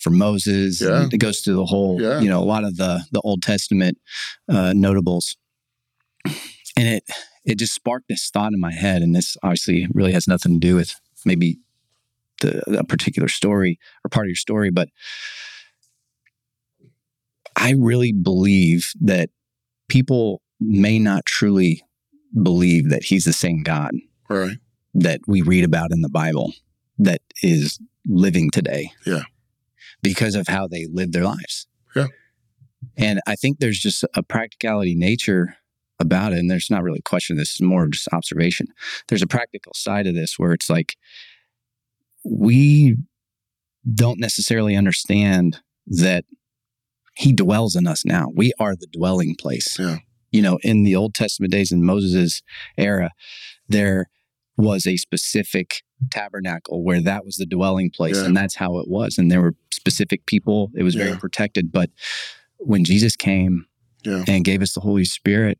for 0.00 0.10
Moses, 0.10 0.80
Yeah. 0.80 1.08
it 1.12 1.18
goes 1.18 1.40
through 1.40 1.56
the 1.56 1.66
whole, 1.66 2.00
Yeah. 2.00 2.20
you 2.20 2.28
know, 2.28 2.42
a 2.42 2.44
lot 2.44 2.64
of 2.64 2.76
the 2.76 3.04
the 3.12 3.20
Old 3.20 3.42
Testament 3.42 3.98
uh, 4.48 4.72
notables 4.74 5.36
and 6.76 6.88
it 6.88 7.04
it 7.44 7.58
just 7.58 7.74
sparked 7.74 8.08
this 8.08 8.28
thought 8.32 8.52
in 8.52 8.60
my 8.60 8.72
head 8.72 9.02
and 9.02 9.14
this 9.14 9.36
obviously 9.42 9.86
really 9.92 10.12
has 10.12 10.28
nothing 10.28 10.60
to 10.60 10.66
do 10.66 10.74
with 10.76 10.94
maybe 11.24 11.58
the 12.40 12.78
a 12.78 12.84
particular 12.84 13.28
story 13.28 13.78
or 14.04 14.08
part 14.08 14.26
of 14.26 14.30
your 14.30 14.36
story 14.36 14.70
but 14.70 14.88
i 17.56 17.72
really 17.72 18.12
believe 18.12 18.90
that 19.00 19.30
people 19.88 20.42
may 20.60 20.98
not 20.98 21.24
truly 21.26 21.82
believe 22.42 22.90
that 22.90 23.04
he's 23.04 23.24
the 23.24 23.32
same 23.32 23.62
god 23.62 23.92
right. 24.28 24.58
that 24.94 25.20
we 25.26 25.42
read 25.42 25.64
about 25.64 25.90
in 25.92 26.00
the 26.02 26.08
bible 26.08 26.52
that 26.98 27.20
is 27.42 27.78
living 28.06 28.50
today 28.50 28.90
Yeah. 29.06 29.22
because 30.02 30.34
of 30.34 30.48
how 30.48 30.66
they 30.66 30.86
live 30.90 31.12
their 31.12 31.24
lives 31.24 31.66
Yeah. 31.94 32.06
and 32.96 33.20
i 33.26 33.34
think 33.36 33.58
there's 33.58 33.78
just 33.78 34.04
a 34.14 34.22
practicality 34.22 34.94
nature 34.94 35.56
about 35.98 36.32
it 36.32 36.38
and 36.38 36.50
there's 36.50 36.70
not 36.70 36.82
really 36.82 37.00
a 37.00 37.08
question 37.08 37.36
this 37.36 37.54
is 37.54 37.60
more 37.60 37.86
just 37.88 38.08
observation 38.12 38.68
there's 39.08 39.22
a 39.22 39.26
practical 39.26 39.72
side 39.74 40.06
of 40.06 40.14
this 40.14 40.38
where 40.38 40.52
it's 40.52 40.70
like 40.70 40.96
we 42.24 42.96
don't 43.94 44.20
necessarily 44.20 44.76
understand 44.76 45.60
that 45.86 46.24
he 47.16 47.32
dwells 47.32 47.74
in 47.76 47.86
us 47.86 48.04
now 48.04 48.26
we 48.34 48.52
are 48.60 48.76
the 48.76 48.86
dwelling 48.92 49.34
place 49.38 49.78
Yeah. 49.78 49.98
you 50.30 50.42
know 50.42 50.58
in 50.62 50.84
the 50.84 50.94
old 50.94 51.14
testament 51.14 51.50
days 51.52 51.72
in 51.72 51.84
moses 51.84 52.42
era 52.76 53.10
there 53.68 54.06
was 54.56 54.86
a 54.86 54.96
specific 54.96 55.82
tabernacle 56.10 56.84
where 56.84 57.00
that 57.00 57.24
was 57.24 57.36
the 57.36 57.46
dwelling 57.46 57.90
place 57.90 58.16
Yeah. 58.18 58.26
and 58.26 58.36
that's 58.36 58.56
how 58.56 58.78
it 58.78 58.88
was 58.88 59.16
and 59.18 59.30
there 59.30 59.40
were 59.40 59.54
specific 59.72 60.26
people 60.26 60.70
it 60.76 60.82
was 60.82 60.94
very 60.94 61.16
protected 61.16 61.72
but 61.72 61.90
when 62.58 62.84
jesus 62.84 63.16
came 63.16 63.66
Yeah. 64.04 64.24
and 64.28 64.44
gave 64.44 64.62
us 64.62 64.72
the 64.74 64.80
Holy 64.80 65.04
Spirit, 65.04 65.58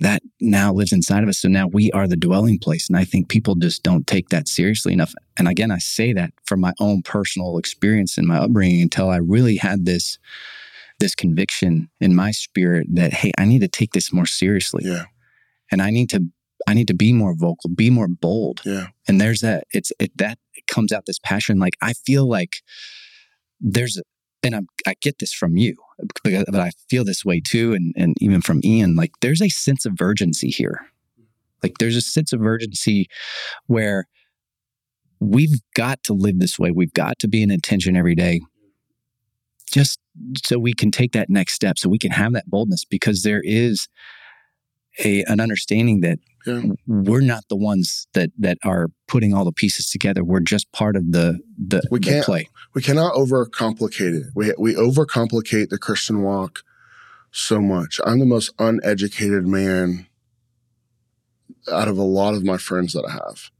that 0.00 0.22
now 0.40 0.72
lives 0.72 0.92
inside 0.92 1.22
of 1.22 1.28
us. 1.28 1.40
So 1.40 1.48
now 1.48 1.66
we 1.66 1.90
are 1.92 2.06
the 2.06 2.16
dwelling 2.16 2.58
place. 2.58 2.88
And 2.88 2.96
I 2.96 3.04
think 3.04 3.28
people 3.28 3.56
just 3.56 3.82
don't 3.82 4.06
take 4.06 4.28
that 4.28 4.46
seriously 4.46 4.92
enough. 4.92 5.12
And 5.36 5.48
again, 5.48 5.70
I 5.70 5.78
say 5.78 6.12
that 6.12 6.32
from 6.46 6.60
my 6.60 6.72
own 6.78 7.02
personal 7.02 7.58
experience 7.58 8.16
and 8.16 8.26
my 8.26 8.38
upbringing 8.38 8.82
until 8.82 9.10
I 9.10 9.16
really 9.16 9.56
had 9.56 9.84
this 9.84 10.18
this 11.00 11.14
conviction 11.14 11.88
in 12.00 12.14
my 12.14 12.32
spirit 12.32 12.86
that 12.90 13.12
hey, 13.12 13.30
I 13.38 13.44
need 13.44 13.60
to 13.60 13.68
take 13.68 13.92
this 13.92 14.12
more 14.12 14.26
seriously. 14.26 14.84
Yeah. 14.84 15.04
And 15.70 15.82
I 15.82 15.90
need 15.90 16.10
to 16.10 16.24
I 16.66 16.74
need 16.74 16.88
to 16.88 16.94
be 16.94 17.12
more 17.12 17.34
vocal, 17.34 17.70
be 17.70 17.90
more 17.90 18.08
bold. 18.08 18.60
Yeah. 18.64 18.88
And 19.06 19.20
there's 19.20 19.40
that 19.40 19.64
it's 19.72 19.92
it 19.98 20.16
that 20.18 20.38
comes 20.66 20.92
out 20.92 21.06
this 21.06 21.18
passion 21.18 21.58
like 21.58 21.74
I 21.80 21.92
feel 21.92 22.28
like 22.28 22.56
there's 23.60 24.00
and 24.42 24.54
I'm, 24.54 24.68
I 24.86 24.94
get 25.00 25.18
this 25.18 25.32
from 25.32 25.56
you, 25.56 25.76
but 26.24 26.60
I 26.60 26.70
feel 26.88 27.04
this 27.04 27.24
way 27.24 27.40
too, 27.40 27.74
and 27.74 27.92
and 27.96 28.14
even 28.20 28.40
from 28.40 28.60
Ian. 28.64 28.94
Like 28.94 29.12
there's 29.20 29.42
a 29.42 29.48
sense 29.48 29.84
of 29.86 30.00
urgency 30.00 30.48
here. 30.48 30.86
Like 31.62 31.78
there's 31.78 31.96
a 31.96 32.00
sense 32.00 32.32
of 32.32 32.42
urgency 32.42 33.08
where 33.66 34.06
we've 35.20 35.60
got 35.74 36.02
to 36.04 36.12
live 36.12 36.38
this 36.38 36.58
way. 36.58 36.70
We've 36.70 36.92
got 36.92 37.18
to 37.20 37.28
be 37.28 37.42
in 37.42 37.50
intention 37.50 37.96
every 37.96 38.14
day, 38.14 38.40
just 39.72 39.98
so 40.44 40.58
we 40.58 40.72
can 40.72 40.90
take 40.90 41.12
that 41.12 41.28
next 41.28 41.54
step, 41.54 41.78
so 41.78 41.88
we 41.88 41.98
can 41.98 42.12
have 42.12 42.32
that 42.32 42.48
boldness, 42.48 42.84
because 42.84 43.22
there 43.22 43.42
is 43.42 43.88
a 45.04 45.24
an 45.24 45.40
understanding 45.40 46.00
that 46.00 46.18
Yeah. 46.46 46.62
we're 46.86 47.20
not 47.20 47.44
the 47.48 47.56
ones 47.56 48.06
that 48.14 48.30
that 48.38 48.58
are 48.64 48.88
putting 49.06 49.34
all 49.34 49.44
the 49.44 49.52
pieces 49.52 49.90
together. 49.90 50.24
We're 50.24 50.40
just 50.40 50.70
part 50.72 50.96
of 50.96 51.12
the 51.12 51.40
the, 51.58 51.82
We 51.90 51.98
the 51.98 52.06
can't- 52.06 52.24
play. 52.24 52.48
we 52.74 52.82
cannot 52.82 53.14
overcomplicate 53.14 54.14
it. 54.20 54.26
We 54.34 54.52
we 54.58 54.74
overcomplicate 54.74 55.68
the 55.68 55.78
Christian 55.78 56.22
walk 56.22 56.62
so 57.30 57.60
much. 57.60 58.00
I'm 58.06 58.18
the 58.20 58.24
most 58.26 58.52
uneducated 58.58 59.46
man 59.46 60.06
out 61.70 61.88
of 61.88 61.98
a 61.98 62.02
lot 62.02 62.34
of 62.34 62.44
my 62.44 62.56
friends 62.56 62.92
that 62.94 63.04
I 63.04 63.12
have. 63.12 63.50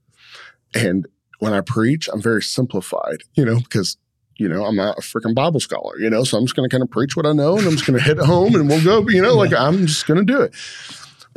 And 0.74 1.06
when 1.40 1.52
I 1.52 1.60
preach, 1.60 2.08
I'm 2.12 2.22
very 2.22 2.42
simplified, 2.42 3.18
you 3.34 3.44
know, 3.44 3.58
because 3.60 3.96
you 4.36 4.48
know, 4.48 4.64
I'm 4.64 4.76
not 4.76 4.96
a 4.96 5.00
freaking 5.00 5.34
Bible 5.34 5.58
scholar, 5.58 5.98
you 5.98 6.08
know, 6.08 6.22
so 6.22 6.38
I'm 6.38 6.44
just 6.44 6.54
going 6.54 6.68
to 6.68 6.72
kind 6.72 6.82
of 6.84 6.90
preach 6.90 7.16
what 7.16 7.26
I 7.26 7.32
know 7.32 7.58
and 7.58 7.66
I'm 7.66 7.72
just 7.72 7.86
going 7.86 7.98
to 7.98 8.04
hit 8.04 8.18
home 8.18 8.54
and 8.54 8.68
we'll 8.68 8.84
go, 8.84 9.08
you 9.08 9.20
know, 9.20 9.34
like 9.34 9.52
I'm 9.52 9.86
just 9.86 10.06
going 10.06 10.24
to 10.24 10.32
do 10.32 10.40
it. 10.40 10.54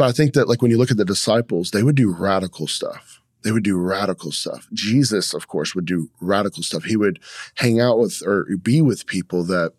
But 0.01 0.07
I 0.07 0.13
think 0.13 0.33
that, 0.33 0.49
like, 0.49 0.63
when 0.63 0.71
you 0.71 0.79
look 0.79 0.89
at 0.89 0.97
the 0.97 1.05
disciples, 1.05 1.69
they 1.69 1.83
would 1.83 1.95
do 1.95 2.11
radical 2.11 2.65
stuff. 2.65 3.21
They 3.43 3.51
would 3.51 3.61
do 3.61 3.77
radical 3.77 4.31
stuff. 4.31 4.67
Jesus, 4.73 5.31
of 5.31 5.47
course, 5.47 5.75
would 5.75 5.85
do 5.85 6.09
radical 6.19 6.63
stuff. 6.63 6.85
He 6.85 6.95
would 6.97 7.19
hang 7.53 7.79
out 7.79 7.99
with 7.99 8.23
or 8.25 8.47
be 8.63 8.81
with 8.81 9.05
people 9.05 9.43
that, 9.43 9.73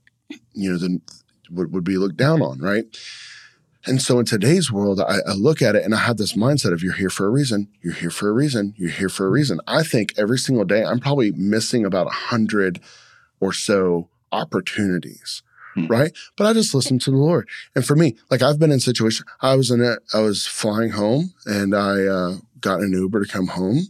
you 0.52 0.70
know, 0.70 0.78
then 0.78 1.02
would, 1.50 1.72
would 1.72 1.82
be 1.82 1.96
looked 1.96 2.18
down 2.18 2.40
on, 2.40 2.60
right? 2.60 2.84
And 3.84 4.00
so 4.00 4.20
in 4.20 4.24
today's 4.24 4.70
world, 4.70 5.00
I, 5.00 5.16
I 5.26 5.32
look 5.32 5.60
at 5.60 5.74
it 5.74 5.84
and 5.84 5.92
I 5.92 5.98
have 5.98 6.18
this 6.18 6.34
mindset 6.34 6.72
of 6.72 6.84
you're 6.84 6.92
here 6.92 7.10
for 7.10 7.26
a 7.26 7.30
reason, 7.30 7.66
you're 7.82 7.92
here 7.92 8.10
for 8.10 8.28
a 8.28 8.32
reason, 8.32 8.74
you're 8.76 8.90
here 8.90 9.08
for 9.08 9.26
a 9.26 9.30
reason. 9.30 9.58
I 9.66 9.82
think 9.82 10.14
every 10.16 10.38
single 10.38 10.64
day 10.64 10.84
I'm 10.84 11.00
probably 11.00 11.32
missing 11.32 11.84
about 11.84 12.06
a 12.06 12.10
hundred 12.10 12.80
or 13.40 13.52
so 13.52 14.08
opportunities, 14.30 15.42
Hmm. 15.74 15.86
right? 15.86 16.12
But 16.36 16.46
I 16.46 16.52
just 16.52 16.74
listened 16.74 17.00
to 17.02 17.10
the 17.10 17.16
Lord. 17.16 17.48
And 17.74 17.84
for 17.84 17.96
me, 17.96 18.16
like 18.30 18.42
I've 18.42 18.58
been 18.58 18.72
in 18.72 18.80
situations, 18.80 19.26
I 19.40 19.54
was 19.54 19.70
in 19.70 19.82
a, 19.82 19.96
I 20.12 20.20
was 20.20 20.46
flying 20.46 20.90
home 20.90 21.32
and 21.46 21.74
I 21.74 22.04
uh, 22.04 22.34
got 22.60 22.80
an 22.80 22.92
Uber 22.92 23.24
to 23.24 23.30
come 23.30 23.48
home, 23.48 23.88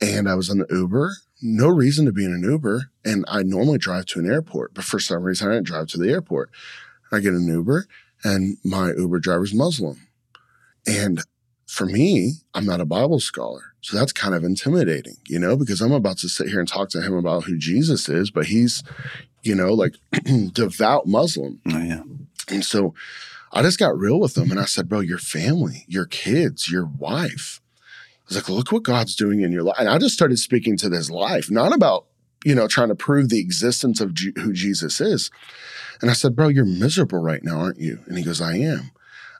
and 0.00 0.28
I 0.28 0.34
was 0.34 0.50
in 0.50 0.58
the 0.58 0.66
Uber. 0.70 1.14
No 1.42 1.68
reason 1.68 2.06
to 2.06 2.12
be 2.12 2.24
in 2.24 2.32
an 2.32 2.44
Uber, 2.44 2.90
and 3.04 3.24
I 3.26 3.42
normally 3.42 3.78
drive 3.78 4.06
to 4.06 4.20
an 4.20 4.30
airport, 4.30 4.74
but 4.74 4.84
for 4.84 5.00
some 5.00 5.24
reason 5.24 5.48
I 5.48 5.54
didn't 5.54 5.66
drive 5.66 5.88
to 5.88 5.98
the 5.98 6.10
airport. 6.10 6.50
I 7.10 7.20
get 7.20 7.34
an 7.34 7.46
Uber, 7.46 7.86
and 8.24 8.58
my 8.64 8.92
Uber 8.92 9.18
driver's 9.18 9.52
Muslim, 9.52 10.08
and 10.86 11.22
for 11.72 11.86
me, 11.86 12.34
I'm 12.52 12.66
not 12.66 12.82
a 12.82 12.84
Bible 12.84 13.18
scholar. 13.18 13.72
So 13.80 13.96
that's 13.96 14.12
kind 14.12 14.34
of 14.34 14.44
intimidating, 14.44 15.16
you 15.26 15.38
know, 15.38 15.56
because 15.56 15.80
I'm 15.80 15.92
about 15.92 16.18
to 16.18 16.28
sit 16.28 16.48
here 16.48 16.60
and 16.60 16.68
talk 16.68 16.90
to 16.90 17.00
him 17.00 17.14
about 17.14 17.44
who 17.44 17.56
Jesus 17.56 18.10
is, 18.10 18.30
but 18.30 18.44
he's, 18.44 18.84
you 19.42 19.54
know, 19.54 19.72
like 19.72 19.94
devout 20.52 21.06
Muslim. 21.06 21.62
Oh 21.66 21.78
yeah. 21.78 22.02
And 22.50 22.62
so 22.62 22.92
I 23.52 23.62
just 23.62 23.78
got 23.78 23.96
real 23.96 24.20
with 24.20 24.36
him 24.36 24.50
and 24.50 24.60
I 24.60 24.66
said, 24.66 24.86
bro, 24.86 25.00
your 25.00 25.16
family, 25.16 25.86
your 25.88 26.04
kids, 26.04 26.70
your 26.70 26.84
wife. 26.84 27.62
I 28.18 28.24
was 28.28 28.36
like, 28.36 28.50
look 28.50 28.70
what 28.70 28.82
God's 28.82 29.16
doing 29.16 29.40
in 29.40 29.50
your 29.50 29.62
life. 29.62 29.76
And 29.78 29.88
I 29.88 29.96
just 29.96 30.14
started 30.14 30.38
speaking 30.38 30.76
to 30.76 30.90
this 30.90 31.08
life, 31.08 31.50
not 31.50 31.74
about, 31.74 32.04
you 32.44 32.54
know, 32.54 32.68
trying 32.68 32.88
to 32.88 32.94
prove 32.94 33.30
the 33.30 33.40
existence 33.40 33.98
of 33.98 34.12
G- 34.12 34.34
who 34.36 34.52
Jesus 34.52 35.00
is. 35.00 35.30
And 36.02 36.10
I 36.10 36.12
said, 36.12 36.36
bro, 36.36 36.48
you're 36.48 36.66
miserable 36.66 37.22
right 37.22 37.42
now, 37.42 37.60
aren't 37.60 37.80
you? 37.80 38.00
And 38.06 38.18
he 38.18 38.24
goes, 38.24 38.42
I 38.42 38.56
am. 38.56 38.90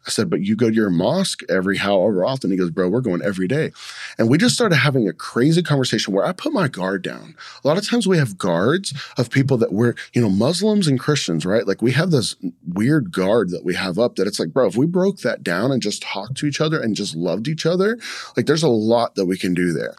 I 0.06 0.10
said, 0.10 0.28
but 0.28 0.40
you 0.40 0.56
go 0.56 0.68
to 0.68 0.74
your 0.74 0.90
mosque 0.90 1.42
every 1.48 1.76
however 1.76 2.24
often. 2.24 2.50
He 2.50 2.56
goes, 2.56 2.70
bro, 2.70 2.88
we're 2.88 3.00
going 3.00 3.22
every 3.22 3.46
day. 3.46 3.72
And 4.18 4.28
we 4.28 4.38
just 4.38 4.54
started 4.54 4.76
having 4.76 5.08
a 5.08 5.12
crazy 5.12 5.62
conversation 5.62 6.12
where 6.12 6.24
I 6.24 6.32
put 6.32 6.52
my 6.52 6.68
guard 6.68 7.02
down. 7.02 7.36
A 7.62 7.68
lot 7.68 7.78
of 7.78 7.88
times 7.88 8.06
we 8.06 8.18
have 8.18 8.38
guards 8.38 8.92
of 9.16 9.30
people 9.30 9.56
that 9.58 9.72
we're, 9.72 9.94
you 10.12 10.20
know, 10.20 10.30
Muslims 10.30 10.88
and 10.88 10.98
Christians, 10.98 11.46
right? 11.46 11.66
Like 11.66 11.82
we 11.82 11.92
have 11.92 12.10
this 12.10 12.34
weird 12.66 13.12
guard 13.12 13.50
that 13.50 13.64
we 13.64 13.74
have 13.74 13.98
up 13.98 14.16
that 14.16 14.26
it's 14.26 14.40
like, 14.40 14.52
bro, 14.52 14.66
if 14.66 14.76
we 14.76 14.86
broke 14.86 15.18
that 15.18 15.42
down 15.42 15.70
and 15.70 15.80
just 15.80 16.02
talked 16.02 16.36
to 16.38 16.46
each 16.46 16.60
other 16.60 16.80
and 16.80 16.96
just 16.96 17.14
loved 17.14 17.46
each 17.46 17.64
other, 17.64 17.98
like 18.36 18.46
there's 18.46 18.62
a 18.62 18.68
lot 18.68 19.14
that 19.14 19.26
we 19.26 19.38
can 19.38 19.54
do 19.54 19.72
there. 19.72 19.94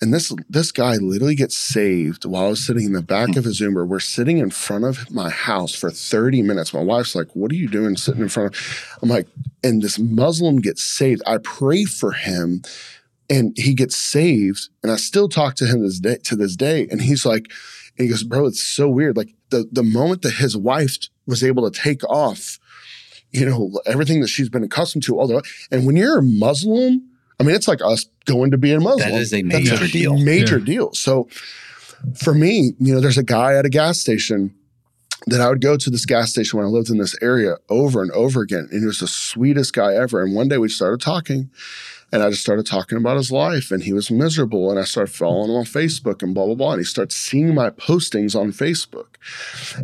And 0.00 0.14
this 0.14 0.32
this 0.48 0.70
guy 0.72 0.96
literally 0.96 1.34
gets 1.34 1.56
saved 1.56 2.24
while 2.24 2.46
I 2.46 2.48
was 2.48 2.64
sitting 2.64 2.84
in 2.84 2.92
the 2.92 3.02
back 3.02 3.36
of 3.36 3.44
his 3.44 3.60
Uber. 3.60 3.84
We're 3.86 4.00
sitting 4.00 4.38
in 4.38 4.50
front 4.50 4.84
of 4.84 5.10
my 5.10 5.30
house 5.30 5.74
for 5.74 5.90
30 5.90 6.42
minutes. 6.42 6.72
My 6.72 6.82
wife's 6.82 7.14
like, 7.14 7.34
what 7.34 7.50
are 7.50 7.56
you 7.56 7.68
doing 7.68 7.96
sitting 7.96 8.22
in 8.22 8.28
front 8.28 8.54
of? 8.54 8.98
I'm 9.02 9.08
like, 9.08 9.26
and 9.64 9.82
this 9.82 9.98
Muslim 9.98 10.60
gets 10.60 10.82
saved. 10.82 11.22
I 11.26 11.38
pray 11.38 11.84
for 11.84 12.12
him 12.12 12.62
and 13.30 13.52
he 13.56 13.74
gets 13.74 13.96
saved. 13.96 14.68
And 14.82 14.90
I 14.92 14.96
still 14.96 15.28
talk 15.28 15.54
to 15.56 15.66
him 15.66 15.82
this 15.82 15.98
day 16.00 16.18
to 16.24 16.36
this 16.36 16.56
day. 16.56 16.86
And 16.90 17.00
he's 17.00 17.24
like, 17.24 17.46
and 17.96 18.04
he 18.06 18.08
goes, 18.08 18.24
bro, 18.24 18.46
it's 18.46 18.62
so 18.62 18.88
weird. 18.88 19.16
Like 19.16 19.34
the 19.50 19.68
the 19.70 19.82
moment 19.82 20.22
that 20.22 20.34
his 20.34 20.56
wife 20.56 20.96
was 21.26 21.42
able 21.44 21.70
to 21.70 21.80
take 21.80 22.02
off, 22.04 22.58
you 23.30 23.46
know, 23.46 23.70
everything 23.86 24.20
that 24.20 24.28
she's 24.28 24.48
been 24.48 24.64
accustomed 24.64 25.04
to, 25.04 25.18
all 25.18 25.26
the 25.26 25.42
and 25.70 25.86
when 25.86 25.96
you're 25.96 26.18
a 26.18 26.22
Muslim, 26.22 27.08
I 27.38 27.44
mean, 27.44 27.54
it's 27.54 27.68
like 27.68 27.80
us 27.84 28.06
going 28.24 28.50
to 28.50 28.58
be 28.58 28.72
a 28.72 28.80
Muslim. 28.80 29.10
That 29.10 29.20
is 29.20 29.32
a 29.32 29.42
That's 29.42 29.70
major 29.70 29.86
deal. 29.86 30.18
Major 30.18 30.58
Yeah. 30.58 30.64
deal. 30.64 30.92
So 30.94 31.28
for 32.16 32.34
me, 32.34 32.72
you 32.78 32.92
know, 32.94 33.00
there's 33.00 33.18
a 33.18 33.22
guy 33.22 33.54
at 33.54 33.64
a 33.64 33.68
gas 33.70 33.98
station 34.00 34.54
that 35.26 35.40
I 35.40 35.48
would 35.48 35.60
go 35.60 35.76
to 35.76 35.90
this 35.90 36.06
gas 36.06 36.30
station 36.30 36.58
when 36.58 36.66
I 36.66 36.70
lived 36.70 36.90
in 36.90 36.98
this 36.98 37.16
area 37.22 37.56
over 37.68 38.02
and 38.02 38.10
over 38.12 38.40
again. 38.40 38.68
And 38.70 38.80
he 38.80 38.86
was 38.86 39.00
the 39.00 39.06
sweetest 39.06 39.72
guy 39.72 39.94
ever. 39.94 40.22
And 40.22 40.34
one 40.34 40.48
day 40.48 40.58
we 40.58 40.68
started 40.68 41.00
talking 41.00 41.50
and 42.12 42.22
I 42.22 42.28
just 42.28 42.42
started 42.42 42.66
talking 42.66 42.98
about 42.98 43.16
his 43.16 43.32
life 43.32 43.70
and 43.70 43.82
he 43.82 43.92
was 43.92 44.10
miserable. 44.10 44.70
And 44.70 44.78
I 44.78 44.84
started 44.84 45.14
following 45.14 45.50
him 45.50 45.56
on 45.56 45.64
Facebook 45.64 46.22
and 46.22 46.34
blah, 46.34 46.46
blah, 46.46 46.54
blah. 46.54 46.72
And 46.72 46.80
he 46.80 46.84
starts 46.84 47.16
seeing 47.16 47.54
my 47.54 47.70
postings 47.70 48.38
on 48.38 48.52
Facebook. 48.52 49.16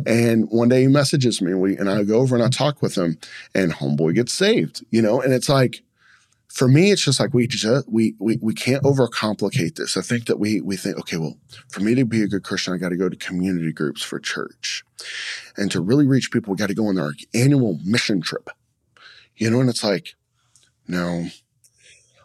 And 0.05 0.47
one 0.49 0.69
day 0.69 0.81
he 0.81 0.87
messages 0.87 1.41
me 1.41 1.51
and 1.51 1.61
we, 1.61 1.75
and 1.75 1.89
I 1.89 2.03
go 2.03 2.19
over 2.19 2.35
and 2.35 2.43
I 2.43 2.49
talk 2.49 2.81
with 2.81 2.95
him 2.95 3.17
and 3.55 3.73
homeboy 3.73 4.15
gets 4.15 4.33
saved, 4.33 4.85
you 4.91 5.01
know? 5.01 5.21
And 5.21 5.33
it's 5.33 5.49
like, 5.49 5.81
for 6.49 6.67
me, 6.67 6.91
it's 6.91 7.03
just 7.03 7.19
like 7.19 7.33
we 7.33 7.47
just 7.47 7.87
we 7.87 8.15
we 8.19 8.37
we 8.41 8.53
can't 8.53 8.83
overcomplicate 8.83 9.75
this. 9.75 9.95
I 9.95 10.01
think 10.01 10.25
that 10.25 10.39
we 10.39 10.61
we 10.61 10.75
think, 10.75 10.97
okay, 10.97 11.17
well, 11.17 11.37
for 11.69 11.81
me 11.81 11.93
to 11.95 12.05
be 12.05 12.23
a 12.23 12.27
good 12.27 12.43
Christian, 12.43 12.73
I 12.73 12.77
got 12.77 12.89
to 12.89 12.97
go 12.97 13.07
to 13.07 13.15
community 13.15 13.71
groups 13.71 14.01
for 14.01 14.19
church, 14.19 14.83
and 15.55 15.71
to 15.71 15.79
really 15.79 16.07
reach 16.07 16.31
people, 16.31 16.51
we 16.51 16.57
got 16.57 16.67
to 16.69 16.75
go 16.75 16.87
on 16.87 16.97
our 16.97 17.13
annual 17.33 17.79
mission 17.85 18.21
trip. 18.21 18.49
You 19.35 19.49
know, 19.49 19.61
and 19.61 19.69
it's 19.69 19.83
like, 19.83 20.15
no. 20.87 21.27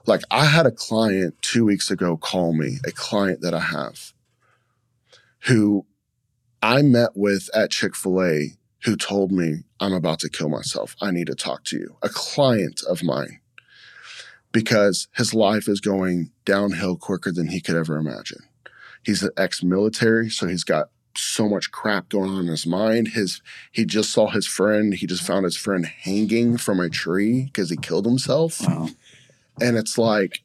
Like 0.07 0.23
I 0.31 0.47
had 0.47 0.67
a 0.67 0.71
client 0.71 1.41
two 1.41 1.65
weeks 1.65 1.91
ago 1.91 2.17
call 2.17 2.53
me, 2.53 2.79
a 2.87 2.93
client 2.93 3.41
that 3.43 3.55
I 3.55 3.61
have, 3.61 4.13
who 5.47 5.87
I 6.63 6.83
met 6.83 7.11
with 7.15 7.49
at 7.55 7.71
Chick 7.71 7.95
Fil 7.95 8.23
A, 8.23 8.51
who 8.85 8.97
told 8.97 9.33
me 9.33 9.65
I'm 9.81 9.95
about 9.95 10.19
to 10.21 10.29
kill 10.29 10.49
myself. 10.49 10.95
I 11.01 11.11
need 11.11 11.27
to 11.29 11.35
talk 11.35 11.65
to 11.65 11.77
you. 11.77 11.97
A 12.03 12.11
client 12.11 12.83
of 12.89 13.03
mine 13.03 13.41
because 14.55 15.09
his 15.17 15.35
life 15.35 15.69
is 15.69 15.81
going 15.81 16.31
downhill 16.45 16.97
quicker 16.97 17.33
than 17.33 17.49
he 17.49 17.61
could 17.61 17.75
ever 17.75 17.97
imagine. 17.99 18.39
He's 19.03 19.23
an 19.23 19.33
ex-military, 19.37 20.31
so 20.31 20.47
he's 20.47 20.63
got 20.65 20.89
so 21.17 21.49
much 21.49 21.73
crap 21.73 22.09
going 22.09 22.31
on 22.31 22.43
in 22.43 22.47
his 22.47 22.65
mind. 22.65 23.09
His 23.09 23.43
he 23.73 23.85
just 23.85 24.11
saw 24.11 24.29
his 24.29 24.47
friend, 24.47 24.95
he 24.95 25.07
just 25.07 25.27
found 25.27 25.45
his 25.45 25.57
friend 25.57 25.85
hanging 25.85 26.57
from 26.57 26.81
a 26.81 26.89
tree 26.89 27.45
because 27.45 27.69
he 27.69 27.77
killed 27.77 28.07
himself. 28.07 28.61
Wow. 28.67 28.89
And 29.61 29.77
it's 29.77 29.99
like 29.99 30.41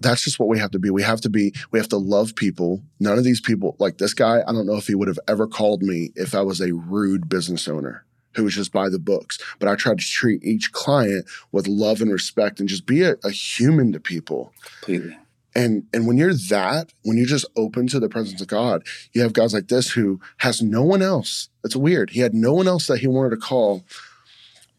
that's 0.00 0.24
just 0.24 0.38
what 0.38 0.48
we 0.48 0.58
have 0.58 0.70
to 0.72 0.78
be. 0.78 0.90
We 0.90 1.02
have 1.02 1.20
to 1.22 1.30
be, 1.30 1.54
we 1.70 1.78
have 1.78 1.88
to 1.90 1.96
love 1.96 2.34
people. 2.34 2.82
None 2.98 3.16
of 3.16 3.24
these 3.24 3.40
people, 3.40 3.76
like 3.78 3.98
this 3.98 4.12
guy, 4.12 4.42
I 4.46 4.52
don't 4.52 4.66
know 4.66 4.76
if 4.76 4.86
he 4.86 4.94
would 4.94 5.08
have 5.08 5.20
ever 5.28 5.46
called 5.46 5.82
me 5.82 6.12
if 6.14 6.34
I 6.34 6.42
was 6.42 6.60
a 6.60 6.74
rude 6.74 7.28
business 7.28 7.68
owner 7.68 8.04
who 8.34 8.44
was 8.44 8.54
just 8.54 8.72
by 8.72 8.88
the 8.88 8.98
books. 8.98 9.38
But 9.58 9.68
I 9.68 9.74
tried 9.74 9.98
to 9.98 10.04
treat 10.04 10.44
each 10.44 10.72
client 10.72 11.26
with 11.52 11.66
love 11.66 12.00
and 12.00 12.10
respect 12.10 12.60
and 12.60 12.68
just 12.68 12.86
be 12.86 13.02
a, 13.02 13.16
a 13.24 13.30
human 13.30 13.92
to 13.92 14.00
people. 14.00 14.52
Completely. 14.80 15.16
And 15.56 15.84
and 15.92 16.06
when 16.06 16.16
you're 16.16 16.34
that, 16.34 16.92
when 17.04 17.16
you're 17.16 17.26
just 17.26 17.46
open 17.56 17.86
to 17.88 18.00
the 18.00 18.08
presence 18.08 18.40
of 18.40 18.48
God, 18.48 18.82
you 19.12 19.22
have 19.22 19.32
guys 19.32 19.54
like 19.54 19.68
this 19.68 19.92
who 19.92 20.20
has 20.38 20.60
no 20.60 20.82
one 20.82 21.00
else. 21.00 21.48
It's 21.62 21.76
weird. 21.76 22.10
He 22.10 22.20
had 22.20 22.34
no 22.34 22.52
one 22.52 22.66
else 22.66 22.88
that 22.88 22.98
he 22.98 23.06
wanted 23.06 23.30
to 23.30 23.36
call, 23.36 23.84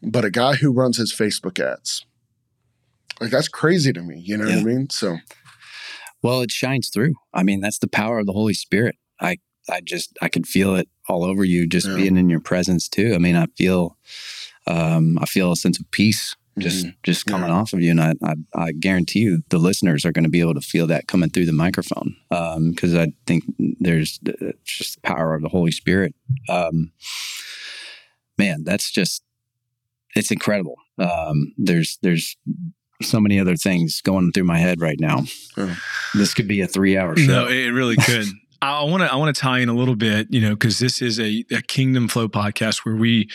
but 0.02 0.24
a 0.24 0.30
guy 0.30 0.54
who 0.56 0.72
runs 0.72 0.98
his 0.98 1.14
Facebook 1.14 1.58
ads. 1.58 2.04
Like 3.20 3.30
that's 3.30 3.48
crazy 3.48 3.92
to 3.94 4.02
me. 4.02 4.20
You 4.20 4.36
know 4.36 4.44
what 4.44 4.54
I 4.54 4.62
mean? 4.62 4.90
So 4.90 5.16
Well, 6.22 6.42
it 6.42 6.50
shines 6.50 6.90
through. 6.90 7.14
I 7.32 7.42
mean, 7.42 7.60
that's 7.60 7.78
the 7.78 7.88
power 7.88 8.18
of 8.18 8.26
the 8.26 8.32
Holy 8.32 8.54
Spirit. 8.54 8.96
I 9.18 9.38
I 9.70 9.80
just 9.80 10.16
I 10.20 10.28
could 10.28 10.46
feel 10.46 10.76
it 10.76 10.88
all 11.08 11.24
over 11.24 11.44
you 11.44 11.66
just 11.66 11.86
Yeah. 11.86 11.96
being 11.96 12.16
in 12.16 12.28
your 12.30 12.40
presence 12.40 12.88
too. 12.88 13.14
I 13.14 13.18
mean, 13.18 13.36
I 13.36 13.46
feel 13.56 13.96
um 14.66 15.18
I 15.20 15.26
feel 15.26 15.52
a 15.52 15.56
sense 15.56 15.78
of 15.78 15.90
peace 15.90 16.34
just 16.58 16.86
just 17.02 17.26
coming 17.26 17.48
Yeah. 17.50 17.54
off 17.56 17.72
of 17.74 17.80
you 17.82 17.90
and 17.90 18.00
I, 18.00 18.14
I 18.24 18.34
I 18.54 18.72
guarantee 18.72 19.20
you 19.20 19.42
the 19.50 19.58
listeners 19.58 20.04
are 20.06 20.12
going 20.12 20.24
to 20.24 20.30
be 20.30 20.40
able 20.40 20.54
to 20.54 20.60
feel 20.62 20.86
that 20.86 21.06
coming 21.06 21.28
through 21.30 21.46
the 21.46 21.52
microphone. 21.52 22.16
Um 22.30 22.70
because 22.70 22.94
I 22.94 23.12
think 23.26 23.44
there's 23.78 24.18
just 24.64 24.94
the 24.96 25.00
power 25.02 25.34
of 25.34 25.42
the 25.42 25.48
Holy 25.50 25.70
Spirit. 25.72 26.14
Um 26.48 26.92
man, 28.38 28.64
that's 28.64 28.90
just 28.90 29.22
it's 30.14 30.30
incredible. 30.30 30.76
Um 30.98 31.52
there's 31.58 31.98
there's 32.02 32.36
so 33.02 33.20
many 33.20 33.38
other 33.38 33.56
things 33.56 34.00
going 34.00 34.32
through 34.32 34.44
my 34.44 34.56
head 34.58 34.80
right 34.80 34.98
now. 34.98 35.24
Yeah. 35.56 35.76
This 36.14 36.32
could 36.32 36.48
be 36.48 36.62
a 36.62 36.66
three 36.66 36.96
hour 36.96 37.14
show. 37.16 37.26
No, 37.26 37.46
it 37.48 37.68
really 37.68 37.96
could. 37.96 38.26
I 38.72 38.84
want 38.84 39.02
to 39.02 39.12
I 39.12 39.16
want 39.16 39.34
to 39.34 39.40
tie 39.40 39.58
in 39.58 39.68
a 39.68 39.74
little 39.74 39.96
bit, 39.96 40.28
you 40.30 40.40
know, 40.40 40.50
because 40.50 40.78
this 40.78 41.02
is 41.02 41.18
a, 41.20 41.44
a 41.50 41.62
Kingdom 41.62 42.08
Flow 42.08 42.28
podcast 42.28 42.84
where 42.84 42.96
we, 42.96 43.28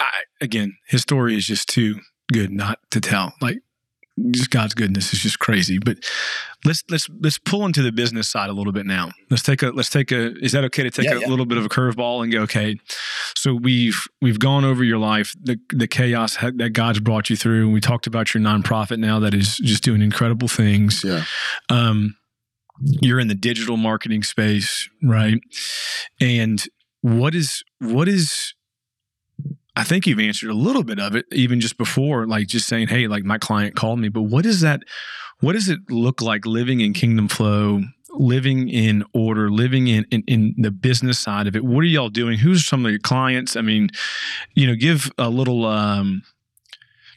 I, 0.00 0.22
again, 0.40 0.76
his 0.86 1.02
story 1.02 1.36
is 1.36 1.46
just 1.46 1.68
too 1.68 2.00
good 2.32 2.50
not 2.50 2.78
to 2.90 3.00
tell. 3.00 3.34
Like, 3.40 3.58
just 4.30 4.50
God's 4.50 4.72
goodness 4.74 5.12
is 5.12 5.20
just 5.20 5.38
crazy. 5.38 5.78
But 5.78 5.98
let's 6.64 6.82
let's 6.90 7.08
let's 7.20 7.38
pull 7.38 7.66
into 7.66 7.82
the 7.82 7.92
business 7.92 8.28
side 8.28 8.48
a 8.48 8.52
little 8.52 8.72
bit 8.72 8.86
now. 8.86 9.10
Let's 9.30 9.42
take 9.42 9.62
a 9.62 9.66
let's 9.68 9.90
take 9.90 10.10
a. 10.10 10.34
Is 10.42 10.52
that 10.52 10.64
okay 10.64 10.82
to 10.84 10.90
take 10.90 11.04
Yeah, 11.04 11.16
a 11.16 11.20
yeah. 11.20 11.28
little 11.28 11.46
bit 11.46 11.58
of 11.58 11.66
a 11.66 11.68
curveball 11.68 12.22
and 12.22 12.32
go? 12.32 12.42
Okay, 12.42 12.78
so 13.36 13.54
we've 13.54 14.06
we've 14.22 14.38
gone 14.38 14.64
over 14.64 14.82
your 14.82 14.98
life, 14.98 15.34
the 15.40 15.58
the 15.70 15.86
chaos 15.86 16.36
ha- 16.36 16.52
that 16.56 16.70
God's 16.70 17.00
brought 17.00 17.28
you 17.28 17.36
through, 17.36 17.64
and 17.64 17.72
we 17.74 17.80
talked 17.80 18.06
about 18.06 18.32
your 18.32 18.42
nonprofit 18.42 18.98
now 18.98 19.18
that 19.20 19.34
is 19.34 19.58
just 19.58 19.82
doing 19.82 20.00
incredible 20.00 20.48
things 20.48 21.04
yeah. 21.04 21.24
um, 21.68 22.16
you're 22.80 23.20
in 23.20 23.28
the 23.28 23.34
digital 23.34 23.76
marketing 23.76 24.22
space, 24.22 24.88
right? 25.02 25.40
And 26.20 26.62
what 27.00 27.34
is 27.34 27.62
what 27.80 28.08
is 28.08 28.54
I 29.76 29.84
think 29.84 30.06
you've 30.06 30.18
answered 30.18 30.50
a 30.50 30.54
little 30.54 30.82
bit 30.82 30.98
of 30.98 31.14
it 31.14 31.26
even 31.32 31.60
just 31.60 31.76
before, 31.76 32.26
like 32.26 32.46
just 32.46 32.66
saying, 32.66 32.88
"Hey, 32.88 33.08
like 33.08 33.24
my 33.24 33.38
client 33.38 33.76
called 33.76 33.98
me." 33.98 34.08
But 34.08 34.22
what 34.22 34.46
is 34.46 34.62
that? 34.62 34.80
What 35.40 35.52
does 35.52 35.68
it 35.68 35.80
look 35.90 36.22
like 36.22 36.46
living 36.46 36.80
in 36.80 36.94
Kingdom 36.94 37.28
Flow, 37.28 37.82
living 38.10 38.70
in 38.70 39.04
order, 39.12 39.50
living 39.50 39.88
in 39.88 40.06
in, 40.10 40.22
in 40.26 40.54
the 40.56 40.70
business 40.70 41.18
side 41.18 41.46
of 41.46 41.54
it? 41.54 41.62
What 41.62 41.80
are 41.80 41.84
y'all 41.84 42.08
doing? 42.08 42.38
Who's 42.38 42.66
some 42.66 42.86
of 42.86 42.90
your 42.90 43.00
clients? 43.00 43.54
I 43.54 43.60
mean, 43.60 43.90
you 44.54 44.66
know, 44.66 44.74
give 44.74 45.10
a 45.18 45.28
little, 45.28 45.66
um, 45.66 46.22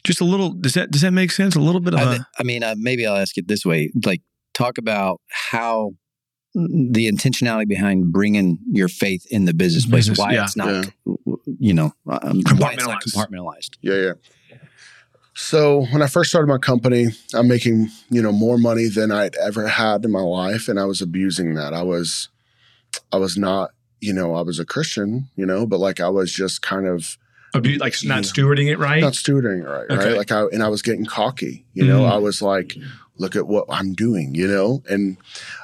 just 0.03 0.19
a 0.19 0.25
little. 0.25 0.51
Does 0.51 0.73
that 0.73 0.91
does 0.91 1.01
that 1.01 1.11
make 1.11 1.31
sense? 1.31 1.55
A 1.55 1.61
little 1.61 1.81
bit 1.81 1.93
of 1.93 2.01
I, 2.01 2.03
a 2.03 2.09
th- 2.09 2.21
I 2.37 2.43
mean, 2.43 2.61
uh, 2.61 2.75
maybe 2.77 3.07
I'll 3.07 3.15
ask 3.17 3.37
it 3.37 3.47
this 3.47 3.65
way: 3.65 3.89
like, 4.05 4.21
talk 4.63 4.77
about 4.77 5.21
how 5.51 5.91
the 6.53 7.07
intentionality 7.09 7.67
behind 7.67 8.11
bringing 8.11 8.57
your 8.71 8.87
faith 8.87 9.25
in 9.29 9.45
the 9.45 9.53
business 9.53 9.85
place, 9.85 10.09
Business, 10.09 10.17
why 10.19 10.33
yeah. 10.33 10.43
it's 10.43 10.55
not, 10.57 10.89
you 11.59 11.73
know, 11.73 11.93
um, 12.07 12.41
why 12.57 12.73
it's 12.73 12.85
not 12.85 13.01
Compartmentalized. 13.03 13.15
compartmentalized. 13.15 13.69
Yeah, 13.81 13.93
yeah. 14.51 14.57
So 15.35 15.85
when 15.91 16.01
I 16.01 16.07
first 16.07 16.29
started 16.31 16.47
my 16.47 16.57
company, 16.57 17.07
I'm 17.33 17.47
making, 17.47 17.89
you 18.09 18.21
know, 18.21 18.31
more 18.31 18.57
money 18.57 18.87
than 18.89 19.11
I'd 19.11 19.35
ever 19.37 19.67
had 19.67 20.03
in 20.03 20.11
my 20.11 20.19
life. 20.21 20.67
And 20.67 20.79
I 20.79 20.85
was 20.85 21.01
abusing 21.01 21.53
that. 21.53 21.73
I 21.73 21.83
was 21.83 22.27
I 23.13 23.17
was 23.17 23.37
not, 23.37 23.69
you 24.01 24.11
know, 24.13 24.35
I 24.35 24.41
was 24.41 24.59
a 24.59 24.65
Christian, 24.65 25.29
you 25.35 25.45
know, 25.45 25.65
but 25.65 25.79
like 25.79 25.99
I 26.01 26.09
was 26.09 26.33
just 26.33 26.61
kind 26.61 26.87
of 26.87 27.17
Abu- 27.55 27.77
like 27.77 27.95
not 28.03 28.25
Yeah. 28.25 28.31
stewarding 28.31 28.67
it 28.69 28.77
right. 28.79 28.99
not 29.01 29.13
stewarding 29.13 29.61
it 29.61 29.65
right, 29.67 29.85
Okay. 29.89 30.09
right? 30.09 30.17
Like 30.17 30.31
I 30.31 30.43
and 30.51 30.61
I 30.61 30.67
was 30.67 30.81
getting 30.81 31.05
cocky, 31.05 31.65
you 31.73 31.85
know. 31.85 32.01
Mm. 32.01 32.11
I 32.11 32.17
was 32.17 32.41
like, 32.41 32.75
look 33.19 33.35
at 33.35 33.47
what 33.47 33.65
I'm 33.69 33.93
doing, 33.93 34.33
you 34.33 34.47
know. 34.47 34.81
And 34.89 35.17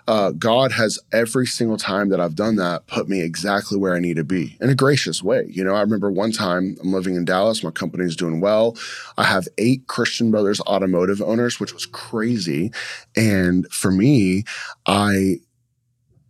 uh, 0.08 0.32
God 0.32 0.72
has 0.74 1.00
every 1.12 1.48
single 1.48 1.78
time 1.78 2.10
that 2.10 2.20
I've 2.20 2.36
done 2.36 2.58
that 2.58 2.88
put 2.88 3.10
me 3.10 3.22
exactly 3.22 3.78
where 3.78 3.96
I 3.96 4.00
need 4.00 4.18
to 4.18 4.24
be 4.24 4.58
in 4.62 4.70
a 4.70 4.76
gracious 4.76 5.24
way. 5.24 5.48
You 5.50 5.64
know, 5.64 5.74
I 5.74 5.82
remember 5.82 6.12
one 6.12 6.32
time 6.32 6.78
I'm 6.82 6.92
living 6.94 7.16
in 7.16 7.26
Dallas, 7.26 7.64
my 7.64 7.72
company's 7.72 8.16
doing 8.16 8.42
well. 8.42 8.78
I 9.18 9.24
have 9.24 9.48
eight 9.58 9.88
Christian 9.88 10.32
Brothers 10.32 10.62
automotive 10.62 11.22
owners, 11.22 11.60
which 11.60 11.74
was 11.74 11.86
crazy. 11.86 12.72
And 13.16 13.72
for 13.72 13.92
me, 13.92 14.44
I 14.86 15.38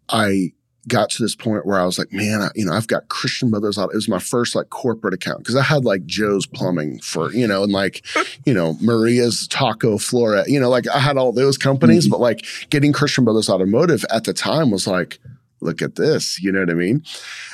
I 0.09 0.53
got 0.87 1.09
to 1.11 1.23
this 1.23 1.35
point 1.35 1.65
where 1.65 1.79
I 1.79 1.85
was 1.85 1.97
like, 1.97 2.11
man, 2.13 2.41
I, 2.41 2.49
you 2.55 2.65
know, 2.65 2.73
I've 2.73 2.87
got 2.87 3.09
Christian 3.09 3.49
Brothers. 3.49 3.77
Auto- 3.77 3.91
It 3.91 3.95
was 3.95 4.07
my 4.07 4.19
first 4.19 4.55
like 4.55 4.69
corporate 4.69 5.13
account 5.13 5.39
because 5.39 5.55
I 5.55 5.63
had 5.63 5.83
like 5.85 6.05
Joe's 6.05 6.45
Plumbing 6.45 6.99
for, 6.99 7.31
you 7.33 7.47
know, 7.47 7.63
and 7.63 7.71
like, 7.71 8.05
you 8.45 8.53
know, 8.53 8.77
Maria's 8.81 9.47
Taco 9.47 9.97
Flora, 9.97 10.43
you 10.47 10.59
know, 10.59 10.69
like 10.69 10.87
I 10.87 10.99
had 10.99 11.17
all 11.17 11.31
those 11.31 11.57
companies, 11.57 12.05
mm-hmm. 12.05 12.11
but 12.11 12.19
like 12.19 12.45
getting 12.69 12.93
Christian 12.93 13.23
Brothers 13.23 13.49
Automotive 13.49 14.05
at 14.11 14.23
the 14.25 14.33
time 14.33 14.71
was 14.71 14.85
like, 14.87 15.19
look 15.61 15.81
at 15.81 15.95
this, 15.95 16.41
you 16.43 16.51
know 16.51 16.59
what 16.59 16.69
I 16.69 16.73
mean? 16.75 17.03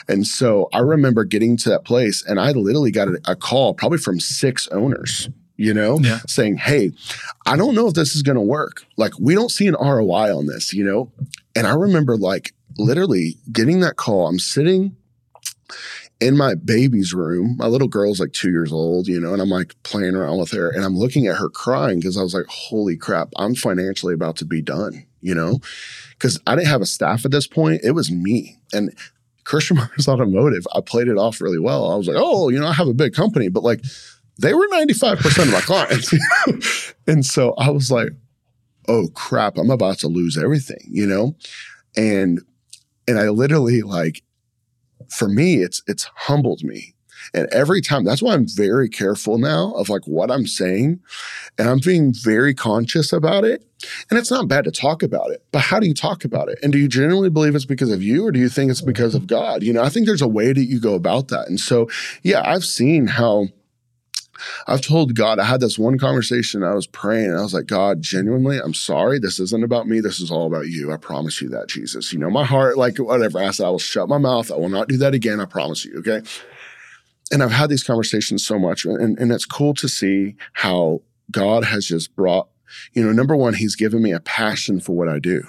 And 0.09 0.27
so 0.27 0.67
I 0.73 0.79
remember 0.79 1.23
getting 1.23 1.55
to 1.57 1.69
that 1.69 1.85
place 1.85 2.23
and 2.25 2.39
I 2.39 2.51
literally 2.51 2.91
got 2.91 3.07
a, 3.07 3.21
a 3.25 3.35
call 3.35 3.73
probably 3.73 3.99
from 3.99 4.19
six 4.19 4.67
owners. 4.69 5.29
You 5.57 5.75
know, 5.75 5.99
Yeah. 5.99 6.21
saying, 6.27 6.57
Hey, 6.57 6.91
I 7.45 7.55
don't 7.55 7.75
know 7.75 7.85
if 7.87 7.93
this 7.93 8.15
is 8.15 8.23
going 8.23 8.35
to 8.37 8.41
work. 8.41 8.83
Like, 8.97 9.13
we 9.19 9.35
don't 9.35 9.51
see 9.51 9.67
an 9.67 9.75
ROI 9.75 10.35
on 10.35 10.47
this, 10.47 10.73
you 10.73 10.83
know? 10.83 11.11
And 11.55 11.67
I 11.67 11.75
remember 11.75 12.17
like 12.17 12.55
literally 12.77 13.37
getting 13.51 13.79
that 13.81 13.95
call. 13.95 14.27
I'm 14.27 14.39
sitting 14.39 14.95
in 16.21 16.37
my 16.37 16.53
baby's 16.53 17.13
room. 17.13 17.55
My 17.57 17.65
little 17.65 17.87
girl's 17.87 18.19
like 18.19 18.31
two 18.31 18.51
years 18.51 18.71
old, 18.71 19.07
you 19.07 19.19
know, 19.19 19.33
and 19.33 19.41
I'm 19.41 19.49
like 19.49 19.73
playing 19.83 20.15
around 20.15 20.39
with 20.39 20.51
her 20.51 20.69
and 20.69 20.85
I'm 20.85 20.95
looking 20.95 21.27
at 21.27 21.37
her 21.37 21.49
crying 21.49 21.99
because 21.99 22.15
I 22.15 22.21
was 22.21 22.35
like, 22.35 22.45
holy 22.47 22.95
crap, 22.95 23.29
I'm 23.37 23.55
financially 23.55 24.13
about 24.13 24.37
to 24.37 24.45
be 24.45 24.61
done, 24.61 25.05
you 25.19 25.33
know? 25.33 25.59
Because 26.11 26.39
I 26.45 26.55
didn't 26.55 26.67
have 26.67 26.81
a 26.81 26.85
staff 26.85 27.25
at 27.25 27.31
this 27.31 27.47
point. 27.47 27.81
It 27.83 27.91
was 27.91 28.11
me. 28.11 28.59
And 28.71 28.95
Christian 29.45 29.77
Motors 29.77 30.07
Automotive, 30.07 30.67
I 30.75 30.81
played 30.81 31.07
it 31.07 31.17
off 31.17 31.41
really 31.41 31.59
well. 31.59 31.91
I 31.91 31.95
was 31.95 32.07
like, 32.07 32.17
oh, 32.19 32.49
you 32.49 32.59
know, 32.59 32.67
I 32.67 32.73
have 32.73 32.87
a 32.87 32.93
big 32.93 33.13
company, 33.13 33.49
but 33.49 33.63
like 33.63 33.81
they 34.39 34.53
were 34.53 34.67
95% 34.67 35.43
of 35.43 35.51
my 35.51 35.61
clients. 35.61 36.93
and 37.07 37.25
so 37.25 37.55
I 37.57 37.71
was 37.71 37.89
like, 37.89 38.09
oh 38.87 39.07
crap, 39.15 39.57
I'm 39.57 39.71
about 39.71 39.97
to 39.99 40.07
lose 40.07 40.37
everything, 40.37 40.81
you 40.87 41.07
know? 41.07 41.35
And 41.97 42.41
and 43.07 43.19
I 43.19 43.29
literally 43.29 43.81
like 43.81 44.23
for 45.09 45.27
me, 45.27 45.55
it's 45.55 45.81
it's 45.87 46.09
humbled 46.15 46.63
me. 46.63 46.95
And 47.33 47.47
every 47.51 47.81
time, 47.81 48.03
that's 48.03 48.21
why 48.21 48.33
I'm 48.33 48.47
very 48.47 48.89
careful 48.89 49.37
now 49.37 49.73
of 49.73 49.89
like 49.89 50.05
what 50.05 50.31
I'm 50.31 50.47
saying. 50.47 50.99
And 51.57 51.69
I'm 51.69 51.79
being 51.79 52.13
very 52.13 52.53
conscious 52.53 53.13
about 53.13 53.45
it. 53.45 53.63
And 54.09 54.17
it's 54.17 54.31
not 54.31 54.47
bad 54.47 54.63
to 54.65 54.71
talk 54.71 55.03
about 55.03 55.29
it, 55.29 55.45
but 55.51 55.61
how 55.61 55.79
do 55.79 55.87
you 55.87 55.93
talk 55.93 56.25
about 56.25 56.49
it? 56.49 56.59
And 56.63 56.71
do 56.71 56.79
you 56.79 56.87
genuinely 56.87 57.29
believe 57.29 57.55
it's 57.55 57.65
because 57.65 57.91
of 57.91 58.01
you 58.01 58.25
or 58.25 58.31
do 58.31 58.39
you 58.39 58.49
think 58.49 58.71
it's 58.71 58.81
because 58.81 59.13
of 59.15 59.27
God? 59.27 59.63
You 59.63 59.73
know, 59.73 59.83
I 59.83 59.89
think 59.89 60.07
there's 60.07 60.21
a 60.21 60.27
way 60.27 60.51
that 60.51 60.65
you 60.65 60.79
go 60.79 60.95
about 60.95 61.27
that. 61.29 61.47
And 61.47 61.59
so, 61.59 61.89
yeah, 62.23 62.41
I've 62.43 62.65
seen 62.65 63.07
how 63.07 63.47
I've 64.67 64.81
told 64.81 65.15
God, 65.15 65.39
I 65.39 65.45
had 65.45 65.61
this 65.61 65.77
one 65.77 65.97
conversation. 65.97 66.63
I 66.63 66.73
was 66.73 66.87
praying 66.87 67.31
and 67.31 67.37
I 67.37 67.41
was 67.41 67.53
like, 67.53 67.67
God, 67.67 68.01
genuinely, 68.01 68.59
I'm 68.59 68.73
sorry. 68.73 69.19
This 69.19 69.39
isn't 69.39 69.63
about 69.63 69.87
me. 69.87 69.99
This 69.99 70.19
is 70.19 70.31
all 70.31 70.47
about 70.47 70.67
you. 70.67 70.91
I 70.91 70.97
promise 70.97 71.41
you 71.41 71.49
that, 71.49 71.67
Jesus. 71.67 72.11
You 72.13 72.19
know, 72.19 72.29
my 72.29 72.43
heart, 72.43 72.77
like 72.77 72.97
whatever. 72.97 73.39
I 73.39 73.51
said, 73.51 73.65
I 73.65 73.69
will 73.69 73.79
shut 73.79 74.09
my 74.09 74.17
mouth. 74.17 74.51
I 74.51 74.55
will 74.55 74.69
not 74.69 74.87
do 74.87 74.97
that 74.97 75.13
again. 75.13 75.39
I 75.39 75.45
promise 75.45 75.85
you. 75.85 75.99
Okay. 75.99 76.21
And 77.31 77.41
I've 77.41 77.51
had 77.51 77.69
these 77.69 77.83
conversations 77.83 78.45
so 78.45 78.59
much. 78.59 78.85
And, 78.85 79.17
and 79.17 79.31
it's 79.31 79.45
cool 79.45 79.73
to 79.75 79.87
see 79.87 80.35
how 80.53 81.01
God 81.31 81.63
has 81.63 81.85
just 81.85 82.15
brought, 82.15 82.49
you 82.93 83.03
know, 83.05 83.11
number 83.11 83.35
one, 83.35 83.53
He's 83.53 83.75
given 83.75 84.01
me 84.01 84.11
a 84.11 84.19
passion 84.19 84.79
for 84.79 84.93
what 84.93 85.07
I 85.07 85.19
do 85.19 85.43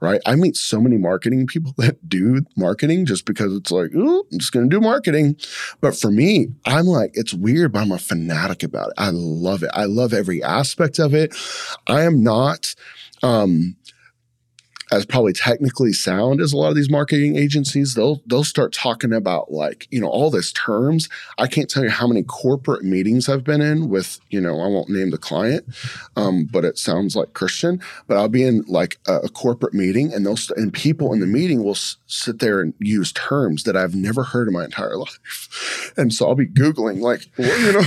right? 0.00 0.20
I 0.26 0.34
meet 0.36 0.56
so 0.56 0.80
many 0.80 0.96
marketing 0.96 1.46
people 1.46 1.74
that 1.78 2.08
do 2.08 2.42
marketing 2.56 3.06
just 3.06 3.24
because 3.24 3.54
it's 3.54 3.70
like, 3.70 3.90
oh, 3.96 4.24
I'm 4.32 4.38
just 4.38 4.52
going 4.52 4.68
to 4.68 4.74
do 4.76 4.80
marketing. 4.80 5.36
But 5.80 5.96
for 5.96 6.10
me, 6.10 6.48
I'm 6.64 6.86
like, 6.86 7.12
it's 7.14 7.34
weird, 7.34 7.72
but 7.72 7.80
I'm 7.80 7.92
a 7.92 7.98
fanatic 7.98 8.62
about 8.62 8.88
it. 8.88 8.94
I 8.98 9.10
love 9.10 9.62
it. 9.62 9.70
I 9.74 9.84
love 9.84 10.12
every 10.12 10.42
aspect 10.42 10.98
of 10.98 11.14
it. 11.14 11.34
I 11.86 12.02
am 12.02 12.22
not, 12.22 12.74
um, 13.22 13.76
as 14.90 15.04
probably 15.04 15.32
technically 15.32 15.92
sound 15.92 16.40
as 16.40 16.52
a 16.52 16.56
lot 16.56 16.68
of 16.68 16.74
these 16.76 16.90
marketing 16.90 17.36
agencies, 17.36 17.94
they'll 17.94 18.22
they'll 18.26 18.44
start 18.44 18.72
talking 18.72 19.12
about 19.12 19.52
like, 19.52 19.86
you 19.90 20.00
know, 20.00 20.08
all 20.08 20.30
this 20.30 20.52
terms. 20.52 21.08
I 21.38 21.46
can't 21.46 21.68
tell 21.68 21.82
you 21.84 21.90
how 21.90 22.06
many 22.06 22.22
corporate 22.22 22.84
meetings 22.84 23.28
I've 23.28 23.44
been 23.44 23.60
in 23.60 23.88
with, 23.88 24.18
you 24.30 24.40
know, 24.40 24.60
I 24.60 24.68
won't 24.68 24.88
name 24.88 25.10
the 25.10 25.18
client, 25.18 25.64
um, 26.16 26.44
but 26.50 26.64
it 26.64 26.78
sounds 26.78 27.14
like 27.16 27.34
Christian. 27.34 27.80
But 28.06 28.16
I'll 28.16 28.28
be 28.28 28.42
in 28.44 28.64
like 28.66 28.98
a, 29.06 29.16
a 29.20 29.28
corporate 29.28 29.74
meeting 29.74 30.12
and 30.12 30.24
they'll 30.24 30.36
st- 30.36 30.58
and 30.58 30.72
people 30.72 31.12
in 31.12 31.20
the 31.20 31.26
meeting 31.26 31.62
will 31.62 31.72
s- 31.72 31.96
sit 32.06 32.38
there 32.38 32.60
and 32.60 32.74
use 32.78 33.12
terms 33.12 33.64
that 33.64 33.76
I've 33.76 33.94
never 33.94 34.22
heard 34.22 34.48
in 34.48 34.54
my 34.54 34.64
entire 34.64 34.96
life. 34.96 35.92
And 35.96 36.12
so 36.12 36.28
I'll 36.28 36.34
be 36.34 36.46
Googling 36.46 37.00
like, 37.00 37.26
well, 37.38 37.60
you 37.60 37.72
know, 37.72 37.82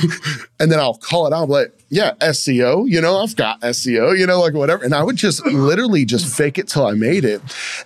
and 0.59 0.71
then 0.71 0.79
I'll 0.79 0.97
call 0.97 1.27
it 1.27 1.33
out 1.33 1.49
like, 1.49 1.73
yeah, 1.91 2.13
SEO, 2.21 2.89
you 2.89 3.01
know, 3.01 3.17
I've 3.17 3.35
got 3.35 3.59
SEO, 3.59 4.17
you 4.17 4.25
know, 4.25 4.39
like 4.39 4.53
whatever. 4.53 4.81
And 4.81 4.95
I 4.95 5.03
would 5.03 5.17
just 5.17 5.45
literally 5.45 6.05
just 6.05 6.25
fake 6.25 6.57
it 6.57 6.69
till 6.69 6.85
I 6.87 6.93
made 6.93 7.25
it. 7.25 7.41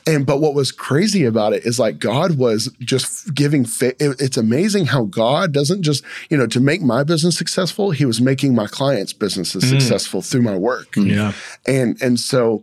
And 0.06 0.28
but 0.28 0.39
what 0.39 0.53
was 0.53 0.72
crazy 0.72 1.26
about 1.26 1.53
it 1.53 1.66
is 1.66 1.80
like 1.80 1.97
God 1.97 2.38
was 2.38 2.72
just 2.80 3.34
giving 3.34 3.66
fa- 3.66 3.95
it, 3.99 4.22
it's 4.22 4.38
amazing 4.38 4.86
how 4.86 5.06
God 5.06 5.53
doesn't 5.53 5.82
just, 5.82 6.03
you 6.30 6.38
know, 6.38 6.45
to 6.45 6.60
make 6.60 6.84
my 6.84 7.03
business 7.03 7.36
successful, 7.36 7.89
he 7.89 8.06
was 8.06 8.22
making 8.22 8.53
my 8.53 8.68
clients' 8.68 9.12
businesses 9.12 9.64
mm. 9.64 9.70
successful 9.70 10.22
through 10.22 10.43
my 10.43 10.56
work. 10.56 10.95
Yeah. 10.95 11.34
And 11.66 11.99
and 11.99 12.20
so 12.20 12.62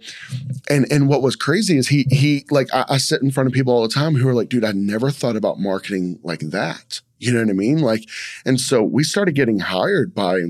and 0.71 0.87
and 0.93 1.09
what 1.09 1.23
was 1.23 1.35
crazy 1.35 1.77
is 1.77 1.89
he 1.89 2.07
he 2.09 2.47
like 2.53 2.73
I, 2.73 2.85
I 2.89 2.99
sit 2.99 3.21
in 3.21 3.33
front 3.33 3.49
of 3.49 3.53
people 3.53 3.75
all 3.75 3.83
the 3.83 3.89
time 3.93 4.15
who 4.15 4.29
are 4.29 4.35
like, 4.35 4.49
dude, 4.49 4.65
I 4.65 4.73
never 4.73 5.11
thought 5.11 5.35
about 5.35 5.59
marketing 5.59 6.21
like 6.23 6.41
that. 6.41 7.01
You 7.19 7.33
know 7.33 7.41
what 7.41 7.51
I 7.51 7.53
mean? 7.53 7.79
Like, 7.79 8.09
and 8.45 8.61
so 8.61 8.83
we 8.83 9.03
started 9.05 9.37
getting 9.37 9.61
hired 9.61 10.15
by 10.15 10.41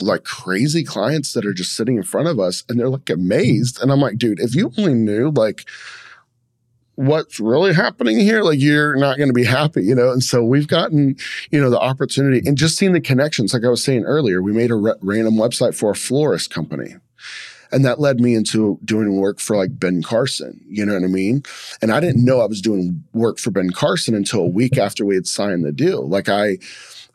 like 0.00 0.24
crazy 0.24 0.84
clients 0.84 1.32
that 1.32 1.46
are 1.46 1.52
just 1.52 1.74
sitting 1.74 1.96
in 1.96 2.02
front 2.02 2.28
of 2.28 2.38
us 2.38 2.64
and 2.68 2.78
they're 2.78 2.88
like 2.88 3.10
amazed. 3.10 3.80
And 3.80 3.92
I'm 3.92 4.00
like, 4.00 4.18
dude, 4.18 4.40
if 4.40 4.54
you 4.54 4.72
only 4.78 4.94
knew 4.94 5.30
like 5.30 5.68
what's 6.96 7.40
really 7.40 7.74
happening 7.74 8.18
here, 8.18 8.42
like 8.42 8.60
you're 8.60 8.96
not 8.96 9.16
going 9.16 9.28
to 9.28 9.34
be 9.34 9.44
happy, 9.44 9.82
you 9.84 9.94
know? 9.94 10.10
And 10.10 10.22
so 10.22 10.44
we've 10.44 10.68
gotten, 10.68 11.16
you 11.50 11.60
know, 11.60 11.70
the 11.70 11.80
opportunity 11.80 12.46
and 12.46 12.56
just 12.56 12.76
seeing 12.76 12.92
the 12.92 13.00
connections. 13.00 13.52
Like 13.52 13.64
I 13.64 13.68
was 13.68 13.82
saying 13.82 14.04
earlier, 14.04 14.42
we 14.42 14.52
made 14.52 14.70
a 14.70 14.76
re- 14.76 14.94
random 15.00 15.34
website 15.34 15.74
for 15.74 15.90
a 15.90 15.96
florist 15.96 16.50
company. 16.50 16.96
And 17.72 17.84
that 17.84 17.98
led 17.98 18.20
me 18.20 18.36
into 18.36 18.78
doing 18.84 19.16
work 19.16 19.40
for 19.40 19.56
like 19.56 19.80
Ben 19.80 20.00
Carson. 20.00 20.60
You 20.68 20.86
know 20.86 20.94
what 20.94 21.02
I 21.02 21.08
mean? 21.08 21.42
And 21.82 21.90
I 21.90 21.98
didn't 21.98 22.24
know 22.24 22.40
I 22.40 22.46
was 22.46 22.60
doing 22.60 23.02
work 23.12 23.38
for 23.38 23.50
Ben 23.50 23.70
Carson 23.70 24.14
until 24.14 24.40
a 24.40 24.48
week 24.48 24.78
after 24.78 25.04
we 25.04 25.16
had 25.16 25.26
signed 25.26 25.64
the 25.64 25.72
deal. 25.72 26.08
Like 26.08 26.28
I, 26.28 26.58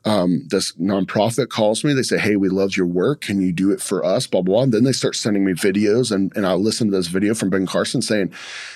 um, 0.06 0.44
this 0.50 0.74
nonprofit 0.74 1.50
calls 1.50 1.84
me. 1.84 1.94
They 1.94 2.04
say, 2.04 2.18
"Hey, 2.18 2.36
we 2.36 2.50
love 2.50 2.76
your 2.78 2.86
work. 2.86 3.22
Can 3.22 3.42
you 3.42 3.52
do 3.52 3.72
it 3.72 3.82
for 3.82 4.04
us?" 4.04 4.28
Blah 4.28 4.42
blah. 4.42 4.56
blah. 4.56 4.64
And 4.64 4.74
then 4.74 4.84
they 4.84 4.92
start 4.92 5.16
sending 5.16 5.46
me 5.46 5.54
videos, 5.54 6.12
and 6.12 6.36
and 6.36 6.46
I 6.46 6.54
listen 6.54 6.90
to 6.90 6.98
this 6.98 7.08
video 7.08 7.34
from 7.34 7.50
Ben 7.50 7.66
Carson 7.66 8.02
saying, 8.02 8.32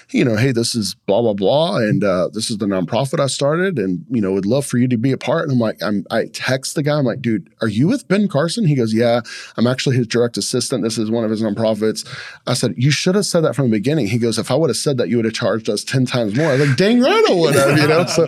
you 0.09 0.24
know, 0.24 0.36
hey, 0.36 0.51
this 0.51 0.76
is 0.76 0.95
blah 1.05 1.21
blah 1.21 1.34
blah, 1.34 1.78
and 1.78 2.03
uh, 2.03 2.30
this 2.32 2.49
is 2.49 2.57
the 2.57 2.65
nonprofit 2.65 3.19
I 3.19 3.28
started, 3.28 3.80
and 3.80 4.05
you 4.09 4.21
know, 4.21 4.32
would 4.34 4.45
love 4.45 4.65
for 4.65 4.78
you 4.78 4.88
to 4.88 4.97
be 4.97 5.11
a 5.11 5.17
part. 5.17 5.43
And 5.43 5.51
I'm 5.53 5.59
like, 5.59 5.82
I'm, 5.82 6.05
I 6.11 6.26
text 6.34 6.76
the 6.76 6.84
guy, 6.84 6.97
I'm 6.97 7.05
like, 7.05 7.21
dude, 7.21 7.49
are 7.61 7.67
you 7.67 7.88
with 7.88 8.07
Ben 8.07 8.28
Carson? 8.28 8.67
He 8.67 8.76
goes, 8.76 8.93
yeah, 8.93 9.21
I'm 9.57 9.67
actually 9.67 9.95
his 9.95 10.07
direct 10.07 10.38
assistant. 10.38 10.84
This 10.84 10.97
is 10.97 11.09
one 11.09 11.24
of 11.24 11.32
his 11.32 11.41
nonprofits. 11.41 12.07
I 12.47 12.53
said, 12.53 12.74
you 12.78 12.91
should 12.91 13.15
have 13.15 13.26
said 13.26 13.41
that 13.41 13.55
from 13.55 13.69
the 13.69 13.78
beginning. 13.78 14.07
He 14.07 14.17
goes, 14.17 14.38
if 14.38 14.51
I 14.51 14.55
would 14.55 14.69
have 14.69 14.78
said 14.78 14.97
that, 14.97 15.09
you 15.09 15.17
would 15.17 15.26
have 15.26 15.34
charged 15.34 15.69
us 15.69 15.84
ten 15.84 16.05
times 16.05 16.36
more. 16.36 16.51
I 16.51 16.55
like, 16.55 16.78
dang 16.78 16.99
right, 17.01 17.26
I 17.30 17.34
would 17.34 17.55
have, 17.55 17.78
you 17.78 17.88
know. 17.88 18.05
So, 18.05 18.28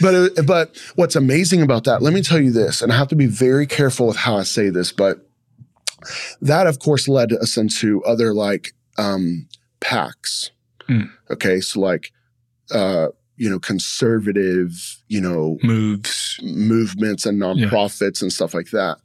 but 0.00 0.14
it, 0.14 0.46
but 0.46 0.76
what's 0.94 1.16
amazing 1.16 1.62
about 1.62 1.84
that? 1.84 2.00
Let 2.02 2.14
me 2.14 2.22
tell 2.22 2.35
you 2.40 2.52
this, 2.52 2.82
and 2.82 2.92
I 2.92 2.96
have 2.96 3.08
to 3.08 3.16
be 3.16 3.26
very 3.26 3.66
careful 3.66 4.06
with 4.06 4.16
how 4.16 4.36
I 4.36 4.42
say 4.42 4.70
this, 4.70 4.92
but 4.92 5.28
that 6.40 6.66
of 6.66 6.78
course 6.78 7.08
led 7.08 7.32
us 7.32 7.56
into 7.56 8.04
other 8.04 8.32
like 8.34 8.74
um, 8.98 9.48
PACs 9.80 10.50
Mm. 10.88 11.10
Okay. 11.30 11.60
So 11.60 11.80
like, 11.80 12.12
uh, 12.70 13.08
you 13.36 13.50
know, 13.50 13.58
conservative, 13.58 14.72
you 15.08 15.20
know, 15.20 15.58
moves, 15.62 16.38
movements 16.42 17.26
and 17.26 17.40
nonprofits 17.40 18.20
yeah. 18.20 18.26
and 18.26 18.32
stuff 18.32 18.54
like 18.54 18.70
that. 18.70 18.98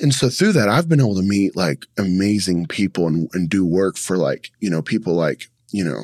And 0.00 0.12
so 0.12 0.28
through 0.28 0.52
that, 0.52 0.68
I've 0.68 0.88
been 0.88 1.00
able 1.00 1.14
to 1.14 1.22
meet 1.22 1.56
like 1.56 1.86
amazing 1.96 2.66
people 2.66 3.06
and, 3.06 3.28
and 3.32 3.48
do 3.48 3.64
work 3.64 3.96
for 3.96 4.16
like, 4.16 4.50
you 4.60 4.68
know, 4.68 4.82
people 4.82 5.14
like, 5.14 5.48
you 5.70 5.84
know, 5.84 6.02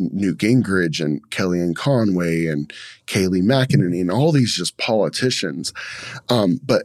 Newt 0.00 0.38
Gingrich 0.38 1.04
and 1.04 1.28
Kellyanne 1.30 1.76
Conway 1.76 2.46
and 2.46 2.72
Kayleigh 3.06 3.42
McEnany 3.42 4.00
and 4.00 4.10
all 4.10 4.32
these 4.32 4.54
just 4.54 4.76
politicians. 4.78 5.72
Um, 6.28 6.60
but 6.64 6.84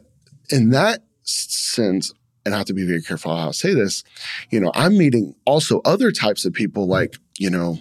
in 0.50 0.70
that 0.70 1.04
sense, 1.22 2.12
and 2.44 2.54
I 2.54 2.58
have 2.58 2.66
to 2.66 2.74
be 2.74 2.86
very 2.86 3.02
careful 3.02 3.34
how 3.34 3.48
I 3.48 3.52
say 3.52 3.74
this, 3.74 4.04
you 4.50 4.60
know, 4.60 4.70
I'm 4.74 4.96
meeting 4.96 5.34
also 5.44 5.80
other 5.84 6.12
types 6.12 6.44
of 6.44 6.52
people 6.52 6.86
like, 6.86 7.16
you 7.38 7.50
know, 7.50 7.78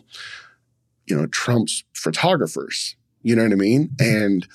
you 1.06 1.16
know, 1.16 1.28
Trump's 1.28 1.84
photographers. 1.94 2.96
You 3.22 3.36
know 3.36 3.44
what 3.44 3.52
I 3.52 3.56
mean? 3.56 3.92
And 4.00 4.48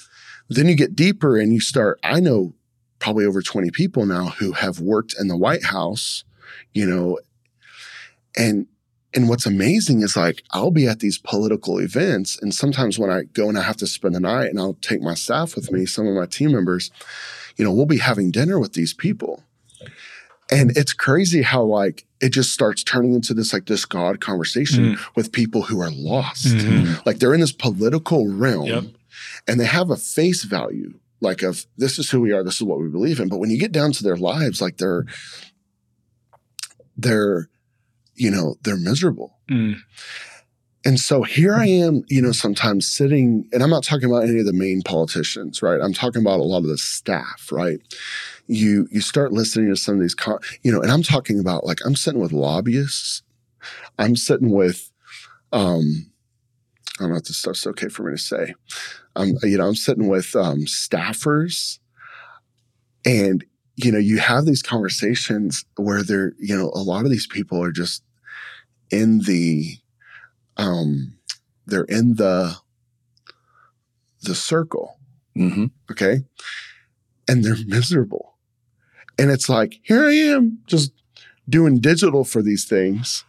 then 0.48 0.66
you 0.66 0.74
get 0.74 0.96
deeper 0.96 1.36
and 1.36 1.52
you 1.52 1.60
start, 1.60 2.00
I 2.02 2.20
know 2.20 2.54
probably 2.98 3.24
over 3.24 3.40
20 3.40 3.70
people 3.70 4.04
now 4.06 4.26
who 4.26 4.52
have 4.52 4.80
worked 4.80 5.14
in 5.18 5.28
the 5.28 5.36
White 5.36 5.64
House, 5.64 6.24
you 6.74 6.86
know, 6.86 7.18
and 8.36 8.66
and 9.14 9.28
what's 9.28 9.46
amazing 9.46 10.02
is 10.02 10.16
like 10.16 10.42
I'll 10.50 10.70
be 10.70 10.86
at 10.86 11.00
these 11.00 11.18
political 11.18 11.78
events, 11.78 12.40
and 12.40 12.54
sometimes 12.54 12.98
when 12.98 13.10
I 13.10 13.22
go 13.24 13.48
and 13.48 13.58
I 13.58 13.62
have 13.62 13.76
to 13.78 13.86
spend 13.86 14.14
the 14.14 14.20
night, 14.20 14.50
and 14.50 14.58
I'll 14.58 14.74
take 14.74 15.02
my 15.02 15.14
staff 15.14 15.56
with 15.56 15.72
me, 15.72 15.86
some 15.86 16.06
of 16.06 16.14
my 16.14 16.26
team 16.26 16.52
members, 16.52 16.90
you 17.56 17.64
know, 17.64 17.72
we'll 17.72 17.86
be 17.86 17.98
having 17.98 18.30
dinner 18.30 18.58
with 18.58 18.74
these 18.74 18.94
people, 18.94 19.42
and 20.50 20.76
it's 20.76 20.92
crazy 20.92 21.42
how 21.42 21.62
like 21.62 22.06
it 22.20 22.30
just 22.30 22.52
starts 22.52 22.82
turning 22.82 23.14
into 23.14 23.34
this 23.34 23.52
like 23.52 23.66
this 23.66 23.84
God 23.84 24.20
conversation 24.20 24.94
mm. 24.94 25.16
with 25.16 25.32
people 25.32 25.62
who 25.62 25.80
are 25.80 25.90
lost. 25.90 26.46
Mm-hmm. 26.46 27.00
Like 27.06 27.18
they're 27.18 27.34
in 27.34 27.40
this 27.40 27.52
political 27.52 28.28
realm 28.28 28.66
yep. 28.66 28.84
and 29.48 29.58
they 29.58 29.64
have 29.64 29.90
a 29.90 29.96
face 29.96 30.44
value 30.44 30.94
like 31.20 31.42
of 31.42 31.66
this 31.76 31.98
is 31.98 32.10
who 32.10 32.20
we 32.20 32.32
are, 32.32 32.42
this 32.42 32.56
is 32.56 32.62
what 32.62 32.80
we 32.80 32.88
believe 32.88 33.20
in. 33.20 33.28
But 33.28 33.38
when 33.38 33.50
you 33.50 33.58
get 33.58 33.72
down 33.72 33.92
to 33.92 34.02
their 34.02 34.16
lives, 34.16 34.60
like 34.60 34.78
they're 34.78 35.04
they're, 36.96 37.48
you 38.20 38.30
know, 38.30 38.56
they're 38.62 38.76
miserable. 38.76 39.38
Mm. 39.50 39.76
And 40.84 40.98
so 40.98 41.22
here 41.22 41.54
I 41.54 41.66
am, 41.66 42.04
you 42.08 42.22
know, 42.22 42.32
sometimes 42.32 42.86
sitting, 42.86 43.46
and 43.52 43.62
I'm 43.62 43.68
not 43.68 43.84
talking 43.84 44.08
about 44.08 44.24
any 44.24 44.40
of 44.40 44.46
the 44.46 44.52
main 44.52 44.80
politicians, 44.82 45.62
right? 45.62 45.80
I'm 45.80 45.92
talking 45.92 46.22
about 46.22 46.40
a 46.40 46.44
lot 46.44 46.58
of 46.58 46.68
the 46.68 46.78
staff, 46.78 47.48
right? 47.52 47.80
you 48.50 48.88
you 48.90 49.00
start 49.00 49.32
listening 49.32 49.68
to 49.68 49.76
some 49.76 49.94
of 49.94 50.00
these, 50.00 50.14
con- 50.14 50.40
you 50.62 50.72
know, 50.72 50.80
and 50.80 50.90
I'm 50.90 51.04
talking 51.04 51.38
about 51.38 51.64
like 51.64 51.78
I'm 51.86 51.94
sitting 51.94 52.20
with 52.20 52.32
lobbyists, 52.32 53.22
I'm 53.96 54.16
sitting 54.16 54.50
with, 54.50 54.90
um, 55.52 56.10
I 56.98 57.04
don't 57.04 57.10
know 57.10 57.16
if 57.16 57.24
this 57.24 57.36
stuff's 57.36 57.66
okay 57.68 57.88
for 57.88 58.02
me 58.02 58.16
to 58.16 58.22
say. 58.22 58.54
Um, 59.14 59.34
you 59.44 59.56
know, 59.56 59.68
I'm 59.68 59.76
sitting 59.76 60.08
with 60.08 60.34
um, 60.34 60.62
staffers, 60.62 61.78
and 63.06 63.44
you 63.76 63.92
know, 63.92 63.98
you 63.98 64.18
have 64.18 64.46
these 64.46 64.62
conversations 64.62 65.64
where 65.76 66.02
they're, 66.02 66.32
you 66.38 66.56
know, 66.56 66.72
a 66.74 66.82
lot 66.82 67.04
of 67.04 67.10
these 67.10 67.28
people 67.28 67.62
are 67.62 67.72
just 67.72 68.02
in 68.90 69.20
the, 69.20 69.76
um, 70.56 71.14
they're 71.66 71.84
in 71.84 72.16
the, 72.16 72.56
the 74.22 74.34
circle, 74.34 74.96
Mm-hmm. 75.36 75.66
okay, 75.90 76.24
and 77.28 77.44
they're 77.44 77.56
miserable, 77.66 78.34
and 79.18 79.30
it's 79.30 79.48
like 79.48 79.78
here 79.84 80.04
I 80.04 80.12
am 80.12 80.58
just 80.66 80.92
doing 81.48 81.78
digital 81.78 82.24
for 82.24 82.42
these 82.42 82.64
things 82.64 83.24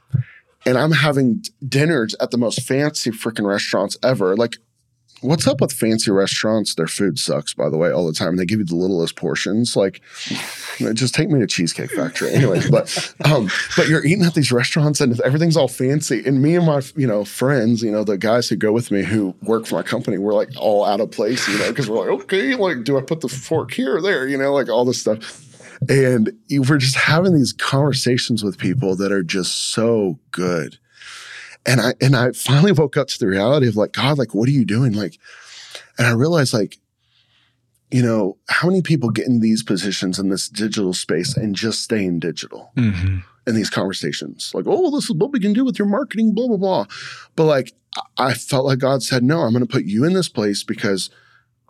and 0.66 0.78
I'm 0.78 0.91
having 0.91 1.43
dinners 1.68 2.16
at 2.20 2.32
the 2.32 2.38
most 2.38 2.62
fancy 2.62 3.12
freaking 3.12 3.47
restaurants 3.47 3.97
ever. 4.03 4.36
Like, 4.36 4.57
what's 5.22 5.47
up 5.47 5.61
with 5.61 5.72
fancy 5.72 6.11
restaurants? 6.11 6.76
Their 6.76 6.88
food 6.88 7.17
sucks, 7.19 7.53
by 7.53 7.69
the 7.69 7.78
way, 7.78 7.91
all 7.91 8.05
the 8.07 8.13
time. 8.13 8.36
They 8.36 8.45
give 8.45 8.59
you 8.59 8.65
the 8.65 8.76
littlest 8.76 9.15
portions. 9.15 9.76
Like, 9.76 10.01
just 10.93 11.13
take 11.15 11.30
me 11.30 11.39
to 11.39 11.47
Cheesecake 11.47 11.91
Factory, 11.91 12.32
anyways. 12.34 12.69
but, 12.69 13.13
um, 13.26 13.49
but 13.78 13.88
you're 13.88 14.03
eating 14.05 14.24
at 14.24 14.34
these 14.34 14.51
restaurants 14.51 14.99
and 15.01 15.19
everything's 15.22 15.55
all 15.57 15.67
fancy. 15.67 16.24
And 16.26 16.41
me 16.41 16.55
and 16.55 16.65
my, 16.65 16.82
you 16.95 17.07
know, 17.07 17.24
friends, 17.24 17.82
you 17.84 17.91
know, 17.91 18.03
the 18.03 18.17
guys 18.17 18.49
who 18.49 18.55
go 18.55 18.72
with 18.72 18.91
me 18.91 19.03
who 19.03 19.36
work 19.43 19.65
for 19.65 19.76
my 19.76 19.84
company, 19.84 20.17
we're 20.17 20.34
like 20.34 20.49
all 20.57 20.86
out 20.86 20.99
of 21.01 21.11
place, 21.11 21.47
you 21.47 21.57
know, 21.59 21.69
because 21.69 21.89
we're 21.89 21.99
like, 21.99 22.22
okay, 22.24 22.55
like, 22.55 22.84
do 22.84 22.97
I 22.97 23.01
put 23.01 23.22
the 23.22 23.30
fork 23.30 23.72
here 23.74 23.95
or 23.97 24.01
there? 24.01 24.28
You 24.28 24.38
know, 24.38 24.53
like 24.53 24.69
all 24.69 24.86
this 24.86 24.99
stuff. 25.01 25.47
And 25.89 26.32
you- 26.47 26.61
we're 26.61 26.78
just 26.78 26.95
having 26.95 27.34
these 27.36 27.53
conversations 27.53 28.43
with 28.43 28.57
people 28.57 28.95
that 28.97 29.11
are 29.11 29.24
just 29.24 29.72
so 29.74 30.19
good. 30.32 30.78
And 31.66 31.80
I 31.80 31.93
and 32.01 32.16
I 32.16 32.32
finally 32.32 32.72
woke 32.72 32.97
up 32.97 33.07
to 33.09 33.20
the 33.20 33.28
reality 33.28 33.68
of 33.68 33.76
like, 33.76 33.91
God, 33.93 34.18
like, 34.18 34.34
what 34.34 34.47
are 34.49 34.51
you 34.53 34.66
doing? 34.66 34.93
Like, 34.93 35.20
and 35.97 36.07
I 36.07 36.12
realized 36.12 36.53
like, 36.53 36.80
you 37.91 38.01
know, 38.01 38.38
how 38.49 38.68
many 38.68 38.82
people 38.82 39.09
get 39.09 39.28
in 39.28 39.41
these 39.41 39.64
positions 39.64 40.18
in 40.18 40.30
this 40.30 40.47
digital 40.49 40.93
space 40.93 41.36
and 41.36 41.55
just 41.55 41.82
stay 41.84 42.03
in 42.05 42.20
digital 42.20 42.72
Mm-hmm. 42.76 43.18
in 43.47 43.55
these 43.55 43.70
conversations? 43.70 44.51
Like, 44.53 44.66
oh, 44.68 44.89
this 44.91 45.05
is 45.05 45.12
what 45.16 45.32
we 45.32 45.39
can 45.39 45.53
do 45.53 45.66
with 45.66 45.78
your 45.78 45.88
marketing, 45.88 46.34
blah, 46.34 46.47
blah, 46.47 46.57
blah. 46.57 46.86
But 47.36 47.45
like 47.45 47.74
I- 47.95 48.30
I 48.30 48.34
felt 48.34 48.66
like 48.66 48.80
God 48.80 49.03
said, 49.03 49.24
No, 49.24 49.41
I'm 49.41 49.53
gonna 49.53 49.66
put 49.66 49.84
you 49.86 50.03
in 50.05 50.14
this 50.14 50.30
place 50.30 50.64
because 50.64 51.09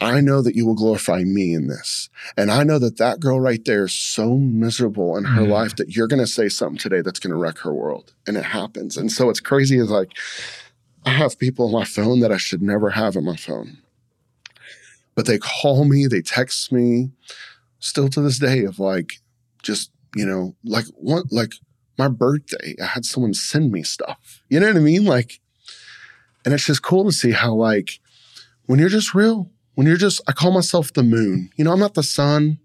I 0.01 0.19
know 0.19 0.41
that 0.41 0.55
you 0.55 0.65
will 0.65 0.73
glorify 0.75 1.23
me 1.23 1.53
in 1.53 1.67
this. 1.67 2.09
And 2.35 2.49
I 2.51 2.63
know 2.63 2.79
that 2.79 2.97
that 2.97 3.19
girl 3.19 3.39
right 3.39 3.63
there 3.63 3.85
is 3.85 3.93
so 3.93 4.35
miserable 4.37 5.15
in 5.15 5.25
her 5.25 5.41
Mhm. 5.41 5.49
life 5.49 5.75
that 5.75 5.95
you're 5.95 6.07
going 6.07 6.19
to 6.23 6.27
say 6.27 6.49
something 6.49 6.79
today 6.79 7.01
that's 7.01 7.19
going 7.19 7.31
to 7.31 7.37
wreck 7.39 7.59
her 7.59 7.73
world. 7.73 8.13
And 8.25 8.35
it 8.35 8.45
happens. 8.45 8.97
And 8.97 9.11
so 9.11 9.29
it's 9.29 9.39
crazy 9.39 9.77
is 9.77 9.89
like, 9.91 10.13
I 11.05 11.11
have 11.11 11.37
people 11.37 11.65
on 11.67 11.71
my 11.71 11.85
phone 11.85 12.19
that 12.21 12.31
I 12.31 12.37
should 12.37 12.61
never 12.61 12.89
have 12.89 13.15
on 13.15 13.25
my 13.25 13.35
phone. 13.35 13.77
But 15.13 15.25
they 15.27 15.37
call 15.37 15.85
me, 15.85 16.07
they 16.07 16.21
text 16.21 16.71
me, 16.71 17.11
still 17.79 18.09
to 18.09 18.21
this 18.21 18.39
day, 18.39 18.63
of 18.63 18.79
like, 18.79 19.13
just, 19.61 19.91
you 20.15 20.25
know, 20.25 20.55
like 20.63 20.85
one, 20.95 21.23
like 21.31 21.53
my 21.97 22.07
birthday, 22.07 22.75
I 22.81 22.85
had 22.85 23.05
someone 23.05 23.33
send 23.33 23.71
me 23.71 23.83
stuff. 23.83 24.41
You 24.49 24.59
know 24.59 24.67
what 24.67 24.77
I 24.77 24.79
mean? 24.79 25.05
Like, 25.05 25.39
and 26.43 26.53
it's 26.53 26.65
just 26.65 26.81
cool 26.81 27.03
to 27.05 27.11
see 27.11 27.31
how, 27.31 27.53
like, 27.53 27.99
when 28.65 28.79
you're 28.79 28.89
just 28.89 29.13
real, 29.13 29.51
when 29.81 29.87
you're 29.87 29.97
just, 29.97 30.21
I 30.27 30.31
call 30.31 30.51
myself 30.51 30.93
the 30.93 31.01
moon. 31.01 31.49
You 31.55 31.63
know, 31.65 31.71
I'm 31.71 31.79
not 31.79 31.95
the 31.95 32.03
sun. 32.03 32.59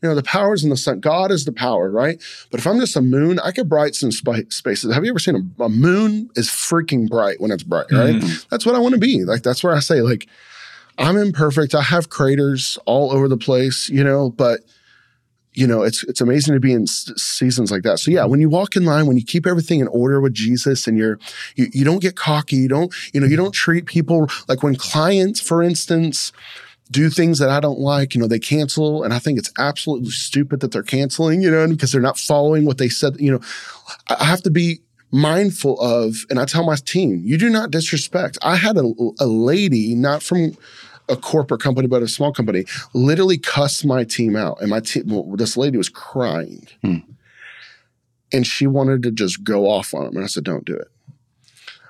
You 0.00 0.08
know, 0.08 0.14
the 0.14 0.22
power 0.22 0.54
is 0.54 0.62
in 0.62 0.70
the 0.70 0.76
sun. 0.76 1.00
God 1.00 1.32
is 1.32 1.44
the 1.44 1.50
power, 1.50 1.90
right? 1.90 2.22
But 2.52 2.60
if 2.60 2.66
I'm 2.68 2.78
just 2.78 2.94
a 2.94 3.00
moon, 3.02 3.40
I 3.40 3.50
could 3.50 3.68
bright 3.68 3.96
some 3.96 4.12
spi- 4.12 4.44
spaces. 4.50 4.94
Have 4.94 5.04
you 5.04 5.10
ever 5.10 5.18
seen 5.18 5.52
a, 5.58 5.64
a 5.64 5.68
moon 5.68 6.30
is 6.36 6.46
freaking 6.46 7.08
bright 7.10 7.40
when 7.40 7.50
it's 7.50 7.64
bright, 7.64 7.90
right? 7.90 8.14
Mhm. 8.14 8.48
That's 8.50 8.64
what 8.64 8.76
I 8.76 8.78
want 8.78 8.94
to 8.94 9.00
be. 9.00 9.24
Like, 9.24 9.42
that's 9.42 9.64
where 9.64 9.74
I 9.74 9.80
say, 9.80 10.00
like, 10.00 10.28
I'm 10.96 11.16
imperfect. 11.16 11.74
I 11.74 11.82
have 11.82 12.08
craters 12.08 12.78
all 12.86 13.10
over 13.10 13.26
the 13.26 13.36
place, 13.36 13.88
you 13.88 14.04
know, 14.04 14.30
but 14.30 14.60
you 15.52 15.66
know, 15.66 15.82
it's 15.82 16.04
it's 16.04 16.20
amazing 16.20 16.54
to 16.54 16.60
be 16.60 16.72
in 16.72 16.86
seasons 16.86 17.70
like 17.70 17.82
that. 17.82 17.98
So 17.98 18.10
yeah, 18.10 18.24
when 18.24 18.40
you 18.40 18.48
walk 18.48 18.76
in 18.76 18.84
line, 18.84 19.06
when 19.06 19.16
you 19.16 19.24
keep 19.24 19.46
everything 19.46 19.80
in 19.80 19.88
order 19.88 20.20
with 20.20 20.32
Jesus, 20.32 20.86
and 20.86 20.96
you're 20.96 21.18
you, 21.56 21.66
you 21.72 21.84
don't 21.84 22.00
get 22.00 22.16
cocky, 22.16 22.56
you 22.56 22.68
don't 22.68 22.94
you 23.12 23.20
know 23.20 23.26
you 23.26 23.36
don't 23.36 23.52
treat 23.52 23.86
people 23.86 24.28
like 24.48 24.62
when 24.62 24.76
clients, 24.76 25.40
for 25.40 25.62
instance, 25.62 26.32
do 26.90 27.10
things 27.10 27.38
that 27.38 27.50
I 27.50 27.60
don't 27.60 27.80
like, 27.80 28.14
you 28.14 28.20
know, 28.20 28.28
they 28.28 28.38
cancel, 28.38 29.02
and 29.02 29.12
I 29.12 29.18
think 29.18 29.38
it's 29.38 29.52
absolutely 29.58 30.10
stupid 30.10 30.60
that 30.60 30.70
they're 30.70 30.82
canceling, 30.82 31.42
you 31.42 31.50
know, 31.50 31.66
because 31.68 31.92
they're 31.92 32.00
not 32.00 32.18
following 32.18 32.64
what 32.64 32.78
they 32.78 32.88
said. 32.88 33.16
You 33.18 33.32
know, 33.32 33.40
I 34.08 34.16
I 34.20 34.24
have 34.24 34.42
to 34.42 34.50
be 34.50 34.80
mindful 35.12 35.80
of, 35.80 36.14
and 36.30 36.38
I 36.38 36.44
tell 36.44 36.64
my 36.64 36.76
team, 36.76 37.22
you 37.24 37.36
do 37.36 37.50
not 37.50 37.72
disrespect. 37.72 38.38
I 38.42 38.54
had 38.56 38.76
a, 38.76 38.92
a 39.18 39.26
lady, 39.26 39.96
not 39.96 40.22
from 40.22 40.56
a 41.10 41.16
corporate 41.16 41.60
company, 41.60 41.88
but 41.88 42.02
a 42.02 42.08
small 42.08 42.32
company, 42.32 42.64
literally 42.94 43.38
cussed 43.38 43.84
my 43.84 44.04
team 44.04 44.36
out. 44.36 44.60
And 44.60 44.70
my 44.70 44.80
team, 44.80 45.04
well, 45.08 45.36
this 45.36 45.56
lady 45.56 45.76
was 45.76 45.88
crying. 45.88 46.66
Hmm. 46.82 46.98
And 48.32 48.46
she 48.46 48.66
wanted 48.66 49.02
to 49.02 49.10
just 49.10 49.42
go 49.42 49.68
off 49.68 49.92
on 49.92 50.06
him. 50.06 50.16
And 50.16 50.24
I 50.24 50.28
said, 50.28 50.44
don't 50.44 50.64
do 50.64 50.74
it. 50.74 50.88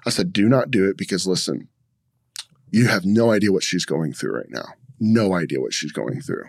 I 0.07 0.11
said, 0.11 0.33
do 0.33 0.49
not 0.49 0.71
do 0.71 0.89
it 0.89 0.97
because 0.97 1.27
listen, 1.27 1.69
you 2.71 2.89
have 2.89 3.05
no 3.05 3.31
idea 3.31 3.53
what 3.53 3.63
she's 3.63 3.85
going 3.85 4.13
through 4.13 4.37
right 4.37 4.51
now. 4.51 4.65
No 4.99 5.35
idea 5.35 5.61
what 5.61 5.75
she's 5.75 5.93
going 5.93 6.21
through. 6.23 6.45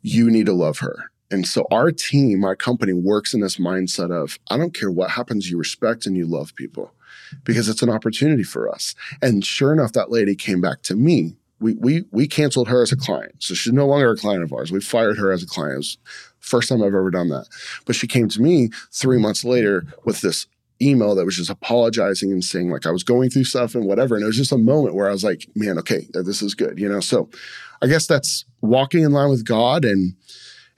You 0.00 0.30
need 0.30 0.46
to 0.46 0.52
love 0.52 0.78
her. 0.78 1.12
And 1.30 1.46
so 1.46 1.66
our 1.70 1.90
team, 1.90 2.40
my 2.40 2.54
company 2.54 2.92
works 2.92 3.32
in 3.32 3.40
this 3.40 3.56
mindset 3.56 4.10
of 4.10 4.38
I 4.50 4.58
don't 4.58 4.74
care 4.74 4.90
what 4.90 5.10
happens, 5.10 5.50
you 5.50 5.58
respect 5.58 6.04
and 6.06 6.16
you 6.16 6.26
love 6.26 6.54
people 6.56 6.92
because 7.44 7.68
it's 7.68 7.82
an 7.82 7.88
opportunity 7.88 8.42
for 8.42 8.68
us. 8.68 8.94
And 9.22 9.44
sure 9.44 9.72
enough, 9.72 9.92
that 9.92 10.10
lady 10.10 10.34
came 10.34 10.60
back 10.60 10.82
to 10.82 10.94
me. 10.94 11.36
We 11.62 11.74
we 11.74 12.04
we 12.10 12.26
canceled 12.26 12.68
her 12.68 12.82
as 12.82 12.92
a 12.92 12.96
client. 12.96 13.34
So 13.38 13.54
she's 13.54 13.72
no 13.72 13.86
longer 13.86 14.10
a 14.10 14.16
client 14.16 14.42
of 14.42 14.52
ours. 14.52 14.72
We 14.72 14.80
fired 14.80 15.18
her 15.18 15.30
as 15.32 15.42
a 15.42 15.46
client. 15.46 15.74
It 15.74 15.78
was 15.78 15.98
first 16.40 16.68
time 16.68 16.82
I've 16.82 16.88
ever 16.88 17.10
done 17.10 17.28
that. 17.28 17.46
But 17.86 17.94
she 17.94 18.06
came 18.06 18.28
to 18.30 18.42
me 18.42 18.70
three 18.92 19.18
months 19.18 19.44
later 19.44 19.86
with 20.04 20.20
this 20.20 20.46
email 20.80 21.14
that 21.14 21.24
was 21.24 21.36
just 21.36 21.50
apologizing 21.50 22.32
and 22.32 22.42
saying 22.42 22.70
like 22.70 22.86
I 22.86 22.90
was 22.90 23.04
going 23.04 23.30
through 23.30 23.44
stuff 23.44 23.74
and 23.76 23.84
whatever. 23.86 24.16
And 24.16 24.24
it 24.24 24.26
was 24.26 24.36
just 24.36 24.50
a 24.52 24.58
moment 24.58 24.96
where 24.96 25.08
I 25.08 25.12
was 25.12 25.22
like, 25.22 25.46
man, 25.54 25.78
okay, 25.78 26.08
this 26.12 26.42
is 26.42 26.54
good, 26.54 26.78
you 26.78 26.88
know. 26.88 27.00
So 27.00 27.30
I 27.80 27.86
guess 27.86 28.06
that's 28.06 28.44
walking 28.60 29.04
in 29.04 29.12
line 29.12 29.30
with 29.30 29.44
God 29.44 29.84
and 29.84 30.14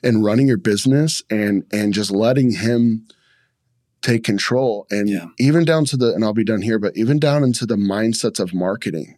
and 0.03 0.23
running 0.23 0.47
your 0.47 0.59
business 0.59 1.23
and 1.31 1.65
and 1.73 1.95
just 1.95 2.11
letting 2.11 2.53
him 2.53 3.07
take 4.03 4.23
control 4.23 4.87
and 4.91 5.09
Yeah. 5.09 5.29
even 5.39 5.65
down 5.65 5.87
to 5.87 5.97
the 5.97 6.13
and 6.13 6.23
I'll 6.23 6.35
be 6.35 6.45
done 6.45 6.61
here, 6.61 6.79
but 6.79 6.95
even 6.97 7.19
down 7.19 7.43
into 7.43 7.65
the 7.65 7.77
mindsets 7.77 8.39
of 8.39 8.53
marketing. 8.53 9.17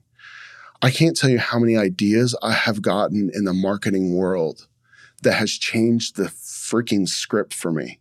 I 0.83 0.91
can't 0.91 1.17
tell 1.17 1.31
you 1.31 1.39
how 1.39 1.59
many 1.59 1.77
ideas 1.77 2.37
I 2.43 2.53
have 2.53 2.83
gotten 2.83 3.31
in 3.33 3.45
the 3.45 3.55
marketing 3.55 4.15
world 4.15 4.67
that 5.23 5.35
has 5.35 5.53
changed 5.53 6.17
the 6.17 6.25
freaking 6.25 7.09
script 7.09 7.55
for 7.55 7.73
me. 7.73 7.99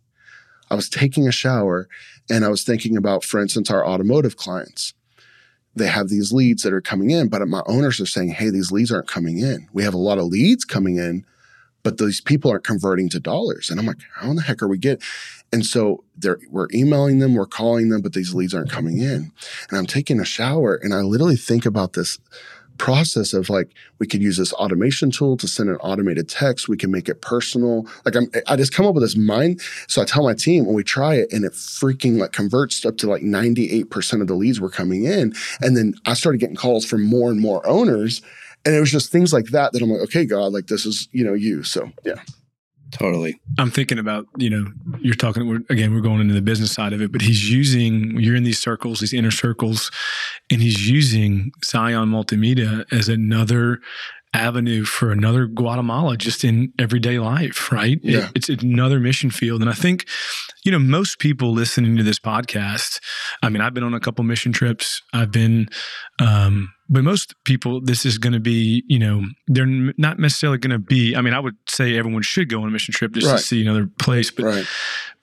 I 0.70 0.74
was 0.74 0.88
taking 0.88 1.26
a 1.26 1.32
shower 1.32 1.88
and 2.28 2.44
I 2.44 2.48
was 2.48 2.64
thinking 2.64 2.96
about, 2.96 3.24
for 3.24 3.40
instance, 3.40 3.70
our 3.70 3.86
automotive 3.86 4.36
clients. 4.36 4.94
They 5.74 5.86
have 5.86 6.08
these 6.08 6.32
leads 6.32 6.62
that 6.62 6.72
are 6.72 6.80
coming 6.80 7.10
in, 7.10 7.28
but 7.28 7.46
my 7.48 7.62
owners 7.66 8.00
are 8.00 8.06
saying, 8.06 8.30
hey, 8.30 8.50
these 8.50 8.72
leads 8.72 8.90
aren't 8.90 9.08
coming 9.08 9.38
in. 9.38 9.68
We 9.72 9.82
have 9.84 9.94
a 9.94 9.98
lot 9.98 10.18
of 10.18 10.24
leads 10.24 10.64
coming 10.64 10.96
in, 10.96 11.24
but 11.82 11.98
these 11.98 12.20
people 12.20 12.50
aren't 12.50 12.64
converting 12.64 13.08
to 13.10 13.20
dollars. 13.20 13.70
And 13.70 13.78
I'm 13.78 13.86
like, 13.86 13.98
how 14.14 14.30
in 14.30 14.36
the 14.36 14.42
heck 14.42 14.62
are 14.62 14.68
we 14.68 14.78
getting? 14.78 15.04
And 15.52 15.64
so 15.64 16.02
we're 16.50 16.68
emailing 16.74 17.20
them, 17.20 17.34
we're 17.34 17.46
calling 17.46 17.90
them, 17.90 18.00
but 18.00 18.12
these 18.12 18.34
leads 18.34 18.54
aren't 18.54 18.70
coming 18.70 18.98
in. 18.98 19.32
And 19.68 19.78
I'm 19.78 19.86
taking 19.86 20.18
a 20.18 20.24
shower 20.24 20.74
and 20.74 20.92
I 20.92 21.00
literally 21.00 21.36
think 21.36 21.64
about 21.64 21.92
this 21.92 22.18
process 22.78 23.32
of 23.32 23.48
like 23.48 23.72
we 23.98 24.06
could 24.06 24.22
use 24.22 24.36
this 24.36 24.52
automation 24.54 25.10
tool 25.10 25.36
to 25.36 25.48
send 25.48 25.68
an 25.68 25.76
automated 25.76 26.28
text. 26.28 26.68
We 26.68 26.76
can 26.76 26.90
make 26.90 27.08
it 27.08 27.22
personal. 27.22 27.86
Like 28.04 28.16
i'm 28.16 28.30
i 28.46 28.56
just 28.56 28.72
come 28.72 28.86
up 28.86 28.94
with 28.94 29.02
this 29.02 29.16
mind 29.16 29.60
so 29.88 30.02
i 30.02 30.04
tell 30.04 30.22
my 30.22 30.34
team 30.34 30.66
when 30.66 30.74
we 30.74 30.84
try 30.84 31.14
it 31.14 31.32
and 31.32 31.44
it 31.44 31.52
freaking 31.52 32.18
like 32.18 32.32
converts 32.32 32.84
up 32.84 32.96
to 32.98 33.08
like 33.08 33.22
98% 33.22 34.20
of 34.20 34.26
the 34.26 34.34
leads 34.34 34.60
were 34.60 34.70
coming 34.70 35.04
in. 35.04 35.34
And 35.60 35.76
then 35.76 35.94
i 36.06 36.14
started 36.14 36.38
getting 36.38 36.56
calls 36.56 36.84
from 36.84 37.02
more 37.02 37.30
and 37.30 37.40
more 37.40 37.66
owners 37.66 38.22
and 38.64 38.74
it 38.74 38.80
was 38.80 38.90
just 38.90 39.12
things 39.12 39.32
like 39.32 39.46
that 39.46 39.72
that 39.72 39.82
i'm 39.82 39.90
like 39.90 40.02
okay 40.02 40.24
god 40.24 40.52
like 40.52 40.66
this 40.66 40.86
is 40.86 41.08
you 41.12 41.24
know 41.24 41.34
you. 41.34 41.62
So 41.62 41.90
yeah 42.04 42.20
Totally. 42.92 43.40
I'm 43.58 43.70
thinking 43.70 43.98
about, 43.98 44.26
you 44.38 44.48
know, 44.48 44.66
you're 45.00 45.14
talking, 45.14 45.48
we're, 45.48 45.60
again, 45.70 45.92
we're 45.92 46.00
going 46.00 46.20
into 46.20 46.34
the 46.34 46.42
business 46.42 46.72
side 46.72 46.92
of 46.92 47.02
it, 47.02 47.10
but 47.12 47.20
he's 47.20 47.50
using, 47.50 48.18
you're 48.20 48.36
in 48.36 48.44
these 48.44 48.60
circles, 48.60 49.00
these 49.00 49.12
inner 49.12 49.30
circles, 49.32 49.90
and 50.50 50.62
he's 50.62 50.88
using 50.88 51.50
Zion 51.64 52.08
Multimedia 52.08 52.84
as 52.92 53.08
another 53.08 53.80
avenue 54.34 54.84
for 54.84 55.10
another 55.12 55.46
Guatemala 55.46 56.16
just 56.16 56.44
in 56.44 56.72
everyday 56.78 57.18
life, 57.18 57.72
right? 57.72 57.98
It- 58.02 58.04
Yeah. 58.04 58.28
it's 58.34 58.48
another 58.48 59.00
mission 59.00 59.30
field. 59.30 59.62
And 59.62 59.70
I 59.70 59.74
think, 59.74 60.06
you 60.64 60.70
know, 60.70 60.78
most 60.78 61.18
people 61.18 61.52
listening 61.52 61.96
to 61.96 62.02
this 62.02 62.18
podcast, 62.18 63.00
I 63.42 63.48
mean, 63.48 63.62
I've 63.62 63.72
been 63.74 63.84
on 63.84 63.94
a 63.94 64.00
couple 64.00 64.24
mission 64.24 64.52
trips. 64.52 65.00
I've 65.12 65.30
been, 65.32 65.68
um, 66.20 66.68
but 66.88 67.02
most 67.02 67.34
people, 67.44 67.80
this 67.80 68.06
is 68.06 68.18
going 68.18 68.32
to 68.32 68.40
be, 68.40 68.84
you 68.86 68.98
know, 68.98 69.24
they're 69.48 69.66
not 69.66 70.18
necessarily 70.18 70.58
going 70.58 70.70
to 70.70 70.78
be. 70.78 71.16
I 71.16 71.20
mean, 71.20 71.34
I 71.34 71.40
would 71.40 71.56
say 71.68 71.96
everyone 71.96 72.22
should 72.22 72.48
go 72.48 72.62
on 72.62 72.68
a 72.68 72.70
mission 72.70 72.92
trip 72.92 73.12
just 73.12 73.26
Right. 73.26 73.38
to 73.38 73.42
see 73.42 73.62
another 73.62 73.86
place, 73.98 74.30
but 74.30 74.44
right 74.44 74.66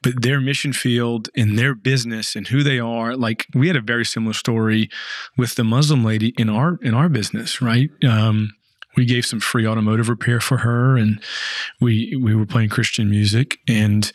but 0.02 0.22
their 0.22 0.42
mission 0.42 0.74
field 0.74 1.30
and 1.36 1.58
their 1.58 1.74
business 1.74 2.36
and 2.36 2.50
who 2.50 2.62
they 2.62 2.78
are 2.78 3.16
like 3.16 3.48
we 3.56 3.68
had 3.68 3.78
a 3.78 3.82
very 3.82 4.04
similar 4.04 4.34
story 4.34 4.90
with 5.38 5.56
the 5.56 5.64
muslim 5.64 6.04
lady 6.04 6.34
in 6.38 6.50
our 6.50 6.78
in 6.82 6.94
our 6.94 7.08
business 7.10 7.62
right 7.62 7.90
um, 8.08 8.52
we 8.98 9.06
gave 9.06 9.26
some 9.26 9.40
free 9.40 9.66
automotive 9.66 10.10
repair 10.10 10.42
for 10.42 10.58
her 10.58 10.98
and 10.98 11.24
we 11.80 12.16
we 12.22 12.36
were 12.36 12.46
playing 12.46 12.68
christian 12.70 13.10
music 13.10 13.60
and 13.68 14.12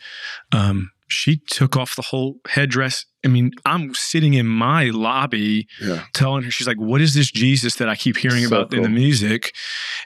um, 0.51 0.91
she 1.09 1.41
took 1.49 1.75
off 1.75 1.95
the 1.95 2.01
whole 2.03 2.37
headdress. 2.47 3.05
I 3.25 3.27
mean 3.27 3.51
i'm 3.65 3.93
sitting 3.95 4.33
in 4.35 4.45
my 4.45 4.85
lobby 4.85 5.67
Yeah. 5.81 6.03
telling 6.13 6.43
her 6.43 6.51
she's 6.51 6.67
like 6.67 6.77
what 6.77 7.01
is 7.01 7.13
this 7.13 7.29
jesus 7.29 7.75
that 7.75 7.89
i 7.89 7.95
keep 7.95 8.15
hearing 8.17 8.45
So 8.45 8.55
about 8.61 8.73
in 8.73 8.83
the 8.83 8.89
music? 8.89 9.53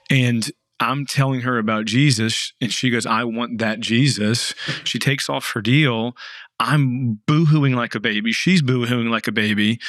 And 0.10 0.49
i'm 0.80 1.06
telling 1.06 1.41
her 1.41 1.58
about 1.60 1.86
jesus 1.86 2.54
and 2.60 2.72
she 2.74 2.89
goes 2.89 3.06
i 3.06 3.24
want 3.24 3.60
that 3.60 3.80
jesus. 3.80 4.54
She 4.84 4.97
takes 4.99 5.30
off 5.30 5.51
her 5.54 5.62
deal. 5.62 6.16
I'm 6.60 7.20
boohooing 7.28 7.76
like 7.76 7.93
a 7.95 7.99
baby. 7.99 8.32
She's 8.32 8.62
boohooing 8.62 9.10
like 9.10 9.28
a 9.28 9.32
baby. 9.32 9.80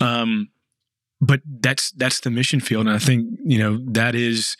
Um, 0.00 0.48
but 1.20 1.40
that's 1.60 1.90
that's 1.92 2.20
the 2.20 2.30
mission 2.30 2.60
field 2.60 2.86
and 2.86 2.94
i 2.94 2.98
think 2.98 3.26
you 3.44 3.58
know 3.58 3.78
that 3.92 4.14
is 4.14 4.56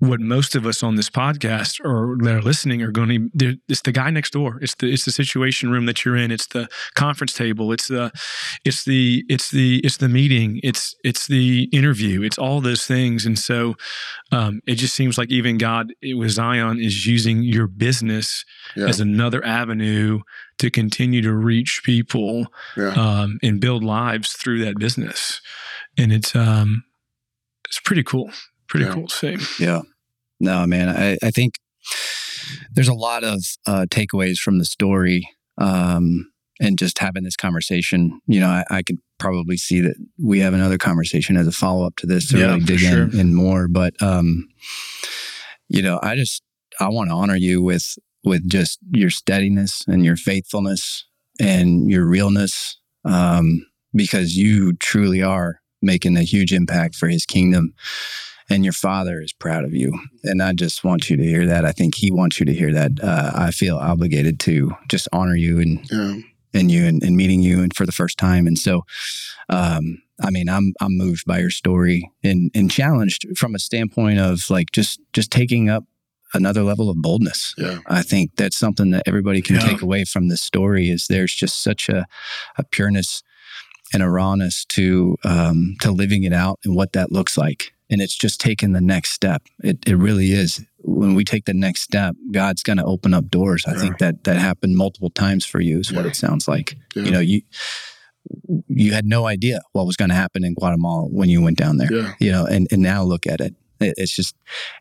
what 0.00 0.18
most 0.18 0.54
of 0.54 0.66
us 0.66 0.82
on 0.82 0.96
this 0.96 1.08
podcast 1.10 1.78
or 1.84 2.16
that 2.24 2.34
are 2.34 2.42
listening 2.42 2.82
are 2.82 2.90
going 2.90 3.30
to 3.38 3.58
it's 3.68 3.82
the 3.82 3.92
guy 3.92 4.10
next 4.10 4.32
door. 4.32 4.58
It's 4.62 4.74
the 4.74 4.90
it's 4.92 5.04
the 5.04 5.12
situation 5.12 5.70
room 5.70 5.86
that 5.86 6.04
you're 6.04 6.16
in. 6.16 6.30
It's 6.30 6.46
the 6.48 6.68
conference 6.94 7.32
table. 7.34 7.70
It's 7.70 7.88
the 7.88 8.10
it's 8.64 8.84
the 8.84 9.24
it's 9.28 9.50
the 9.50 9.78
it's 9.84 9.98
the 9.98 10.08
meeting. 10.08 10.58
It's 10.62 10.94
it's 11.04 11.26
the 11.26 11.64
interview. 11.72 12.22
It's 12.22 12.38
all 12.38 12.60
those 12.62 12.86
things. 12.86 13.26
And 13.26 13.38
so 13.38 13.74
um, 14.32 14.60
it 14.66 14.76
just 14.76 14.94
seems 14.94 15.18
like 15.18 15.30
even 15.30 15.58
god 15.58 15.92
with 16.02 16.30
zion 16.30 16.80
is 16.80 17.06
using 17.06 17.42
your 17.42 17.66
business 17.66 18.44
Yeah. 18.76 18.86
as 18.88 19.00
another 19.00 19.44
avenue 19.44 20.20
to 20.58 20.70
continue 20.70 21.20
to 21.22 21.32
reach 21.34 21.82
people 21.84 22.46
Yeah. 22.76 22.92
um, 22.94 23.38
and 23.42 23.60
build 23.60 23.84
lives 23.84 24.32
through 24.32 24.64
that 24.64 24.78
business. 24.78 25.40
And 25.98 26.10
it's 26.12 26.34
um 26.34 26.84
it's 27.68 27.80
pretty 27.80 28.02
cool 28.02 28.30
pretty 28.70 28.86
Yeah. 28.86 28.92
cool 28.94 29.08
see 29.08 29.36
Yeah. 29.58 29.82
No, 30.40 30.66
man. 30.66 30.88
I, 30.88 31.18
I 31.22 31.30
think 31.30 31.54
there's 32.72 32.88
a 32.88 32.94
lot 32.94 33.24
of 33.24 33.44
uh, 33.66 33.84
takeaways 33.90 34.38
from 34.38 34.58
the 34.58 34.64
story 34.64 35.28
um, 35.58 36.30
and 36.60 36.78
just 36.78 36.98
having 36.98 37.24
this 37.24 37.36
conversation. 37.36 38.20
You 38.26 38.40
know, 38.40 38.48
I, 38.48 38.64
I 38.70 38.82
could 38.82 38.96
probably 39.18 39.58
see 39.58 39.80
that 39.82 39.96
we 40.18 40.38
have 40.40 40.54
another 40.54 40.78
conversation 40.78 41.36
as 41.36 41.46
a 41.46 41.52
follow 41.52 41.86
up 41.86 41.96
to 41.96 42.06
this 42.06 42.28
to 42.30 42.38
Yeah, 42.38 42.46
really 42.46 42.60
dig 42.60 42.78
sure. 42.78 43.02
in, 43.02 43.18
in 43.20 43.34
more. 43.34 43.68
But, 43.68 44.00
um, 44.02 44.48
you 45.68 45.82
know, 45.82 46.00
I 46.02 46.16
just, 46.16 46.42
I 46.80 46.88
want 46.88 47.10
to 47.10 47.14
honor 47.14 47.36
you 47.36 47.60
with, 47.62 47.98
with 48.24 48.48
just 48.48 48.78
your 48.92 49.10
steadiness 49.10 49.82
and 49.86 50.04
your 50.06 50.16
faithfulness 50.16 51.04
and 51.38 51.90
your 51.90 52.06
realness 52.06 52.78
um, 53.04 53.66
because 53.94 54.36
you 54.36 54.72
truly 54.76 55.22
are 55.22 55.60
making 55.82 56.16
a 56.16 56.22
huge 56.22 56.52
impact 56.52 56.94
for 56.94 57.08
his 57.08 57.26
kingdom 57.26 57.74
and 58.50 58.64
your 58.64 58.72
father 58.72 59.20
is 59.22 59.32
proud 59.32 59.64
of 59.64 59.72
you 59.74 59.98
and 60.24 60.42
i 60.42 60.52
just 60.52 60.82
want 60.84 61.08
you 61.08 61.16
to 61.16 61.22
hear 61.24 61.46
that 61.46 61.64
i 61.64 61.72
think 61.72 61.94
he 61.94 62.10
wants 62.10 62.38
you 62.40 62.46
to 62.46 62.52
hear 62.54 62.72
that 62.72 62.92
uh, 63.02 63.30
i 63.34 63.50
feel 63.50 63.76
obligated 63.78 64.38
to 64.40 64.72
just 64.88 65.08
honor 65.12 65.36
you 65.36 65.60
and 65.60 65.86
Yeah. 65.90 66.16
and 66.52 66.70
you 66.70 66.84
and, 66.86 67.02
and 67.02 67.16
meeting 67.16 67.40
you 67.42 67.62
and 67.62 67.74
for 67.74 67.86
the 67.86 67.92
first 67.92 68.18
time 68.18 68.46
and 68.46 68.58
so 68.58 68.82
um 69.48 70.02
i 70.22 70.30
mean 70.30 70.48
i'm 70.48 70.72
i'm 70.80 70.96
moved 70.96 71.24
by 71.26 71.38
your 71.38 71.50
story 71.50 72.10
and 72.22 72.50
and 72.54 72.70
challenged 72.70 73.26
from 73.38 73.54
a 73.54 73.58
standpoint 73.58 74.18
of 74.18 74.48
like 74.50 74.70
just 74.72 75.00
just 75.12 75.30
taking 75.30 75.68
up 75.68 75.84
another 76.34 76.62
level 76.62 76.88
of 76.88 76.96
boldness 77.02 77.54
Yeah. 77.58 77.78
I 77.86 78.02
think 78.02 78.36
that's 78.36 78.56
something 78.56 78.92
that 78.92 79.02
everybody 79.06 79.42
can 79.42 79.56
Yeah. 79.56 79.62
take 79.66 79.82
away 79.82 80.04
from 80.04 80.28
this 80.28 80.40
story 80.40 80.88
is 80.88 81.06
there's 81.08 81.34
just 81.34 81.60
such 81.60 81.88
a, 81.88 82.06
a 82.56 82.62
pureness 82.62 83.24
and 83.92 84.00
a 84.00 84.08
rawness 84.08 84.64
to 84.66 85.16
um, 85.24 85.74
to 85.80 85.90
living 85.90 86.22
it 86.22 86.32
out 86.32 86.60
and 86.64 86.76
what 86.76 86.92
that 86.92 87.10
looks 87.10 87.36
like. 87.36 87.72
And 87.90 88.00
it's 88.00 88.16
just 88.16 88.40
taking 88.40 88.72
the 88.72 88.80
next 88.80 89.10
step. 89.10 89.42
It, 89.64 89.78
it 89.86 89.96
really 89.96 90.30
is. 90.32 90.64
When 90.82 91.14
we 91.14 91.24
take 91.24 91.44
the 91.44 91.52
next 91.54 91.80
step, 91.82 92.14
God's 92.30 92.62
going 92.62 92.76
to 92.78 92.84
open 92.84 93.12
up 93.12 93.28
doors. 93.28 93.64
I 93.66 93.74
think 93.74 93.98
that 93.98 94.24
that 94.24 94.36
happened 94.36 94.76
multiple 94.76 95.10
times 95.10 95.44
for 95.44 95.60
you 95.60 95.80
is 95.80 95.92
what 95.92 96.06
it 96.06 96.14
sounds 96.16 96.46
like. 96.46 96.76
Yeah. 96.94 97.02
You 97.02 97.10
know, 97.10 97.20
you 97.20 97.42
you 98.68 98.92
had 98.92 99.06
no 99.06 99.26
idea 99.26 99.60
what 99.72 99.86
was 99.86 99.96
going 99.96 100.10
to 100.10 100.14
happen 100.14 100.44
in 100.44 100.54
Guatemala 100.54 101.06
when 101.08 101.28
you 101.28 101.42
went 101.42 101.56
down 101.56 101.78
there 101.78 101.92
Yeah. 101.92 102.12
you 102.20 102.30
know 102.30 102.44
and, 102.46 102.68
and 102.70 102.82
now 102.82 103.02
look 103.02 103.26
at 103.26 103.40
it 103.40 103.54
It- 103.80 103.94
it's 103.96 104.14
just 104.14 104.36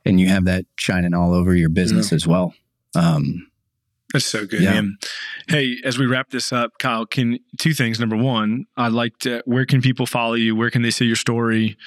and 0.05 0.19
you 0.19 0.27
have 0.27 0.45
that 0.45 0.65
shining 0.77 1.13
all 1.13 1.33
over 1.33 1.55
your 1.55 1.69
business 1.69 2.11
as 2.11 2.27
well 2.27 2.53
um 2.95 3.48
That's 4.13 4.25
so 4.25 4.45
good, 4.47 4.61
Yeah. 4.63 4.73
man. 4.73 4.97
Hey, 5.47 5.77
as 5.83 5.99
we 5.99 6.07
wrap 6.07 6.31
this 6.31 6.51
up, 6.51 6.71
Kyle, 6.79 7.05
can 7.05 7.37
two 7.59 7.73
things. 7.73 7.99
Number 7.99 8.15
one, 8.17 8.65
I'd 8.75 8.91
like 8.91 9.17
to 9.19 9.43
where 9.45 9.65
can 9.67 9.81
people 9.81 10.07
follow 10.07 10.33
you? 10.33 10.55
Where 10.55 10.71
can 10.71 10.81
they 10.81 10.89
see 10.89 11.05
your 11.05 11.15
story? 11.15 11.77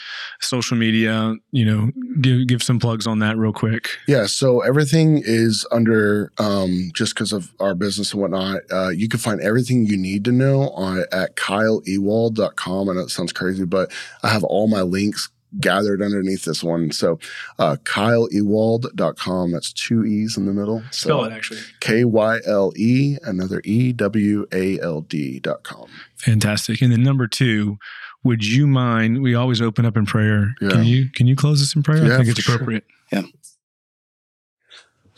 Social 0.40 0.76
media, 0.76 1.34
you 1.50 1.64
know, 1.64 1.90
give 2.20 2.46
give 2.46 2.62
some 2.62 2.78
plugs 2.78 3.08
on 3.08 3.18
that 3.20 3.36
real 3.36 3.52
quick. 3.52 3.88
Yeah, 4.06 4.26
so 4.26 4.60
everything 4.60 5.20
is 5.24 5.66
under 5.72 6.30
um, 6.38 6.92
just 6.94 7.14
because 7.14 7.32
of 7.32 7.52
our 7.58 7.74
business 7.74 8.12
and 8.12 8.20
whatnot. 8.22 8.60
Uh, 8.70 8.90
you 8.90 9.08
can 9.08 9.18
find 9.18 9.40
everything 9.40 9.86
you 9.86 9.96
need 9.96 10.24
to 10.26 10.32
know 10.32 10.70
on 10.70 11.04
at 11.10 11.34
kyleewald.com. 11.34 12.88
I 12.88 12.92
know 12.92 13.00
it 13.00 13.10
sounds 13.10 13.32
crazy, 13.32 13.64
but 13.64 13.90
I 14.22 14.28
have 14.28 14.44
all 14.44 14.68
my 14.68 14.82
links 14.82 15.28
gathered 15.60 16.02
underneath 16.02 16.44
this 16.44 16.62
one. 16.62 16.92
So 16.92 17.18
uh, 17.58 17.76
kyleewald.com. 17.84 19.52
That's 19.52 19.72
two 19.72 20.04
E's 20.04 20.36
in 20.36 20.46
the 20.46 20.52
middle. 20.52 20.82
So 20.90 21.08
Spell 21.08 21.24
it 21.24 21.32
actually. 21.32 21.60
K 21.80 22.04
Y 22.04 22.38
L 22.46 22.72
E, 22.76 23.18
another 23.22 23.60
E 23.64 23.92
W 23.92 24.46
A 24.52 24.80
L 24.80 25.02
D 25.02 25.40
dot 25.40 25.62
com. 25.62 25.88
Fantastic. 26.16 26.82
And 26.82 26.92
then 26.92 27.02
number 27.02 27.26
two, 27.26 27.78
would 28.24 28.44
you 28.44 28.66
mind? 28.66 29.22
We 29.22 29.34
always 29.34 29.60
open 29.60 29.84
up 29.84 29.96
in 29.96 30.06
prayer. 30.06 30.54
Yeah. 30.60 30.70
Can 30.70 30.84
you 30.84 31.10
can 31.10 31.26
you 31.26 31.36
close 31.36 31.62
us 31.62 31.74
in 31.74 31.82
prayer? 31.82 32.06
Yeah, 32.06 32.14
I 32.14 32.16
think 32.18 32.28
it's 32.28 32.40
appropriate. 32.40 32.84
sure. 33.10 33.18
appropriate. 33.18 33.38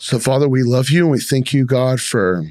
So, 0.04 0.18
Father, 0.18 0.48
we 0.48 0.62
love 0.62 0.90
you 0.90 1.04
and 1.04 1.10
we 1.12 1.18
thank 1.18 1.54
you, 1.54 1.64
God, 1.64 1.98
for 1.98 2.44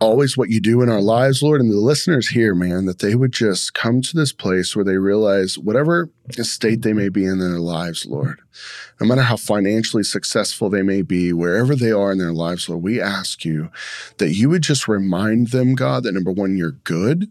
always 0.00 0.36
what 0.36 0.48
you 0.48 0.60
do 0.60 0.80
in 0.80 0.88
our 0.88 1.00
lives, 1.00 1.42
Lord, 1.42 1.60
and 1.60 1.70
the 1.70 1.76
listeners 1.76 2.28
here, 2.28 2.54
man, 2.54 2.86
that 2.86 3.00
they 3.00 3.14
would 3.14 3.32
just 3.32 3.74
come 3.74 4.00
to 4.02 4.16
this 4.16 4.32
place 4.32 4.74
where 4.74 4.84
they 4.84 4.96
realize 4.96 5.58
whatever 5.58 6.10
state 6.30 6.82
they 6.82 6.94
may 6.94 7.10
be 7.10 7.24
in 7.24 7.38
their 7.38 7.60
lives, 7.60 8.06
Lord, 8.06 8.40
no 9.00 9.06
matter 9.06 9.22
how 9.22 9.36
financially 9.36 10.02
successful 10.02 10.70
they 10.70 10.82
may 10.82 11.02
be, 11.02 11.32
wherever 11.32 11.76
they 11.76 11.90
are 11.90 12.12
in 12.12 12.18
their 12.18 12.32
lives, 12.32 12.68
Lord, 12.68 12.82
we 12.82 13.00
ask 13.00 13.44
you 13.44 13.70
that 14.18 14.32
you 14.32 14.48
would 14.48 14.62
just 14.62 14.88
remind 14.88 15.48
them, 15.48 15.74
God, 15.74 16.04
that 16.04 16.12
number 16.12 16.32
one, 16.32 16.56
you're 16.56 16.72
good. 16.72 17.30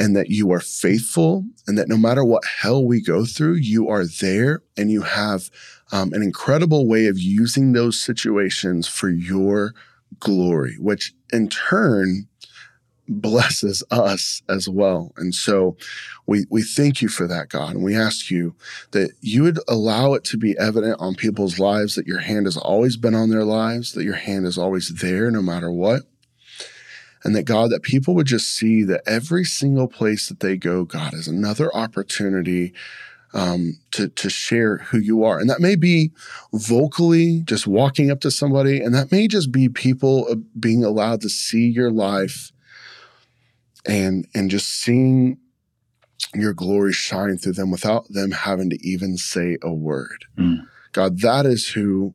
And 0.00 0.14
that 0.14 0.30
you 0.30 0.52
are 0.52 0.60
faithful, 0.60 1.44
and 1.66 1.76
that 1.76 1.88
no 1.88 1.96
matter 1.96 2.24
what 2.24 2.44
hell 2.60 2.84
we 2.84 3.02
go 3.02 3.24
through, 3.24 3.54
you 3.54 3.88
are 3.88 4.06
there 4.06 4.62
and 4.76 4.92
you 4.92 5.02
have 5.02 5.50
um, 5.90 6.12
an 6.12 6.22
incredible 6.22 6.86
way 6.86 7.08
of 7.08 7.18
using 7.18 7.72
those 7.72 8.00
situations 8.00 8.86
for 8.86 9.08
your 9.08 9.74
glory, 10.20 10.76
which 10.78 11.12
in 11.32 11.48
turn 11.48 12.28
blesses 13.08 13.82
us 13.90 14.42
as 14.48 14.68
well. 14.68 15.12
And 15.16 15.34
so 15.34 15.76
we 16.26 16.44
we 16.50 16.62
thank 16.62 17.00
you 17.00 17.08
for 17.08 17.26
that, 17.26 17.48
God, 17.48 17.74
and 17.74 17.84
we 17.84 17.96
ask 17.96 18.30
you 18.30 18.54
that 18.90 19.12
you 19.20 19.44
would 19.44 19.58
allow 19.66 20.12
it 20.14 20.24
to 20.24 20.36
be 20.36 20.56
evident 20.58 21.00
on 21.00 21.14
people's 21.14 21.58
lives 21.58 21.94
that 21.94 22.06
your 22.06 22.20
hand 22.20 22.46
has 22.46 22.56
always 22.56 22.96
been 22.96 23.14
on 23.14 23.30
their 23.30 23.44
lives, 23.44 23.92
that 23.92 24.04
your 24.04 24.14
hand 24.14 24.46
is 24.46 24.58
always 24.58 25.00
there 25.00 25.30
no 25.30 25.42
matter 25.42 25.70
what. 25.70 26.02
And 27.24 27.34
that 27.34 27.44
God, 27.44 27.70
that 27.70 27.82
people 27.82 28.14
would 28.14 28.26
just 28.26 28.54
see 28.54 28.84
that 28.84 29.02
every 29.06 29.44
single 29.44 29.88
place 29.88 30.28
that 30.28 30.40
they 30.40 30.56
go, 30.56 30.84
God, 30.84 31.14
is 31.14 31.26
another 31.26 31.74
opportunity 31.74 32.72
um, 33.34 33.78
to 33.92 34.08
to 34.08 34.30
share 34.30 34.78
who 34.78 34.98
you 34.98 35.24
are, 35.24 35.38
and 35.38 35.50
that 35.50 35.60
may 35.60 35.76
be 35.76 36.12
vocally, 36.52 37.42
just 37.44 37.66
walking 37.66 38.10
up 38.10 38.20
to 38.20 38.30
somebody, 38.30 38.80
and 38.80 38.94
that 38.94 39.12
may 39.12 39.28
just 39.28 39.52
be 39.52 39.68
people 39.68 40.26
uh, 40.30 40.36
being 40.58 40.84
allowed 40.84 41.20
to 41.22 41.28
see 41.28 41.68
your 41.68 41.90
life, 41.90 42.52
and 43.86 44.26
and 44.34 44.50
just 44.50 44.68
seeing 44.68 45.38
your 46.34 46.52
glory 46.52 46.92
shine 46.92 47.38
through 47.38 47.52
them 47.52 47.70
without 47.70 48.08
them 48.08 48.30
having 48.30 48.70
to 48.70 48.86
even 48.86 49.16
say 49.16 49.56
a 49.62 49.72
word. 49.72 50.24
Mm. 50.36 50.66
God, 50.92 51.20
that 51.20 51.46
is 51.46 51.68
who 51.68 52.14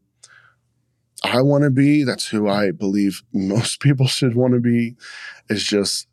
I 1.24 1.42
want 1.42 1.64
to 1.64 1.70
be. 1.70 2.04
That's 2.04 2.28
who 2.28 2.50
I 2.50 2.72
believe 2.72 3.24
most 3.34 3.80
people 3.80 4.08
should 4.08 4.36
want 4.36 4.54
to 4.54 4.60
be. 4.60 4.96
Is 5.50 5.64
just 5.64 6.08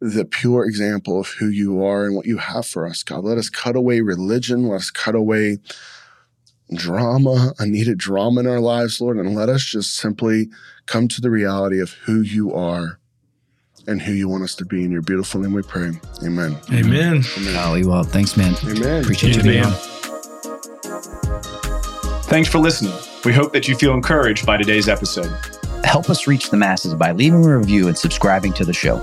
the 0.00 0.24
pure 0.24 0.64
example 0.64 1.20
of 1.20 1.28
who 1.28 1.48
you 1.48 1.84
are 1.84 2.04
and 2.04 2.14
what 2.14 2.26
you 2.26 2.38
have 2.38 2.66
for 2.66 2.86
us, 2.86 3.02
God. 3.02 3.24
Let 3.24 3.38
us 3.38 3.48
cut 3.48 3.76
away 3.76 4.00
religion. 4.00 4.68
Let 4.68 4.76
us 4.76 4.90
cut 4.90 5.14
away 5.14 5.58
drama, 6.72 7.54
unneeded 7.58 7.98
drama 7.98 8.40
in 8.40 8.46
our 8.46 8.60
lives, 8.60 9.00
Lord, 9.00 9.16
and 9.16 9.34
let 9.34 9.48
us 9.48 9.64
just 9.64 9.96
simply 9.96 10.48
come 10.86 11.08
to 11.08 11.20
the 11.20 11.30
reality 11.30 11.80
of 11.80 11.90
who 11.90 12.20
you 12.20 12.52
are 12.54 13.00
and 13.86 14.02
who 14.02 14.12
you 14.12 14.28
want 14.28 14.44
us 14.44 14.54
to 14.56 14.64
be. 14.64 14.84
In 14.84 14.90
your 14.90 15.02
beautiful 15.02 15.40
name 15.40 15.54
we 15.54 15.62
pray. 15.62 15.90
Amen. 16.22 16.56
Amen. 16.72 17.24
Amen. 17.36 17.54
golly 17.54 17.86
well 17.86 18.04
thanks 18.04 18.36
man 18.36 18.54
Amen. 18.64 19.02
appreciate 19.02 19.36
you 19.36 19.42
being 19.42 19.62
man. 19.62 19.72
on 19.72 19.78
Thanks 22.28 22.50
for 22.50 22.58
listening. 22.58 22.92
We 23.24 23.32
hope 23.32 23.54
that 23.54 23.68
you 23.68 23.74
feel 23.74 23.94
encouraged 23.94 24.44
by 24.44 24.58
today's 24.58 24.86
episode. 24.86 25.34
Help 25.82 26.10
us 26.10 26.26
reach 26.26 26.50
the 26.50 26.58
masses 26.58 26.94
by 26.94 27.12
leaving 27.12 27.42
a 27.42 27.56
review 27.56 27.88
and 27.88 27.96
subscribing 27.96 28.52
to 28.52 28.66
the 28.66 28.74
show. 28.74 29.02